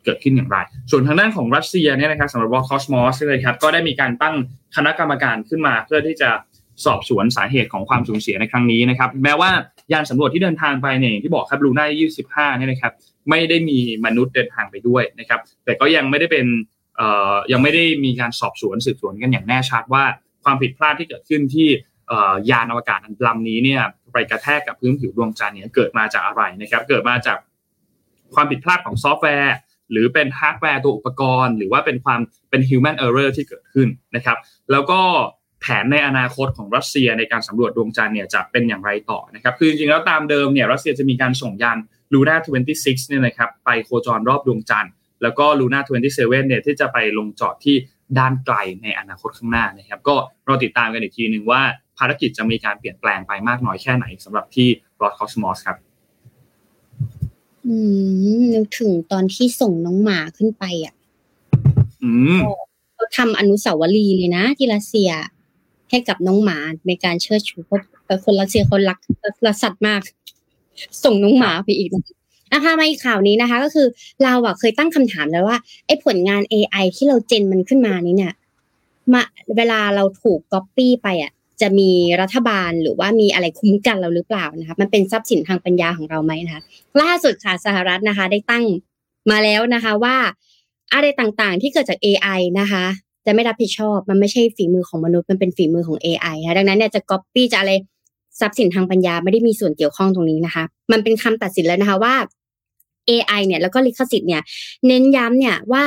[0.06, 0.58] เกิดขึ้นอย่างไร
[0.92, 4.36] ส่วนทางด้านของรัสเซียเนี่ยนะครับสำหรับรอสคอสมอสเลยครับก็ได้มีการตั้ง
[4.76, 6.30] คณะกรรมการขึ้นมา เพื่อที่จะ
[6.86, 9.52] สอบสวนสาเหตุของความสูญเสียในครั้งนี้นะครับแม้ว่า
[9.94, 12.94] ยานสำรวจที่เดินทางไปเนี่ยที่บอกครับลูน่า25เนี่ยนะครับ
[13.30, 16.46] ไม่ได้มีมนุษย์เดินทางไปด้วยนะครับแต่ก็ยังไม่ได้เป็น
[17.52, 20.04] ยังไม่ได้มีการสอบสวนสืบสวนกันอย่างแน่ชัดว่า
[20.44, 21.70] ความผิดพลาดที่เกิดขึ้นที่
[22.50, 23.82] ยานอวกาศลำนี้เนี่ย
[24.14, 27.38] ไปกระแทกกับพื้นผิวดวงจันทร์เนี่ยเกิดมาจากอะไรนะครับ เกิดมาจาก
[28.36, 29.56] ความผิดพลาดของซอฟต์แวร์
[29.92, 32.20] หรือเป็นฮาร์ดแวร์ตัวอุปกรณ์ หรือว่าเป็นความ
[32.50, 34.38] เป็น human error ที่เกิดขึ้นนะครับ
[34.72, 35.00] แล้วก็
[35.62, 41.78] แผนในอนาคตของรัสเซียในการสำรวจดวงจันทร์เนี่ยจะเป็นอย่างไรต่อนะครับ คือจริงๆแล้วตามเดิมเนี่ยรัสเซียจะมีการส่งยาน
[42.14, 42.38] ลูน่า
[42.72, 44.92] 26เนี่ยนะครับไปโคจรรอบดวงจันทร์
[45.22, 47.76] แล้วก็ลูน่า27เนี่ยที่จะไปลงจอดที่
[48.18, 51.62] ด้านไกลในอนาคตข้างหน้านะครับ ก็เราติดตามกันอีกทีหนึ่งว่า
[51.98, 54.68] ภารกิจจะมีการเปลี่ยนแปลงไปมากน้อยแค่ไหนสำหรับที่
[55.02, 55.78] รอสคอสมอสครับ
[57.68, 57.76] อื
[58.38, 60.94] มนึกถึงตอนที่ส่งน้องหมาขึ้นไปอะ
[62.04, 62.40] อืม
[62.96, 65.12] เขาทำอนุสาวรีย์เลยนะที่รัสเซีย
[65.90, 66.58] ให้กับน้องหมา
[66.88, 69.00] ในการเชิดชูเพราะคนรัสเซียเขารัก
[69.46, 70.02] รักสัตว์มาก
[71.04, 72.15] ส่งน้องหมาไปอีกนะ
[72.64, 73.88] คะมาอีกข่าวนี้นะคะ ก็คือ
[74.24, 78.34] เราอะเคยตั้งคำถามแล้วว่าไอ้ผลงาน AI ที่เราเจนมันขึ้นมานี้เนี่ย
[79.14, 79.22] มา
[79.58, 81.32] เวลาเราถูกก๊อปปี้ไปอะ
[81.62, 81.92] จะมี
[82.22, 86.62] รัฐบาลหรือว่ามีอะไรคุ้มกันเราหรือเปล่านะคะมันเป็นทรัพย์สินทางปัญญาของเราไหมนะคะ
[87.02, 88.66] ล่าสุดค่ะสหรัฐนะคะ ได้ตั้ง
[89.32, 90.16] มาแล้วนะคะว่า
[90.94, 92.86] อะไรต่างๆที่เกิดจาก AI นะคะ
[93.26, 97.72] จะไม่รับผิดชอบมันไม่ใช่ฝีมือของมนุษย์มันเป็นฝีมือของ AI นะดังนั้นเนี่ยจะก๊อปปี้จะอะไร
[98.40, 102.16] ทรัพย์สินทางปัญญาไม่ได้มีส่วนเกี่ยวข้องตรงนี้นะคะ มันเป็นคำตัดสินแล้วนะคะว่า
[103.10, 104.42] AI เนี่ยแล้วก็ลิขสิทธิ์เนี่ย
[104.88, 105.84] เน้นย้ำเนี่ยว่า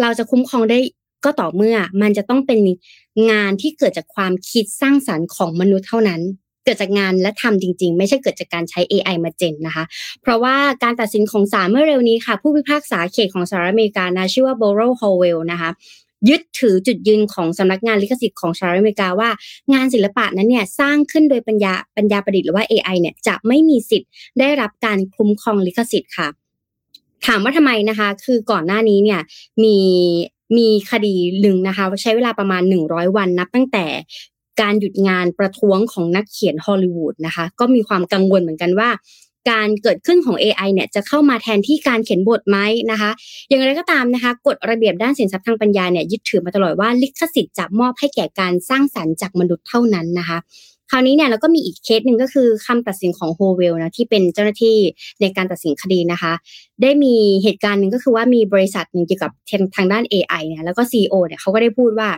[0.00, 0.78] เราจะคุ้มครองได้
[1.24, 2.60] ก็ต่อเมื่อมันจะต้องเป็น
[3.30, 6.20] งานที่เกิดจากความคิดสร้างสรรค์ของมนุษย์เท่านั้น
[6.64, 9.84] เกิดจากงานและทำจริง ๆ ไม่ใช่เกิดจากการใช้ AI มา gen นะคะ
[10.22, 15.70] เพราะว่าการตัดสินของศาลเมื่อเร็วนี้ค่ะ ผู้พิพากษาเขตของสหรัฐอเมริกานะชื่อว่า Beryl Howell นะคะ
[16.28, 19.30] ยึดถือจุดยืนของสำนักงานลิขสิทธิ์ของสหรัฐอเมริกาว่า
[19.72, 24.10] งานศิลปะนั้นเนี่ยสร้างขึ้นโดยปัญญาปัญญาประดิษฐ์หรือว่า AI เนี่ยจะไม่มีสิทธิ์
[24.40, 26.28] ได้รับการคุ้มครองลิขสิทธิ์ค่ะ
[27.26, 29.20] ถามว่าทำไมนะคะ คือก่อนหน้านี้เนี่ย
[29.64, 29.78] มี
[30.56, 33.86] มีคดีหนึ่งนะคะใช้เวลาประมาณ 100 วันนับตั้งแต่
[34.60, 38.88] การหยุดงานประท้วงของนักเขียนฮอลลีวูดนะคะ ก็มีความกังวลเหมือนกันว่า
[39.50, 42.58] การเกิดขึ้นของ AI เนี่ยจะเข้ามาแทนที่การเขียนบทไหม
[42.90, 43.10] นะคะ
[43.48, 50.38] อย่างไรก็ตามนะคะกฎระเบียบด้านสินทรัพย์ทางปัญญาเนี่ยยึดถือมาตลอดว่าลิขสิทธิ์จะมอบให้แก่การสร้างสรรค์จากมนุษย์เท่านั้นนะคะ
[50.90, 54.76] คราวนี้เนี่ยเราก็มีอีกเคสหนึ่งก็คือคำตัดสินของโฮเวลนะที่เป็นเจ้าหน้าที่
[55.20, 56.32] ในการตัดสินคดีนะคะ
[56.82, 59.32] ได้มีเหตุการณ์หนึ่งก็คือว่ามีบริษัทหนึ่งเกี่ยวกับ
[59.76, 62.08] ทางด้าน AI เนี่ยแล้วก็ CEO เนี่ยเขาก็ได้พูดว่า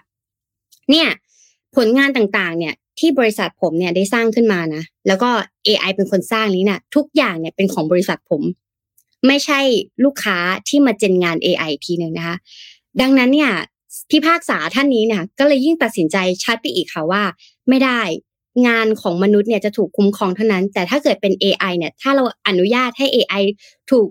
[0.90, 1.08] เนี่ย
[1.76, 5.30] ผลงานต่างๆ เนี่ย ที่บริษัทผมเนี่ยได้สร้างขึ้นมานะแล้วก็
[5.66, 8.42] AI เป็นคนสร้างนี้นะ่ะทุกอย่างเนี่ยเป็นของบริษัทผม
[9.26, 9.60] ไม่ใช่
[10.04, 10.36] ลูกค้า
[10.68, 12.36] ที่มาเจนงาน AI ทีหนึ่งนะคะ
[13.00, 13.52] ดังนั้นเนี่ย
[14.10, 17.22] พิพากษาท่านนี้เนี่ยก็เลยยิ่งตัดสินใจชัดไปอีกค่ะว่า
[17.68, 18.00] ไม่ได้
[18.68, 23.42] งานของมนุษย์เนี่ยจะถูกคุ้มครองเท่านั้น แต่ถ้าเกิดเป็น AI เนี่ย ถ้าเราอนุญาตให้ AI
[23.90, 24.08] ถูก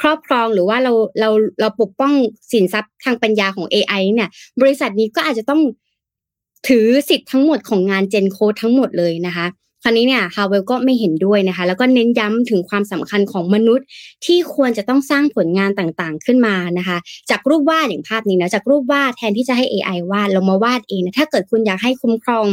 [0.00, 2.12] ครอบครองหรือว่าเราเราเราปกป้อง
[2.52, 5.60] สินทรัพย์ทางปัญญาของ AI เนี่ย บริษัทนี้ก็อาจจะต้อง
[6.68, 9.46] ถือสิทธิ์ทั้งหมดของงานเจนโคดทั้งหมดเลยนะคะ
[9.82, 13.86] คราวนี้เนี่ยฮาวเวลก็ไม่เห็นด้วยนะคะ แล้วก็เน้นย้ำถึงความสำคัญของมนุษย์
[14.24, 16.96] ที่ควรจะต้องสร้างผลงานต่างๆขึ้นมานะคะ
[17.30, 22.46] จากรูปวาดอย่างภาพนี้นะจากรูปวาดแทนที่จะให้ AI วาดเรามาวาดเองนะถ้าเกิดคุณอยากให้คุ้มครอง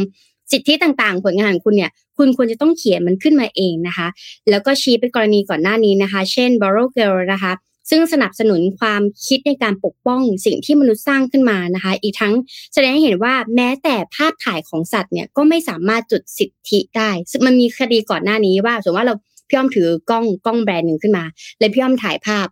[0.52, 4.06] สิทธิต่างๆ ผลงานของคุณเนี่ยคุณควรจะต้องเขียนมันขึ้นมาเองนะคะ
[4.50, 7.52] แล้วก็ชี้เป็นกรณีก่อนหน้านี้นะคะ เช่น b o r r o w Girl นะคะ
[7.90, 12.34] ซึ่งสนับสนุนความคิดในการปกป้องสิ่งที่มนุษย์สร้างขึ้นมานะคะ อีกทั้ง
[12.74, 19.14] แสดงให้เห็นว่าแม้แต่ภาพถ่ายของสัตว์เนี่ยก็ไม่สามารถจุดสิทธิได้ซึ่งมันมีคดีก่อนหน้านี้ว่าสมมติว่าเรา
[19.48, 21.24] พี่อ้อมถือกล้องกล้องแบรนด์หนึ่งขึ้นมา
[21.58, 22.46] แล้วพี่อ้อมถ่ายภาพ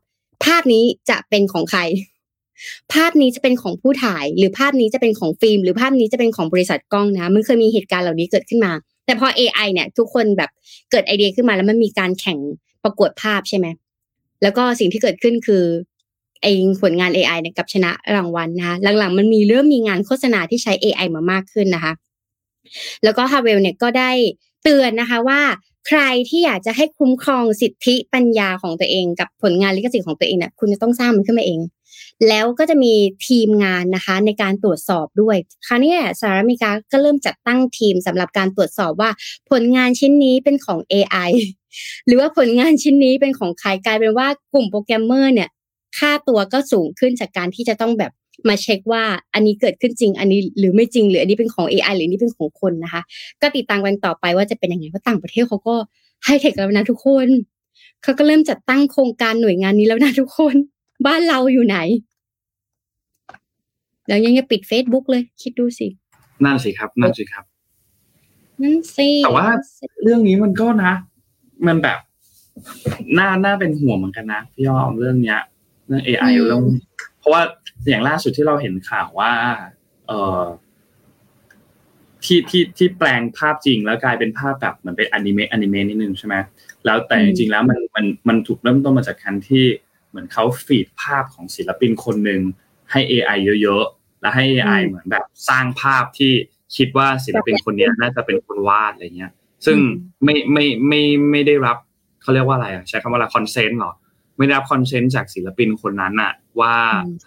[0.44, 1.80] ภาพนี้จะเป็นของใคร
[2.92, 8.72] ภาพนี้จะเป็นของผู้ถ่าย หรือภาพนี้จะเป็นของฟิล์ม หรือภาพนี้จะเป็นของบริษัทกล้องนะ มันเคยมีเหตุการณ์เหล่านี้เกิดขึ้นมา
[9.06, 10.50] แต่พอ AI เนี่ย ทุกคนแบบ
[10.90, 12.38] เกิดไอเดียขึ้นมาแล้วมันมีการแข่ง
[12.84, 13.66] ประกวดภาพใช่ไหม
[14.42, 15.64] แล้วก็สิ่งที่เกิดขึ้นคือ
[16.42, 16.46] ไอ
[16.82, 21.92] ผลงาน AI เนี่ยกับชนะรางวัลนะคะหลังๆ มันมีเริ่มมีงานโฆษณาที่ใช้ AI มามากขึ้นนะคะ
[23.04, 24.10] แล้วก็ฮาเวลเนี่ยก็ได้
[24.62, 25.40] เตือนนะคะว่า
[25.88, 31.60] ใครที่อยากจะให้คุ้มครองสิทธิปัญญาของตัวเอง กับผลงานลิขสิทธิ์ของตัวเองเนี่ยคุณจะต้องสร้างมันขึ้นมาเอง
[32.28, 32.92] แล้วก็จะมี
[33.26, 39.10] ทีมงานนะคะในการตรวจสอบด้วย คราวนี้สหรัฐอเมริกาก็เริ่มจัดตั้งทีมสำหรับการตรวจสอบว่า
[39.50, 41.30] ผลงานชิ้นนี้เป็นของ AI
[42.06, 45.50] หรือว่าผลงานชิ้นนี้เป็นของใครกลายเป็นว่ากลุ่มโปรแกรมเมอร์เนี่ย
[45.98, 48.12] ค่าตัวก็สูงขึ้นจากการที่จะต้องแบบ
[48.48, 49.04] มาเช็คว่า
[49.34, 53.02] อันนี้เกิดขึ้นจริง อันนี้หรือไม่จริงหรืออันนี้เป็นของ AI หรืออันนี้เป็นของคนนะคะ
[53.42, 55.74] ก็ติดตามกันต่อไปว่าจะเป็นยังไงเพราะต่างประเทศเขาก็
[56.24, 57.28] ให้เทคแล้วนะทุกคน
[58.02, 60.54] เขาก็เริ่มจัดตั้งโครงการหน่วยงานนี้แล้วนะทุกคน
[61.06, 61.78] บ้านเราอยู่ไหน
[64.08, 65.86] แล้วยังจะปิด Facebook เลย คิดดูสิ
[66.44, 67.44] นั่นสิครับ นั่นสิครับ
[68.62, 69.48] นั่นสิแต่ว่า
[70.02, 70.92] เรื่องนี้มันก็นะ
[71.66, 71.98] มันแบบ
[73.18, 75.40] น่าน่าเป็นห่วงเหมือนกันนะพี่ยอมเรื่องเนี้ย
[75.86, 76.60] เรื่อง AI เรื่อง
[77.18, 77.42] เพราะว่า
[77.88, 79.32] อย่างล่าสุดที่เราเห็นข่าวว่า
[80.06, 80.42] เอ่อ
[82.24, 86.34] ที่ที่ที่แปลงภาพจริงแล้วกลายเป็นภาพแบบเหมือนเป็นอนิเมะอนิเมะนิดนึงใช่ไหม
[86.84, 89.64] แล้วแต่จริงๆแล้วมันมันมันถูกเริ่มต้นมาจากการที่
[90.08, 92.40] เหมือนเขา feed ภาพของศิลปินคนหนึ่ง
[92.90, 96.32] ให้ AI เยอะๆ แล้วให้ AI เหมือนแบบสร้างภาพที่
[96.76, 99.32] คิดว่าศิลปินคนนี้น่าจะเป็นคนวาดอะไรเงี้ย
[99.66, 99.78] ซึ่ง
[100.24, 101.76] ไม่ไม่ไม่ไม่ได้รับ
[102.22, 103.92] เขาเรียกว่าอะไรอะใช้คำว่าอะไร consent หรอ
[104.38, 106.74] ไม่ได้รับ consent จากศิลปินคนนั้นอะ ว่า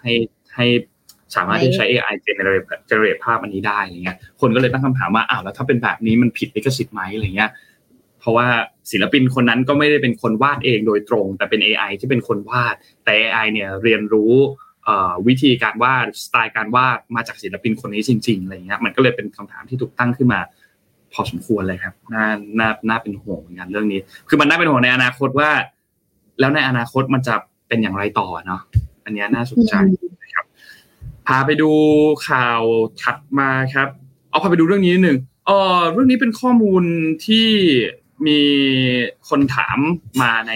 [0.01, 0.13] ให้
[0.55, 0.65] ให้
[1.35, 7.51] สามารถที่ใช้ AI generate generate ภาพอันนี้ได้อะไรเงี้ย คนก็เลยตั้งคำถามว่าอ้าวแล้วถ้าเป็นแบบนี้มันผิดลิขสิทธิ์ไหมอะไรเงี้ย
[8.19, 8.47] เพราะว่า
[8.91, 14.33] ศิลปินคนนั้นก็ไม่ได้เป็นคนวาดเองโดยตรง แต่เป็น AI ที่เป็นคนวาด แต่ AI เนี่ยเรียนรู้
[15.27, 20.39] วิธีการวาดสไตล์การวาดมาจากศิลปินคนนี้จริงๆอะไรเงี้ยมันก็เลยเป็นคำถามที่ถูกตั้งขึ้นมา
[21.13, 22.25] พอสมควรเลยครับน่า
[22.59, 23.99] น่าน่าเป็นห่วงเหมือนกันเรื่องนี้
[24.29, 25.51] คือมันน่าเป็นห่วงในอนาคตว่า
[26.39, 27.35] แล้วในอนาคตมันจะ
[27.67, 28.61] เป็นอย่างไรต่อเนาะ
[29.05, 29.73] อันนี้น่าสนใจ
[30.23, 30.45] นะครับ
[31.27, 31.71] พาไปดู
[32.29, 32.61] ข่าว
[33.01, 33.87] ถัดมาครับ
[34.29, 36.83] เอาพาไปดูเรื่องนี้นิดหนึ่งเออเรื่องนี้เป็นข้อมูล
[37.25, 37.47] ที่
[38.27, 38.41] มี
[39.29, 39.77] คนถาม
[40.21, 40.53] มาใน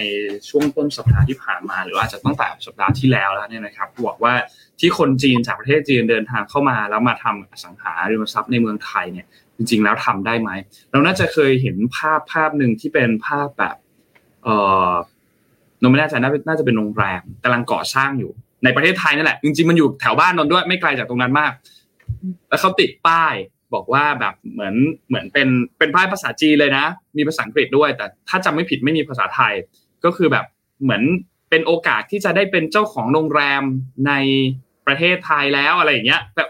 [0.48, 4.34] ช่วงต้นสัปดาห์ที่ผ่านมา หรืออาจจะตั้งแต่สัปดาห์ที่แล้วแล้วเนี่ยนะครับบอกว่า
[4.80, 9.26] ที่คนจีนจากประเทศจีนเดินทางเข้ามาแล้วมาทำอสังหาริมทรัพย์ในเมืองไทยเนี่ย
[9.56, 10.50] จริง ๆ แล้วทำได้ไหม
[10.90, 13.76] เราน่าจะเคยเห็นภาพภาพหนึ่งที่เป็นภาพแบบ
[14.44, 14.48] เอ
[14.90, 14.92] อ
[15.80, 18.32] เราไม่แน่ใจน่าจะเป็นโรงแรมกำลังก่อสร้างอยู่
[18.64, 21.52] ในประเทศไทยนั่นแหละจริงๆมันอยู่แถวบ้านนนด้วยไม่ไกลจากตรงนั้นมาก
[22.48, 23.34] แล้วเขาติดป้าย
[23.74, 24.74] บอกว่าแบบเหมือน
[25.08, 25.48] เหมือนเป็น
[25.78, 26.86] เป็นป้ายภาษาจีนเลยนะ
[27.16, 29.54] มีภาษาอังกฤษด้วย แต่ถ้าจำไม่ผิดไม่มีภาษาไทย
[30.04, 30.44] ก็คือแบบ
[30.82, 31.02] เหมือน
[31.50, 33.62] เป็นโอกาสที่จะได้เป็นเจ้าของโรงแรม
[34.06, 34.12] ใน
[34.86, 36.48] ประเทศไทยแล้วอะไรอย่างเงี้ยแบบ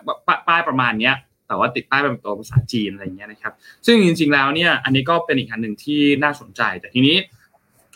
[0.49, 1.15] ป้ายประมาณเนี้ย
[1.55, 3.53] แต่ว่าติดป้ายเป็นตัวภาษาจีนอะไรเงี้ยนะครับ
[3.87, 7.17] ซึ่งจริง ๆ แล้วเนี่ย อันนี้ก็เป็นอีกอันหนึ่งที่น่าสนใจ แต่ทีนี้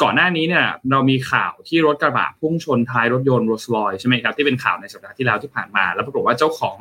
[0.03, 6.79] ก่อนหน้านี้เนี่ยเรามีข่าวที่รถกระบะพุ่งชนท้ายรถยนต์โรลส์รอยใช่ไหมครับที่เป็นข่าวในสัปดาห์ที่แล้วที่ผ่านมา แล้วปรากฏว่าเจ้าของ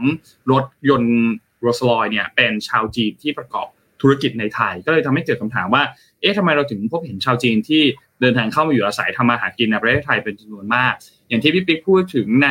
[0.52, 1.18] รถยนต์
[1.62, 3.68] โรสลอยเนี่ยเป็นชาวจีนที่ประกอบ
[4.02, 5.84] ธุรกิจในไทย ก็เลยทำให้เกิดคำถามว่า
[6.22, 7.84] เอ๊ะทำไมเราถึงพบเห็นชาวจีนที่
[8.22, 10.94] เดินทางเข้ามาอยู่อาศัยทำมาหากินในประเทศไทยเป็นจำนวนมาก
[11.28, 12.50] อย่างที่พี่ปิ๊กพูดถึงใน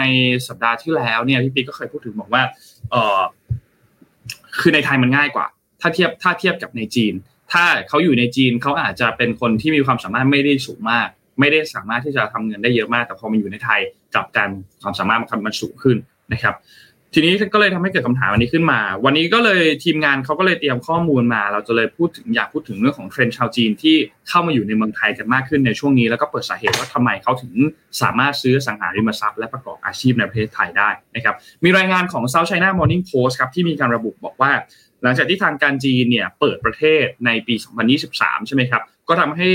[0.48, 2.42] สัปดาห์ที่แล้วเนี่ยพี่ปิ๊กก็เคยพูดถึงบอกว่า
[2.90, 3.20] เออ
[4.60, 5.46] คือในไทยมันง่ายกว่า
[5.80, 7.14] ถ้าเทียบถ้าเทียบกับในจีน
[7.52, 11.08] ถ้าเขาอยู่ในจีนเขาอาจจะเป็นคนที่มีความสามารถไม่ได้สูงมาก
[11.40, 13.80] ไม่ได้สามารถที่จะทำเงินได้เยอะมาก แต่พอมันอยู่ในไทย
[14.14, 14.48] กลับกัน
[14.82, 15.96] ความสามารถมันสูงขึ้น
[16.32, 16.54] นะครับ
[17.18, 23.96] ทีนี้ก็เลยทำให้เกิดคำถามอันนี้ขึ้นมา วันนี้ก็เลยทีมงานเขาก็เลยเตรียมข้อมูลมา เราจะเลยพูดถึงอยากพูดถึงเรื่องของเทรนด์ชาวจีนที่
[24.28, 27.52] เข้ามาอยู่ในเมืองไทยกันมากขึ้นในช่วงนี้แล้วก็เปิดสาเหตุว่าทำไมเขาถึง
[28.02, 34.52] สามารถซื้อสังหาริมทรัพย์และประกอบอาชีพในประเทศไทยได้นะครับมีรายงานของ South China Morning Post ครับที่มีการระบุบอกว่า
[35.02, 37.54] หลังจากที่ทางการจีนเนี่ยเปิดประเทศในปี
[38.00, 39.50] 2023 ใช่ไหมครับก็ทำให้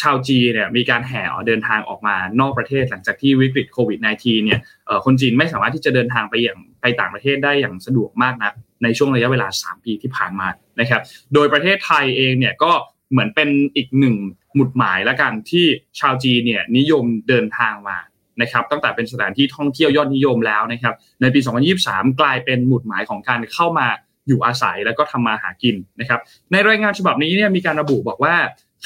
[0.00, 4.60] ชาวจีนเนี่ยมีการแห่เดินทางออกมานอกประเทศ หลังจากที่วิกฤตโควิด -19 เนี่ย
[5.04, 10.48] คนจีนไม่สามารถที่จะเดินทางไปอย่าง ไปต่างประเทศได้อย่างสะดวกมากนะในช่วงระยะเวลา 3 ปีที่ผ่านมา
[10.80, 11.02] นะครับ
[11.34, 12.72] โดยประเทศไทยเองเนี่ยก็
[13.10, 14.16] เหมือนเป็นอีกหนึ่ง
[14.54, 15.66] หมุดหมายล้วกันที่
[16.00, 17.98] ชาวจีนเนี่ยนิยมเดินทางมา
[18.42, 21.40] นะครับตั้งแต่เป็นสถานที่ท่องเที่ยวยอดนิยมแล้วนะครับในปี
[21.80, 23.86] 2023 กลายเป็นหมุดหมายของการเข้ามา
[24.28, 26.20] อยู่อาศัยแล้วก็ทำมาหากินนะครับ
[26.52, 28.34] ในรายงานฉบับนี้เนี่ยมีการระบุบอกว่า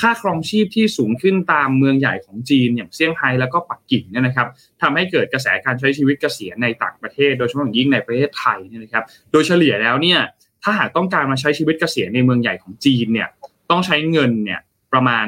[0.00, 4.48] ค่าครองชีพที่สูงขึ้นตามเมืองใหญ่ของจีน อย่างเซี่ยงไฮ้แล้วก็ปักกิ่งเนี่ยนะครับ
[4.82, 10.20] ทำให้เกิดกระแสการใช้ชีวิตเกษียณในต่างประเทศ โดยเฉพาะอย่างยิ่งในประเทศไทยเนี่ยนะครับโดยเฉลี่ยแล้วเนี่ย
[10.62, 13.28] ถ้าหากต้องการมาใช้ชีวิตเกษียณในเมืองใหญ่ของจีนเนี่ย
[13.70, 14.60] ต้องใช้เงินเนี่ย
[14.92, 15.26] ประมาณ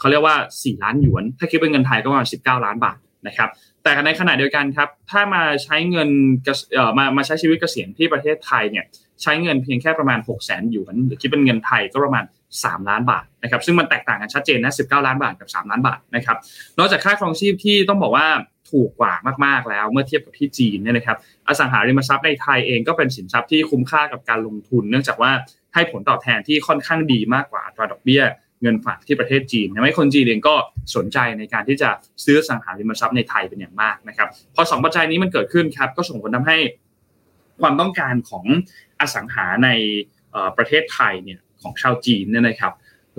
[0.00, 3.48] เขาเรียกว่า 4 ล้านหยวน ถ้าคิดเป็นเงินไทยก็ประมาณ 19 ล้านบาทนะครับ
[3.82, 6.08] แต่ในขณะเดียวกันครับถ้ามาใช้เงิน
[6.74, 8.84] เอ่อมามาใช้ชีวิตเกษียณที่ประเทศไทยเนี่ย
[9.22, 12.24] ใช้เงินเพียงแค่ประมาณ 6 0 0 0 0 0หยวนหรือคิดเป็นเงินไทยก็ประมาณ
[12.58, 16.36] 3 ล้านบาทนะครับซึ่งมันแตกต่างกันชัดเจนนะ19 ล้านบาทกับ 3 ล้านบาทนะครับ
[16.78, 18.26] นอกจากค่าครองชีพที่ต้องบอกว่า
[18.70, 21.16] ถูกกว่ามากๆแล้วเมื่อเทียบกับที่จีนเนี่ยนะครับ
[21.48, 25.32] อสังหาริมทรัพย์ในไทยเองก็เป็นสินทรัพย์ที่คุ้มค่ากับการลงทุน เนื่องจากว่า
[25.74, 28.22] ให้ผลตอบแทนที่ค่อนข้างดีมากกว่าอัตราดอกเบี้ย
[28.62, 30.54] เงินฝากที่ประเทศจีนทำให้คนจีนเองก็
[30.96, 31.90] สนใจในการที่จะ
[32.24, 36.58] ซื้อสังหาริมทรัพย์ในไทยเป็นอย่างมากนะครับ พอสองปัจจัยนี้มันเกิดขึ้นครับ ก็ส่งผลทาให้
[37.60, 38.44] ความต้องการของ
[39.00, 39.68] อสังหาใน
[40.56, 42.72] ประเทศไทยเนี่ย ของชาวจีนเนี่ยนะครับ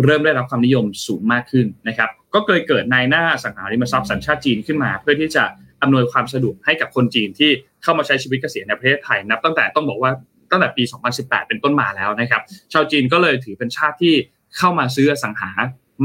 [0.04, 5.44] เริ่มได้รับความนิยมสูงมากขึ้นนะครับ ก็เกิดเกิดนายหน้าสังหาริมทรัพย์สัญชาติจีนขึ้นมา เพื่อที่จะ
[5.82, 7.52] อำนวยความสะดวกให้กับคนจีนที่
[7.84, 10.12] เข้ามาใช้ชีวิตเกษียณในประเทศไทยนับตั้งแต่ต้องบอกว่า
[10.52, 10.84] ตั้งแต่ปี
[11.16, 12.42] 2018 เป็นต้นมาแล้วนะครับ
[12.74, 14.14] ชาวจีนก็เลยถือเป็นชาติที่
[14.58, 15.52] เข้ามาซื้ออสังหา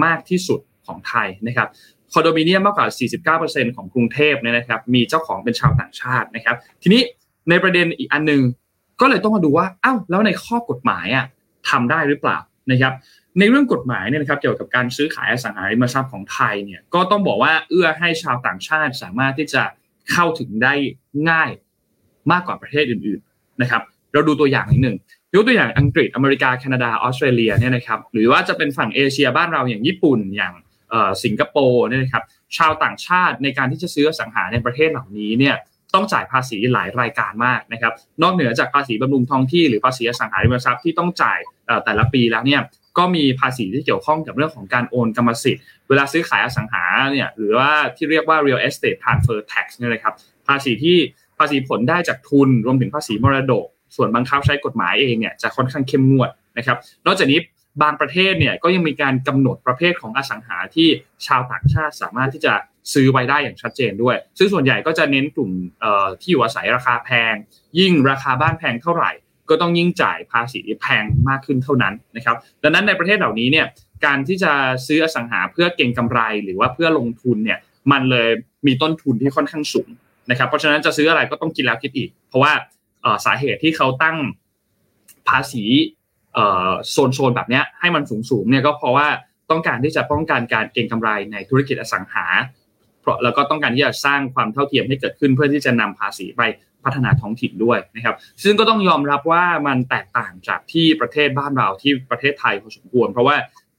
[0.05, 1.69] มากที่สุดของไทยนะครับ
[2.13, 7.03] คอนโดมิเนียมมากกว่า 49%ของกรุงเทพเนี่ยนะครับ มีเจ้าของเป็นชาวต่างชาตินะครับ ทีนี้
[7.51, 8.43] ในประเด็นอีกอันนึง
[9.01, 11.27] ก็เลยต้องมาดูว่า อ้าว แล้วในข้อกฎหมายอะ
[11.71, 12.39] ทำได้หรือเปล่า
[12.71, 12.93] นะครับ
[13.39, 19.63] ในเรื่องกฎหมายเนี่ยนะครับเกี่ยวกับการซื้อขายอสังหาริมทรัพย์ของไทยเนี่ยก็ต้องบอกว่าเอื้อให้ชาวต่างชาติสามารถที่จะ
[20.13, 20.75] เข้าถึงได้
[21.31, 21.51] ง่าย
[22.33, 24.97] มากกว่าประเทศอื่นๆนะครับ เราดูตัวอย่างนิดหนึ่ง
[25.35, 30.55] ยกตัวอย่างอังกฤษอเมริกาแคนาดาออสเตรเลียเนี่ยนะครับหรือว่าจะเป็นฝั่งเอเชียบ้านเราอย่างญี่ปุ่นอย่าง
[31.25, 32.25] สิงคโปร์เนี่ยนะครับ
[32.57, 35.57] ชาวต่างชาติในการที่จะซื้อสังหาในประเทศเหล่านี้เนี่ย
[35.95, 41.39] ต้องจ่ายภาษีหลายรายการมากนะครับ นอกเหนือจากภาษีบำรุงท้องที่หรือภาษีอสังหาริมทรัพย์ที่ต้องจ่าย
[41.85, 42.61] แต่ละปีแล้วเนี่ย
[42.99, 50.15] ก็มีภาษีที่เกี่ยวข้องกับเรื่องของการโอนกรรมสิทธิ์ เวลาซื้อขายอสังหาเนี่ยหรือว่าที่เรียกว่า real estate transfer tax เนี่ยนะครับ
[50.47, 50.99] ภาษีที่
[51.39, 53.65] ภาษีผลได้จากทุนรวมถึงภาษีมรดก
[53.97, 57.41] ส่วนบังคับใช้กฎหมายเองเนี่ยจะค่อนข้างเข้มงวดนะครับนอกจากนี้
[57.83, 60.89] บางประเทศเนี่ยก็ยังมีการกำหนดประเภทของอสังหาที่
[61.27, 62.55] ชาวต่างชาติสามารถที่จะ
[62.95, 65.51] ซื้อไว้ได้อย่างชัดเจนด้วย ซึ่งส่วนใหญ่ก็จะเน้นกลุ่ม
[66.21, 67.35] ที่อยู่อาศัยราคาแพง
[67.79, 69.11] ยิ่งราคาบ้านแพงเท่าไหร่
[69.51, 73.67] ก็ต้องยิ่งจ่ายภาษีแพงมากขึ้นเท่านั้นนะครับดังนั้นในประเทศเหล่านี้เนี่ย
[74.05, 74.53] การที่จะ
[74.87, 77.59] ซื้ออสังหาเพื่อเก็งกำไรหรือว่าเพื่อลงทุนเนี่ย
[77.93, 78.31] มันเลย
[78.67, 79.89] มีต้นทุนที่ค่อนข้างสูง
[80.31, 82.53] นะครับเพราะฉะนั้นจะซื้ออะไรก็ต้องคิดแล้วคิดอีก เพราะว่า
[83.25, 84.17] สาเหตุที่เขาตั้ง
[85.29, 85.65] ภาษี
[86.91, 89.09] โซนโซนแบบนี้ให้มันสูงสูงเนี่ยก็เพราะว่า
[89.51, 92.27] ต้องการที่จะป้องกันการเก็งกำไรในธุรกิจอสังหา
[93.07, 96.43] เพราะแล้วก็ต้องการที่จะสร้างความเท่าเทียมให้เกิดขึ้นเพื่อที่จะนำภาษีไป
[96.85, 103.37] พัฒนาท้องถิ่นด้วยนะครับ ซึ่งก็ต้องยอมรับว่ามันแตกต่างจากที่ประเทศบ้านเราที่ประเทศไทยพอสมควร เพราะว่า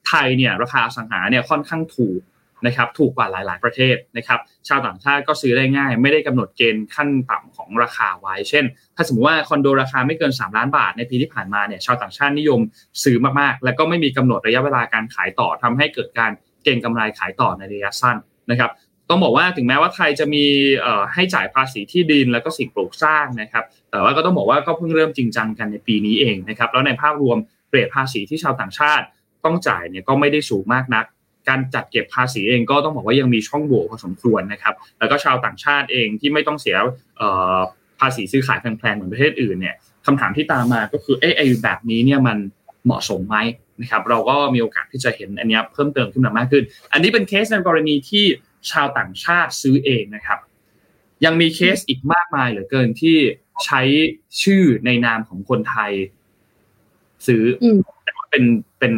[0.07, 2.21] ไทยเนี่ยราคาอสังหาเนี่ยค่อนข้างถูก
[2.65, 8.65] นะครับถูกกว่าหลาย ๆ ประเทศนะครับชาวต่างชาติก็ซื้อได้ง่าย ไม่ได้กำหนดเกณฑ์ขั้นต่ำของราคาไว้ เช่น
[8.95, 12.59] ถ้าสมมติว่าคอนโดราคาไม่เกิน 3 ล้านบาทในปีที่ผ่านมาเนี่ยชาวต่างชาตินิยม
[13.03, 16.31] ซื้อมาก ๆ แล้วก็ไม่มีกำหนดระยะเวลาการขายต่อทำให้เกิดการ
[16.63, 18.17] เก็งกำไรขายต่อในระยะสั้น
[18.51, 18.71] นะครับ
[19.09, 20.43] ต้องบอกว่าถึงแม้ว่าไทยจะมี
[21.13, 27.37] ให้จ่ายภาษีที่ดินแล้วก็สิ่งปลูกสร้างนะครับ แต่ว่าก็ต้องบอกว่าก็เพิ่งเริ่มจริงจังกันในปีนี้เองนะครับ แล้วในภาพรวม
[27.69, 29.05] เรทภาษีที่ชาวต่างชาติ
[29.45, 31.05] ต้องจ่ายเนี่ยก็ไม่ได้สูงมากนัก
[31.49, 36.75] การจัดเก็บภาษีเองก็ต้องบอกว่ายังมีช่องโหว่พอสมควรนะครับ แล้วก็ชาวต่างชาติเองที่ไม่ต้องเสีย
[37.99, 42.37] ภาษีซื้อขายแพงๆเหมือนประเทศอื่นเนี่ยคำถามที่ตามมาก็คือเอไอแบบนี้เนี่ยมัน
[42.85, 43.37] เหมาะสมไหม
[43.81, 48.25] นะครับ เราก็มีโอกาสที่จะเห็นอันนี้เพิ่มเติมขึ้นมามากขึ้น อันนี้เป็นเคสในกรณีที่
[48.71, 50.39] ชาวต่างชาติซื้อเองนะครับ
[51.25, 53.17] ยังมีเคสอีกมากมายเหลือเกินที่
[53.65, 53.81] ใช้
[54.43, 55.91] ชื่อในนามของคนไทย
[57.27, 57.43] ซื้อ
[58.03, 58.43] แต่ว่าเป็น
[58.79, 58.93] เป็น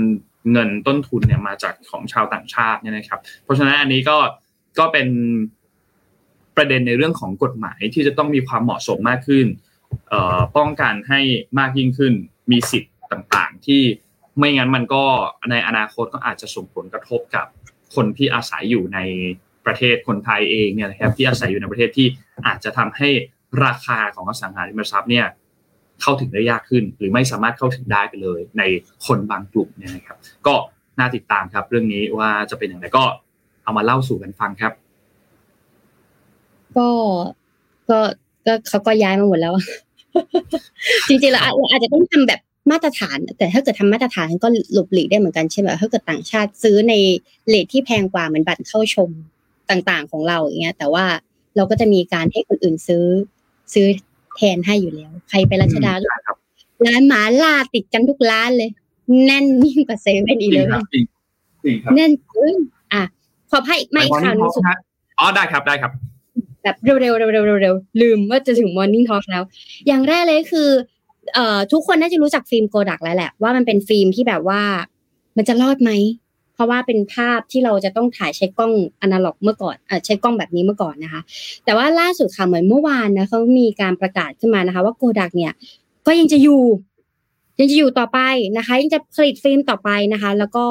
[0.52, 4.18] เงินต้นทุนเนี่ยมาจากของชาวต่างชาติเนี่ยนะครับ เพราะฉะนั้นอันนี้ก็
[4.80, 5.08] ก็เป็น
[6.56, 9.48] ประเด็นในเรื่องของกฎหมายที่จะต้องมีความเหมาะสมมากขึ้น
[10.58, 11.20] ป้องกันให้
[11.60, 12.14] มากยิ่งขึ้น
[12.52, 13.82] มีสิทธิ์ต่างๆ ที่
[14.38, 15.04] ไม่งั้นมันก็
[15.52, 17.48] ในอนาคตก็อาจจะส่งผลกระทบกับ
[17.96, 19.00] คนที่อาศัยอยู่ใน
[19.66, 22.08] ประเทศคนไทยเองเนี่ยนะครับที่อาศัยอยู่ในประเทศที่
[22.48, 23.10] อาจจะทำให้
[23.66, 25.26] ราคาของอสังหาริมทรัพย์เนี่ย
[26.02, 28.64] เข้าถึงได้ยากขึ้น หรือไม่สามารถเข้าถึงได้ไปเลย ใน
[29.06, 30.56] คนบางกลุ่มเนี่ยนะครับ ก็
[31.00, 33.04] น่าติดตามครับ เรื่องนี้ว่าจะเป็นอย่างไรก็
[33.64, 34.74] เอามาเล่าสู่กันฟังครับ
[36.78, 36.90] ก็
[37.90, 38.00] ก็
[38.46, 39.54] ก็เขาก็ย้ายมาหมดแล้ว
[41.08, 41.42] จริงๆแล้ว
[41.72, 42.40] อาจจะต้องทำแบบ
[42.72, 46.94] มาตรฐาน แต่ถ้าเกิดทำมาตรฐานก็หลบหลีกได้เหมือนกันใช่ไหมถ้าเกิดต่างชาติซื้อใน
[47.48, 49.10] เลทที่แพงกว่าเหมือนบัตรเข้าชม
[49.70, 51.06] ต่างๆของเราอย่างเงี้ย แต่ว่า
[51.56, 53.04] เราก็จะมีการให้คนอื่นซื้อ
[53.74, 53.88] ซื้อ
[54.36, 55.94] แทนให้อยู่แล้ว ใครไปรัชดา
[56.88, 58.70] ร้านหมาล่าติดกันทุกร้านเลย
[59.26, 60.66] แน่นยิ่งกว่าเซเว่นอีเลย
[61.96, 62.56] แน่นขึ้น
[62.94, 63.02] อะ
[63.52, 64.64] ขอให้ไม่ข่าวนึงสุด
[65.20, 65.92] อ๋อได้ครับได้ครับ
[66.64, 69.44] แบบเร็วๆเร็วๆเร็วๆเร็วๆลืมว่าจะถึง Morning Talk แล้ว
[69.88, 70.70] อย่างแรกเลยคือ
[71.34, 74.62] เอ่อทุกคนน่าจะรู้จักฟิล์มโกดักแล้วแหละ ว่ามันเป็นฟิล์มที่แบบว่า
[75.38, 75.92] มันจะรอดไหม
[76.29, 76.29] เพ
[76.60, 81.22] ราะว่าเป็นภาพที่เราจะต้องถ่ายใช้กล้องอนาล็อกเมื่อก่อนอใช้กล้องแบบนี้เมื่อก่อนนะคะ
[81.66, 85.54] แต่ว่าล่าสุดค่ะเหมือนเมื่อวานนะเขามีการประกาศขึ้นมานะคะ ว่าโกดักเนี่ย
[86.08, 86.64] ก็ยังจะอยู่
[87.62, 88.20] ยังจะอยู่ต่อไป
[88.58, 90.66] นะคะ ยังจะผลิตฟิล์มต่อไปนะคะ แล้วก็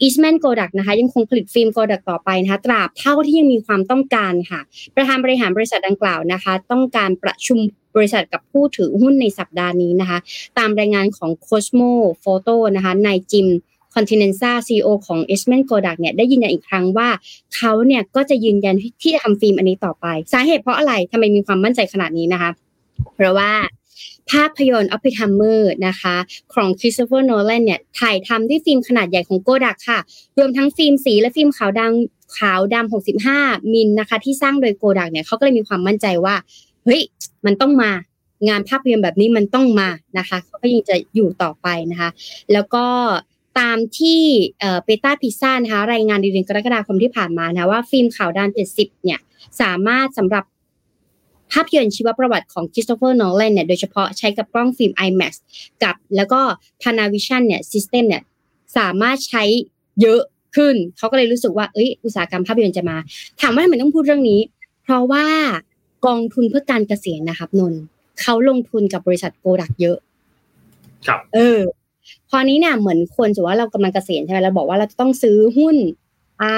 [0.00, 4.60] อีสแมนโกดักนะคะ ยังคงผลิตฟิล์มโกดักต่อไปนะคะ ตราบเท่าที่ยังมีความต้องการค่ะ
[4.94, 7.58] ประธานบริหารบริษัทดังกล่าวนะคะ ต้องการประชุม
[7.96, 10.18] บริษัทกับผู้ถือหุ้นในสัปดาห์นี้นะคะ
[10.58, 11.90] ตามรายงานของ Cosmo
[12.24, 13.48] Photo นะคะนายจิม
[13.96, 17.08] คอนติเนนซ่าซีอของ e s m a n Kodak เนี่ยได้ยืนยันอีกครั้งว่า
[17.56, 22.50] เขาเนี่ยก็จะยืนยันที่จะทำฟิล์มอันนี้ต่อไป สาเหตุเพราะอะไรทำไมมีความมั่นใจขนาดนี้นะคะ
[23.14, 23.50] เพราะว่า
[24.30, 26.16] ภาพยนตร์ออฟฟิทัมเมอร์นะคะ
[26.54, 29.98] ของคริสโตเฟอร์โนแลนเนี่ยถ่ายทำด้วยฟิล์มขนาดใหญ่ของโกดักค่ะ
[30.38, 32.92] รวมทั้งฟิล์มสีและฟิล์มขาวดำขาวดำ
[33.32, 36.34] 65 มิลนะคะที่สร้างโดยโกดักเนี่ยเขาก็เลยมีความมั่นใจว่า
[36.84, 37.00] เฮ้ย
[37.46, 37.90] มันต้องมา
[38.48, 39.88] งานภาพยนตร์แบบนี้มันต้องมา
[40.18, 42.10] นะคะเขาก็ยังจะอยู่ต่อไปนะคะ
[42.52, 42.84] แล้วก็
[43.58, 44.22] ตามที่
[44.84, 49.20] PetaPixel นะคะรายงานเดือนกรกฎาคมที่ผ่านมานะว่าฟิล์มขาวดำ70เนี่ย
[49.60, 50.44] สามารถสำหรับ
[51.52, 55.32] ภาพยนตร์ชีวประวัติของคริสโตเฟอร์นอลเลนเนี่ยโดยเฉพาะใช้กับกล้องฟิล์ม IMAX
[55.82, 56.40] กับแล้วก็
[56.82, 58.22] Panavision เนี่ยซิสเต็มเนี่ย
[58.76, 59.42] สามารถใช้
[60.00, 60.20] เยอะ
[60.56, 62.96] ขึ้น เขาก็เลยรู้สึกว่าเอ้ยอุตสาหกรรมภาพยนตร์จะมา
[63.40, 64.40] ถามว่าทำไมต้องพูดเรื่องนี้
[64.82, 65.26] เพราะว่า
[66.06, 67.74] กองทุนเพื่อการเกษียณนะครับนน
[68.20, 69.96] เขาลงทุนกับบริษัทโกดักเยอะ
[71.06, 71.60] ครับ เออ
[72.30, 75.76] พอนี้เนี่ยเหมือนคนสมมติว่าเรากำลังเกษียณใช่ไหมเราบอกว่าเราจะต้องซื้อหุ้น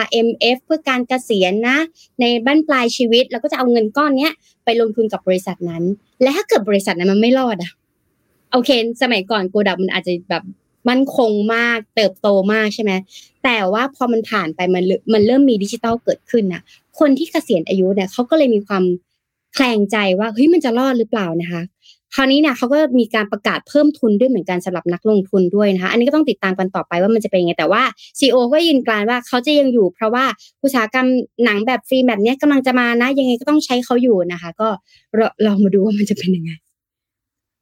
[0.01, 1.77] RMF เพื่อการเกษียณนะ
[2.21, 4.33] ในบ้านปลายชีวิตเราก็จะเอาเงินก้อนเนี้ย
[4.65, 5.83] ไปลงทุนกับบริษัทนั้น
[6.23, 7.71] และถ้าเกิดบริษัทนั้นมันไม่รอดอะ
[8.53, 8.71] โอเค
[9.03, 10.45] สมัยก่อนโกดักมันอาจจะแบบ
[10.89, 12.93] มั่นคงมากเติบโตมากใช่ไหม
[13.45, 16.63] แต่ว่าพอมันผ่านไปมันมันเริ่มมีดิจิตอลเกิดขึ้นนะ
[16.99, 18.85] คนที่เกษียณอายุเนี่ยเขาก็เลยมีความ
[19.55, 21.63] แคลงใจว่าเฮ้ยมันจะรอดหรือเปล่านะคะ
[22.15, 27.83] คราวนี้เนี่ยเขาก็มีการประกาศเพิ่มทุนด้วยเหมือนกันสำหรับนักลงทุนด้วยนะคะ อันนี้ก็ต้องติดตามกันต่อไปว่ามันจะเป็นยังไง แต่ว่า
[28.19, 30.25] ซีอก็ยืนกรานว่าเขาจะยังอยู่ เพราะว่า
[30.63, 31.07] อุตสาหกรรม
[31.45, 34.69] หนังแบบฟิล์มแบบนี้กำลังจะมานะ ยังไงก็ต้องใช้เขาอยู่นะคะ ก็
[35.47, 36.51] ลองมาดูว่ามันจะเป็นยังไง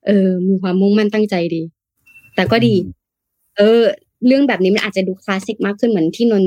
[0.07, 1.63] เออ มีความมุ่งมั่นตั้งใจดี
[2.35, 2.75] แต่ก็ดี
[3.57, 3.83] เออ
[4.27, 6.45] เรื่องแบบนี้มันอาจจะดูคลาสสิกมากขึ้นเหมือนที่นน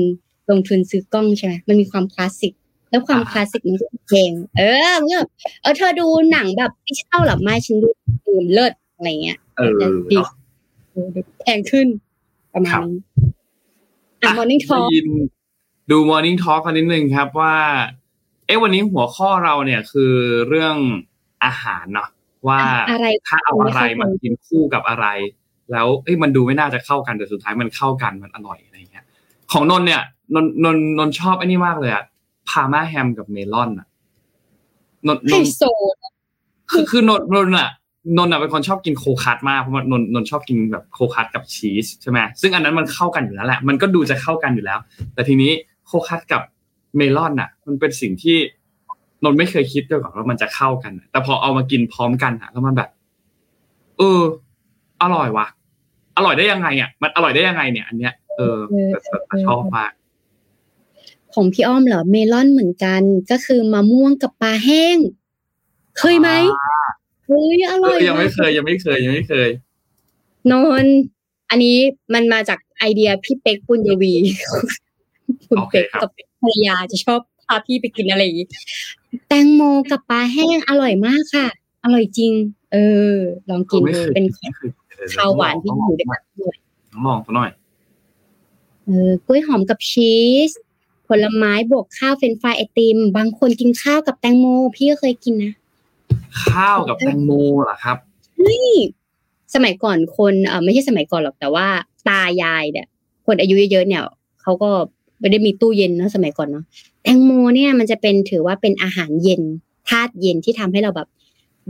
[0.50, 2.52] ลงทุนซื้อกล้องใช่ไหมมันมีความคลาสสิก
[2.90, 5.20] แล้วความคลาสสิกมันก็เพลงเออเมื่อ
[5.62, 7.88] เออเธอดูหนังแบบดิจิตอลหรอไม่ฉันดู
[8.26, 9.70] ดูเลิศอะไรเงี้ยเออ
[10.10, 10.16] ดี
[11.40, 11.86] แพงขึ้น
[12.52, 12.98] ประมาณนี้
[14.22, 14.88] อะ morning talk
[15.90, 17.54] ดู morning talk กันนิดนึงครับว่า
[18.46, 20.12] เอ๊ะวันนี้หัวข้อเราเนี่ยคือ
[20.48, 20.76] เรื่อง
[21.44, 22.08] อาหารเนาะ
[22.48, 22.60] ว่า
[23.28, 25.06] ถ้าเอาอะไรมากินคู่กับอะไร
[25.72, 29.04] แล้วเอ้ยมันดูไม่น่าจะเข้ากันแต่สุดท้ายมันเข้ากันมันอร่อยอะไรเงี้ย
[29.52, 30.02] ของนนเนี่ย
[30.34, 32.04] นนนนนนชอบไอ้นี่มากเลยอะ
[32.50, 33.86] พาม่าแฮมกับเมลอนอะ
[35.06, 35.62] นนนโซ
[36.70, 37.70] คือคือนนนนอะ
[38.16, 44.78] นนอะเป็นคนชอบกินโคคัตมากเพราะว่านนนนชอบกินแบบโคคัตกับชีสใช่ไหมซึ่งอันนั้นมันเข้ากันอยู่แล้วแหละมันก็ดูจะเข้ากันอยู่แล้ว
[45.14, 45.52] แต่ทีนี้
[45.86, 46.42] โคคัตกับ
[46.96, 48.36] เมลอนอะมันเป็นสิ่งที่
[49.24, 52.90] นนไม่เคยคิดด้วยก่อนว่ามันจะเข้ากัน แต่พอเอามากินพร้อมกันอะแล้วมันแบบ
[53.98, 54.20] เออ
[55.02, 55.46] อร่อยว่ะ
[56.16, 58.56] อร่อยได้ยังไงอะ มันอร่อยได้ยังไงเนี่ย อันเนี้ย เออ
[59.46, 59.92] ชอบมาก
[61.34, 64.96] ของพี่อ้อมเหรอเมลอนเหมือนกัน ก็คือมะม่วงกับปลาแห้ง
[65.98, 66.30] เคยไหม
[67.26, 69.48] เฮ้ยอร่อยยังไม่เคยยังไม่เคยยังไม่เคย
[70.52, 70.84] นอน
[71.50, 71.76] อันนี้
[72.14, 74.12] มันมาจากไอเดียพี่เป๊กปุญญวี
[75.48, 76.10] คุณเป๊กกับ
[76.40, 78.48] ภรรยาจะชอบพาพี่ไปกินอะไรอย่างนี้
[79.28, 81.46] แตงโมกับปลาแห้งอร่อยมากค่ะ
[81.84, 82.32] อร่อยจริง
[82.72, 82.76] เอ
[83.12, 83.14] อ
[83.50, 84.24] ลองกินดูเป็น
[85.14, 86.56] ข้าวหวานที่อยู่ด้วยกันด้วย
[87.04, 87.50] ลองสักหน่อย
[88.84, 90.12] เออกล้วยหอมกับชี
[90.48, 90.50] ส
[91.10, 94.46] ผลไม้บวกข้าวเฟรนฟรายไอติม บางคนกินข้าวกับแตงโม
[94.76, 95.52] พี่ก็เคยกินนะ
[96.44, 97.30] ข้าวกับแตงโม
[97.64, 97.96] เหรอครับ
[98.48, 98.70] นี่
[99.54, 101.66] สมัยก่อนคนเออไม่ใช่สมัยก่อนหรอกแต่ว่า
[102.08, 102.86] ตายายเนี่ย
[103.26, 104.02] คนอายุเยอะๆเนี่ย
[104.42, 104.70] เขาก็
[105.20, 106.64] ไม่ได้มีตู้เย็นเนาะสมัยก่อนเนาะ
[107.02, 109.42] แตงโมเนี่ยมันจะเป็นถือว่าเป็นอาหารเย็น
[109.88, 111.08] ธาตุเย็นที่ทำให้เราแบบ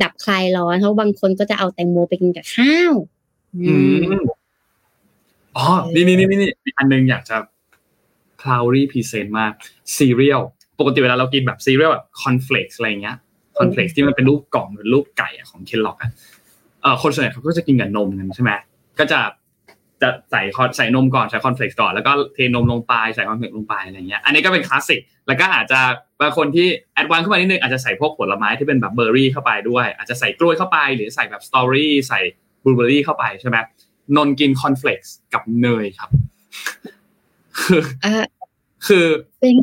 [0.03, 2.93] ดับคลายร้อนเพราะบางคนก็จะเอาแตงโมไปกินกับข้าว
[3.57, 4.20] อืม
[5.57, 7.36] อ๋อนี่นี่นี่นี่อีกอันหนึงอยากจะ
[8.43, 9.53] c l o u d y present มาก
[9.97, 10.41] ซีเรียล
[10.80, 13.16] ปกติเวลาเรากินแบบซีเรียลแบบ cornflakes อะไรเงี้ย
[13.59, 16.11] cornflakes ที่มันเป็นรูปกล่องหรือรูปไก่อะของ Kellogg อะ
[16.82, 18.53] เออคนส่วนใหญ่เขาก็จะกินกับนมกันใช่ไหม
[18.99, 19.20] ก็จะ
[20.03, 25.80] จะใส่ corn ใส่นมก่อนใส่ cornflakes ก่อนแล้วก็เทนมลงไปใส่ cornflakes ลงไปอะไรเงี้ยอันนี้ก็เป็นคลาสสิกแล้วก็อาจจะ
[26.20, 32.20] บางคนที่ advance ขึ้นมานิดนึงอาจจะใส่พวกผลไม้ที่เป็นแบบเบอร์รี่เข้าไปด้วย อาจจะใส่กล้วยเข้าไป หรือใส่แบบสตรอเบอรี่ใส่
[32.64, 33.57] บลูเบอร์รี่เข้าไปใช่ไหม
[34.16, 36.11] นนท์กิน cornflakes กับเนยครับ
[37.62, 38.24] คืออ่า
[38.86, 39.06] คือ
[39.40, 39.54] เป็น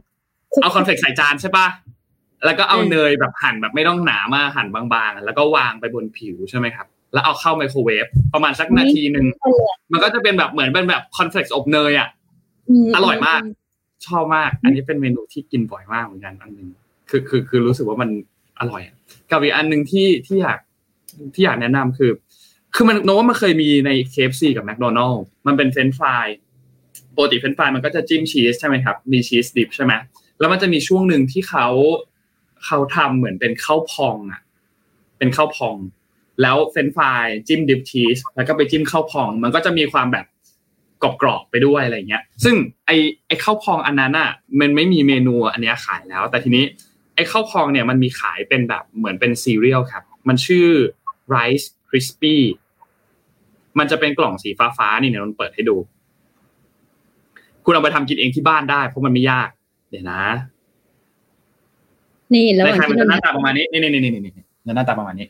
[0.62, 1.68] เอา cornflakes ใส่จานใช่ปะ
[2.46, 9.26] แล้วก็เอาเนยแบบหั่นแบบไม่ต้องหนามากหั่นบางๆ แล้วก็วางไปบนผิวใช่ไหมครับ แล้วเอาเข้าไมโครเวฟประมาณสักนาทีหนึ่ง
[9.92, 12.10] มันก็จะเป็นแบบเหมือนเป็นแบบ cornflakes อบเนยอะ
[12.86, 13.42] มอร่อยมาก
[14.08, 16.68] ชอบมาก อันนี้เป็นเมนูที่กินบ่อยมากเหมือนกันอันหนึ่ง
[17.10, 18.10] คือคือคือรู้สึกว่ามัน
[18.60, 18.96] อร่อยอะ
[19.32, 20.60] กับอีกอันหนึ่งที่ที่อยาก
[21.34, 22.12] ที่อยากแนะนำคือ
[22.76, 26.26] คือมันโน้ตว่ามันเคยมีใน KFC กับ McDonald มันเป็นเฟรนช์ฟราย
[27.18, 29.94] ปกติเฟรนช์ฟรายมันก็จะจิ้มชีสใช่ไหมครับ มีชีส dip ใช่ไหม
[30.40, 31.68] แล้วมันจะมีช่วงหนึ่งที่เขา
[32.66, 34.42] เขาทำเหมือนเป็นข้าวพองอะ
[35.18, 35.76] เป็นข้าวพอง
[36.42, 40.26] แล้วเฟรนช์ฟรายจิ้ม dip ชีสแล้วก็ไปจิ้มข้าวพอง มันก็จะมีความแบบ
[41.22, 42.56] กรอบๆไปด้วยอะไรเงี้ย ซึ่ง
[42.86, 42.92] ไอ
[43.28, 46.66] ไอข้าวพองอันนั้นอะมันไม่มีเมนูอันเนี้ยขายแล้ว แต่ทีนี้
[47.16, 50.68] ไอข้าวพองเนี่ยมันมีขายเป็นแบบเหมือนเป็นซีเรียลครับ มันชื่อ
[51.36, 52.38] rice crispy
[53.80, 55.76] มันจะเป็นกล่องสีฟ้าๆนี่เนี่ยนนเปิดให้ดู
[57.70, 59.50] คุณเอาไปทำกินเองที่บ้านได้เพราะมันไม่ยาก
[59.90, 60.22] เดี๋ยวนะ
[62.34, 65.28] นี่แล้วในไทยที่มันนจะหนน้าตาประมาณนี้นี่นี่นี่นี่นี่หน้าตาประมาณนี้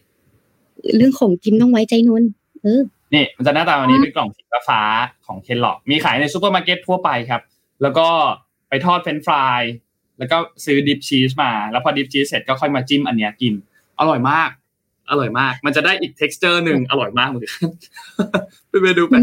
[0.98, 2.24] เรื่องของกินต้องไว้ใจนน
[2.64, 2.82] เออ
[3.14, 4.82] นี่มันจะหน้าตาวันนี้เป็นกล่องสีฟ้า
[5.26, 7.42] ของ Kellogg มีขายในซูเปอร์มาร์เก็ตทั่วไปครับ
[7.82, 8.08] แล้วก็
[8.70, 9.62] ไปทอดเฟรนช์ฟราย
[10.20, 13.54] แล้วก็ซื้อ dip ชีสมา แล้วพอ dip ชีสเสร็จก็ค่อยมาจิ้มอันเนี้ยกิน
[14.00, 14.50] อร่อยมาก
[15.10, 17.70] อร่อยมาก มันจะได้อีก t e x t อร์หนึ่งอร่อยมากเหมือนกัน
[18.70, 19.22] ไปไปดูแปลก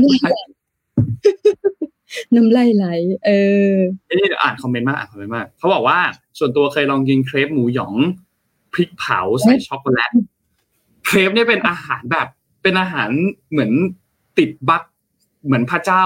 [2.37, 2.87] น้ำลายไหล
[3.27, 3.31] เอ
[3.71, 5.99] อๆนี่เดี๋ยวอ่านคอมเมนต์มากอ่านคอมเมนต์มากเขาบอกว่า
[6.39, 7.95] ส่วนตัวเคยลองกินเครปหมูหยอง
[8.73, 10.13] พริกเผาใส่ช็อกโกแลต
[11.07, 12.27] เครปเนี่ยเป็นอาหารแบบ
[12.63, 13.11] เป็นอาหาร
[13.51, 13.71] เหมือน
[14.39, 14.83] ติดบั๊ก
[15.45, 16.05] เหมือนพระเจ้า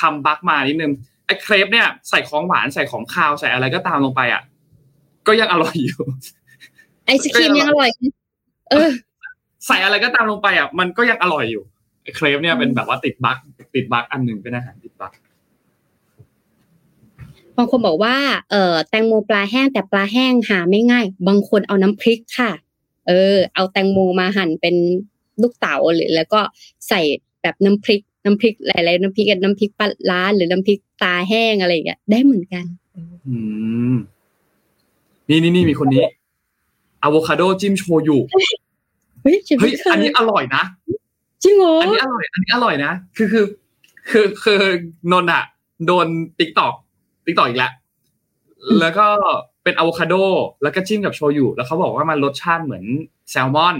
[0.00, 0.92] ทำบั๊กมานิดนึง
[1.26, 4.42] ไอ้เครปเนี่ยใส่ของหวานใส่ของคาวใส่อะไรก็ตามลงไปอะ
[5.26, 6.02] ก็ยังอร่อยอยู่
[7.06, 7.90] ไอศครีมยังอร่อย
[8.70, 8.90] เออ
[9.66, 11.64] ใส่อะไรก็ตามลงไปอะมันก็ยังอร่อยอยู่
[12.02, 13.38] ไอ้เครปเนี่ยเป็นแบบว่าติดบั๊ก
[13.74, 14.81] ติดบั๊กอันหนึ่งเป็นอาหารติด
[17.56, 18.16] บั๊กบางคนบอกว่า
[18.50, 22.52] เอ่อแตงโมปลาแห้งแต่ปลาแห้งหาไม่ง่าย บางคนเอาน้ำพริกค่ะ
[23.08, 24.76] เออ เอาแตงโมมาหั่นเป็น
[25.42, 26.40] ลูกเต๋าหรือ แล้วก็
[26.88, 27.00] ใส่
[27.42, 32.64] แบบน้ำพริก น้ำพริกหลายๆน้ำพริกกับน้ำพริกปลาร้าหรือน้ำพริกตาแห้งอะไรอย่างเงี้ยได้เหมือนกัน
[33.26, 33.36] อื
[33.92, 33.94] ม
[35.28, 36.04] นี่นี่นี่มีคนนี้
[37.02, 38.18] อะโวคาโดจิ้มโชยุ
[39.22, 40.62] เฮ้ยฉันเฮ้ยไม่เคยอันนี้อร่อยนะ
[41.42, 43.44] จริงเหรออันนี้อร่อย อันนี้อร่อยนะ คือคือ
[44.10, 44.60] คือคือ
[45.12, 45.42] นนท์อะ
[45.86, 46.06] โดน
[46.38, 46.74] TikTok
[47.24, 47.72] TikTok อีกแล้ว
[48.80, 49.06] แล้วก็
[49.64, 50.14] เป็นอะโวคาโด
[50.62, 52.84] แล้วก็จิ้มกับโชยุแล้วเขาบอกว่ามันรสชาติเหมือน
[53.30, 53.76] แซลมอน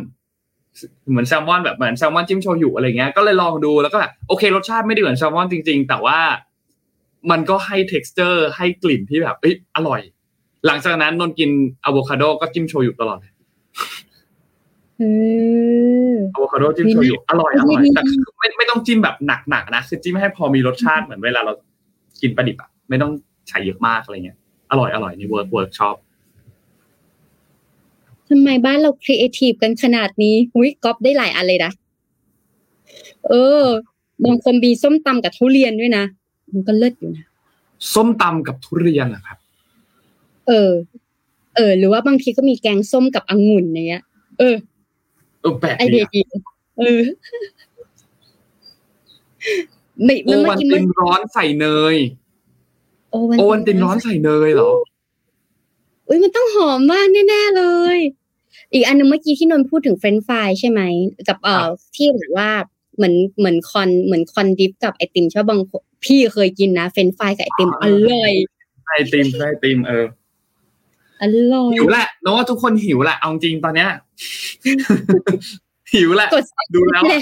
[1.10, 6.18] เหมือนแซลมอนแบบเหมือนแซลมอนจิ้มโชยุอะไรเงี้ยก็เลยลองดูแล้วก็แบบโอเครสชาติไม่ได้เหมือนแซลมอนจริง ๆ แต่ว่า
[7.30, 10.00] มันก็ให้ t e x t อร์ให้กลิ่นที่แบบเอ้ยอร่อย
[10.66, 11.50] หลังจากนั้นนนท์กิน
[11.84, 13.32] อะโวคาโดก็จิ้มโชยุตลอดเลย
[14.98, 15.02] เอ
[16.12, 19.16] ออะโวคาโดจิ้มโชยุอร่อยอร่อยแต่คือไม่ไม่ต้องจิ้มแบบ
[19.50, 21.52] หนักๆนะคือจิ้มให้พอมีรสชาติเหมือนเวลาเรา
[22.22, 23.12] กินปลาดิบอะไม่ต้อง
[23.48, 24.38] ใช้เยอะมากอะไรเงี้ย
[24.70, 25.96] อร่อยอร่อยนี่ work work ชอบ
[28.28, 31.72] ทำไมบ้านเราครีเอทีฟกันขนาดนี้อุ้ยก๊อปได้หลายอันเลยนะ
[33.28, 33.32] เอ
[33.62, 33.64] อ
[34.24, 36.04] บางคนมีส้มตำกับทุเรียนด้วยนะ
[36.52, 37.24] มันก็เลิศอยู่นะ
[37.94, 39.38] ส้มตำกับทุเรียนเหรอครับ
[40.48, 40.72] เออ
[41.56, 44.02] เออ หรือว่าบางทีก็มีแกงส้มกับองุ่นอย่างเงี้ย
[44.38, 44.56] เออ
[45.40, 46.20] เออแปลกไอดีเดียอะดี
[46.78, 47.00] เออ
[50.04, 51.96] ไม่โอมันเมื่วัอนกี้ติมันนร้อนใส่เนย
[53.12, 54.72] โอวันโอวันตินร้อนใส่เนยเหรอ
[56.08, 57.64] อุ้ยมันต้องหอมมากแน่ๆเล
[57.96, 57.98] ย
[58.72, 60.80] อีกอันหนึงเมื่อกี้ที่นนท์พูดถึงเฟรนช์ฟรายใช่ไหม
[61.28, 62.50] กับเอ่คอรับที่แบบว่า
[62.96, 68.32] เหมือนเหมือนคอนเหมือนคอนดิฟกับไอติมใช่ปะบางคนพี่เคยกินนะเฟรนช์ฟรายกับไอติมอร่อย
[68.86, 70.06] ไอติมไอติมเออ
[71.20, 73.88] อร่อยหิวแหละน้องว่าทุกคนหิวแหละเอาจริงตอนเนี้ย
[75.94, 76.44] หิวแหละกด
[76.74, 77.20] ดูแล้วอะ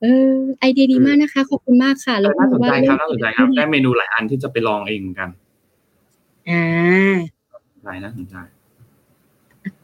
[0.00, 5.28] เออไอเดียดีมากนะคะ ขอบคุณมากค่ะเอแล้วอน่าสนใจครับว่าน่าสนใจครับ ได้เมนูหลายอันที่จะไปลองเองเหมือนกัน
[6.50, 7.16] อ่า
[7.84, 8.34] หลายน่าสนใจ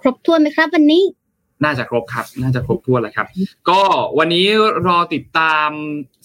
[0.01, 1.03] ครบถ้วนไหมครับ วันนี้
[1.64, 3.27] น่าจะครบครับ น่าจะครบถ้วนแล้วครับ
[3.68, 3.81] ก็
[4.18, 4.47] วันนี้
[4.87, 5.68] รอติดตาม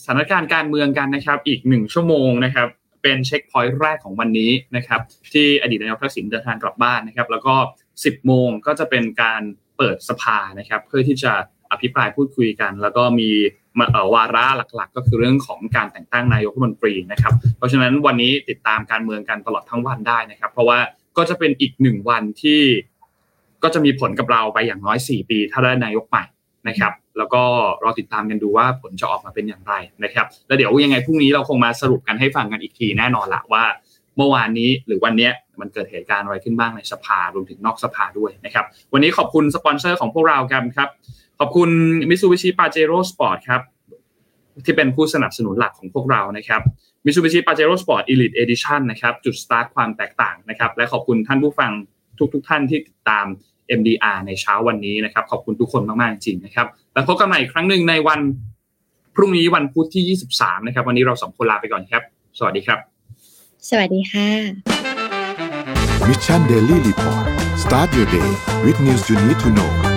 [0.03, 2.67] สถานการณ์การเมืองกันนะครับ อีกหนึ่งชั่วโมงนะครับ
[3.03, 5.01] เป็นเช็คพอยต์แรกของวันนี้นะครับ
[5.33, 7.55] ที่อดีตนายกทักษิณเดินทางกลับบ้านนะครับ แล้วก็
[7.91, 9.41] 10 โมงก็จะเป็นการ
[9.77, 11.33] เปิดสภานะครับ เพื่อที่จะ
[11.71, 13.29] อภิปรายพูดคุยกัน แล้วก็มี
[14.13, 14.45] วาระ
[14.75, 20.79] หลักๆ ก็คือเรื่องของการแต่งตั้งนายกรัฐมนตรีนะครับ เพราะฉะนั้นวันนี้ติดตามการเมืองกันตลอดทั้งวันได้นะครับ เพราะว่า
[21.17, 22.61] ก็จะเป็นอีกหนึ่งวันที่
[23.63, 26.23] ก็จะมีผลกับเราไปอย่างน้อย 4 ปี ถ้าได้นายกใหม่
[26.67, 27.43] นะครับ แล้วก็
[27.83, 33.63] รอติดตามกันดูว่าผลจะออกมาเป็นอย่างไรนะครับ แล้วเดี๋ยวยังไงพรุ่งนี้เราคงมาสรุปกันให้ฟังกันอีกทีแน่นอนละว่า
[34.17, 40.89] เมื่อวานนี้หรือวันนี้มันเกิดเหตุการณ์อะไรขึ้นบ้างในสภารวมถึงนอกสภาด้วยนะครับ วันนี้ขอบคุณสปอนเซอร์ของพวกเรากันครับ
[41.39, 41.69] ขอบคุณ
[42.09, 43.61] Mitsubishi Pajero Sport ครับ
[44.65, 46.61] ที่เป็นผู้สนับสนุนหลักของพวกเรานะครับ
[47.05, 51.71] Mitsubishi Pajero Sport Elite Edition นะครับจุดสตาร์ทความแตกต่างนะครับและขอบคุณท่านผู้ฟัง
[52.33, 53.25] ทุกๆทท่านที่ติดตาม
[53.79, 58.19] MDR ในเช้าวันนี้นะครับขอบคุณทุกคนมากๆจริงๆนะครับแล้วพบกันใหม่อีกครั้งหนึ่งในวัน
[59.15, 62.03] พรุ่งนี้วันพุธที่ 23 นะครับ วันนี้เราสองคนลาไปก่อนครับ
[62.37, 62.79] สวัสดีครับ
[63.69, 64.29] สวัสดีค่ะ
[66.07, 67.25] Mission Daily Report
[67.63, 68.29] start your day
[68.63, 69.88] with news you need to know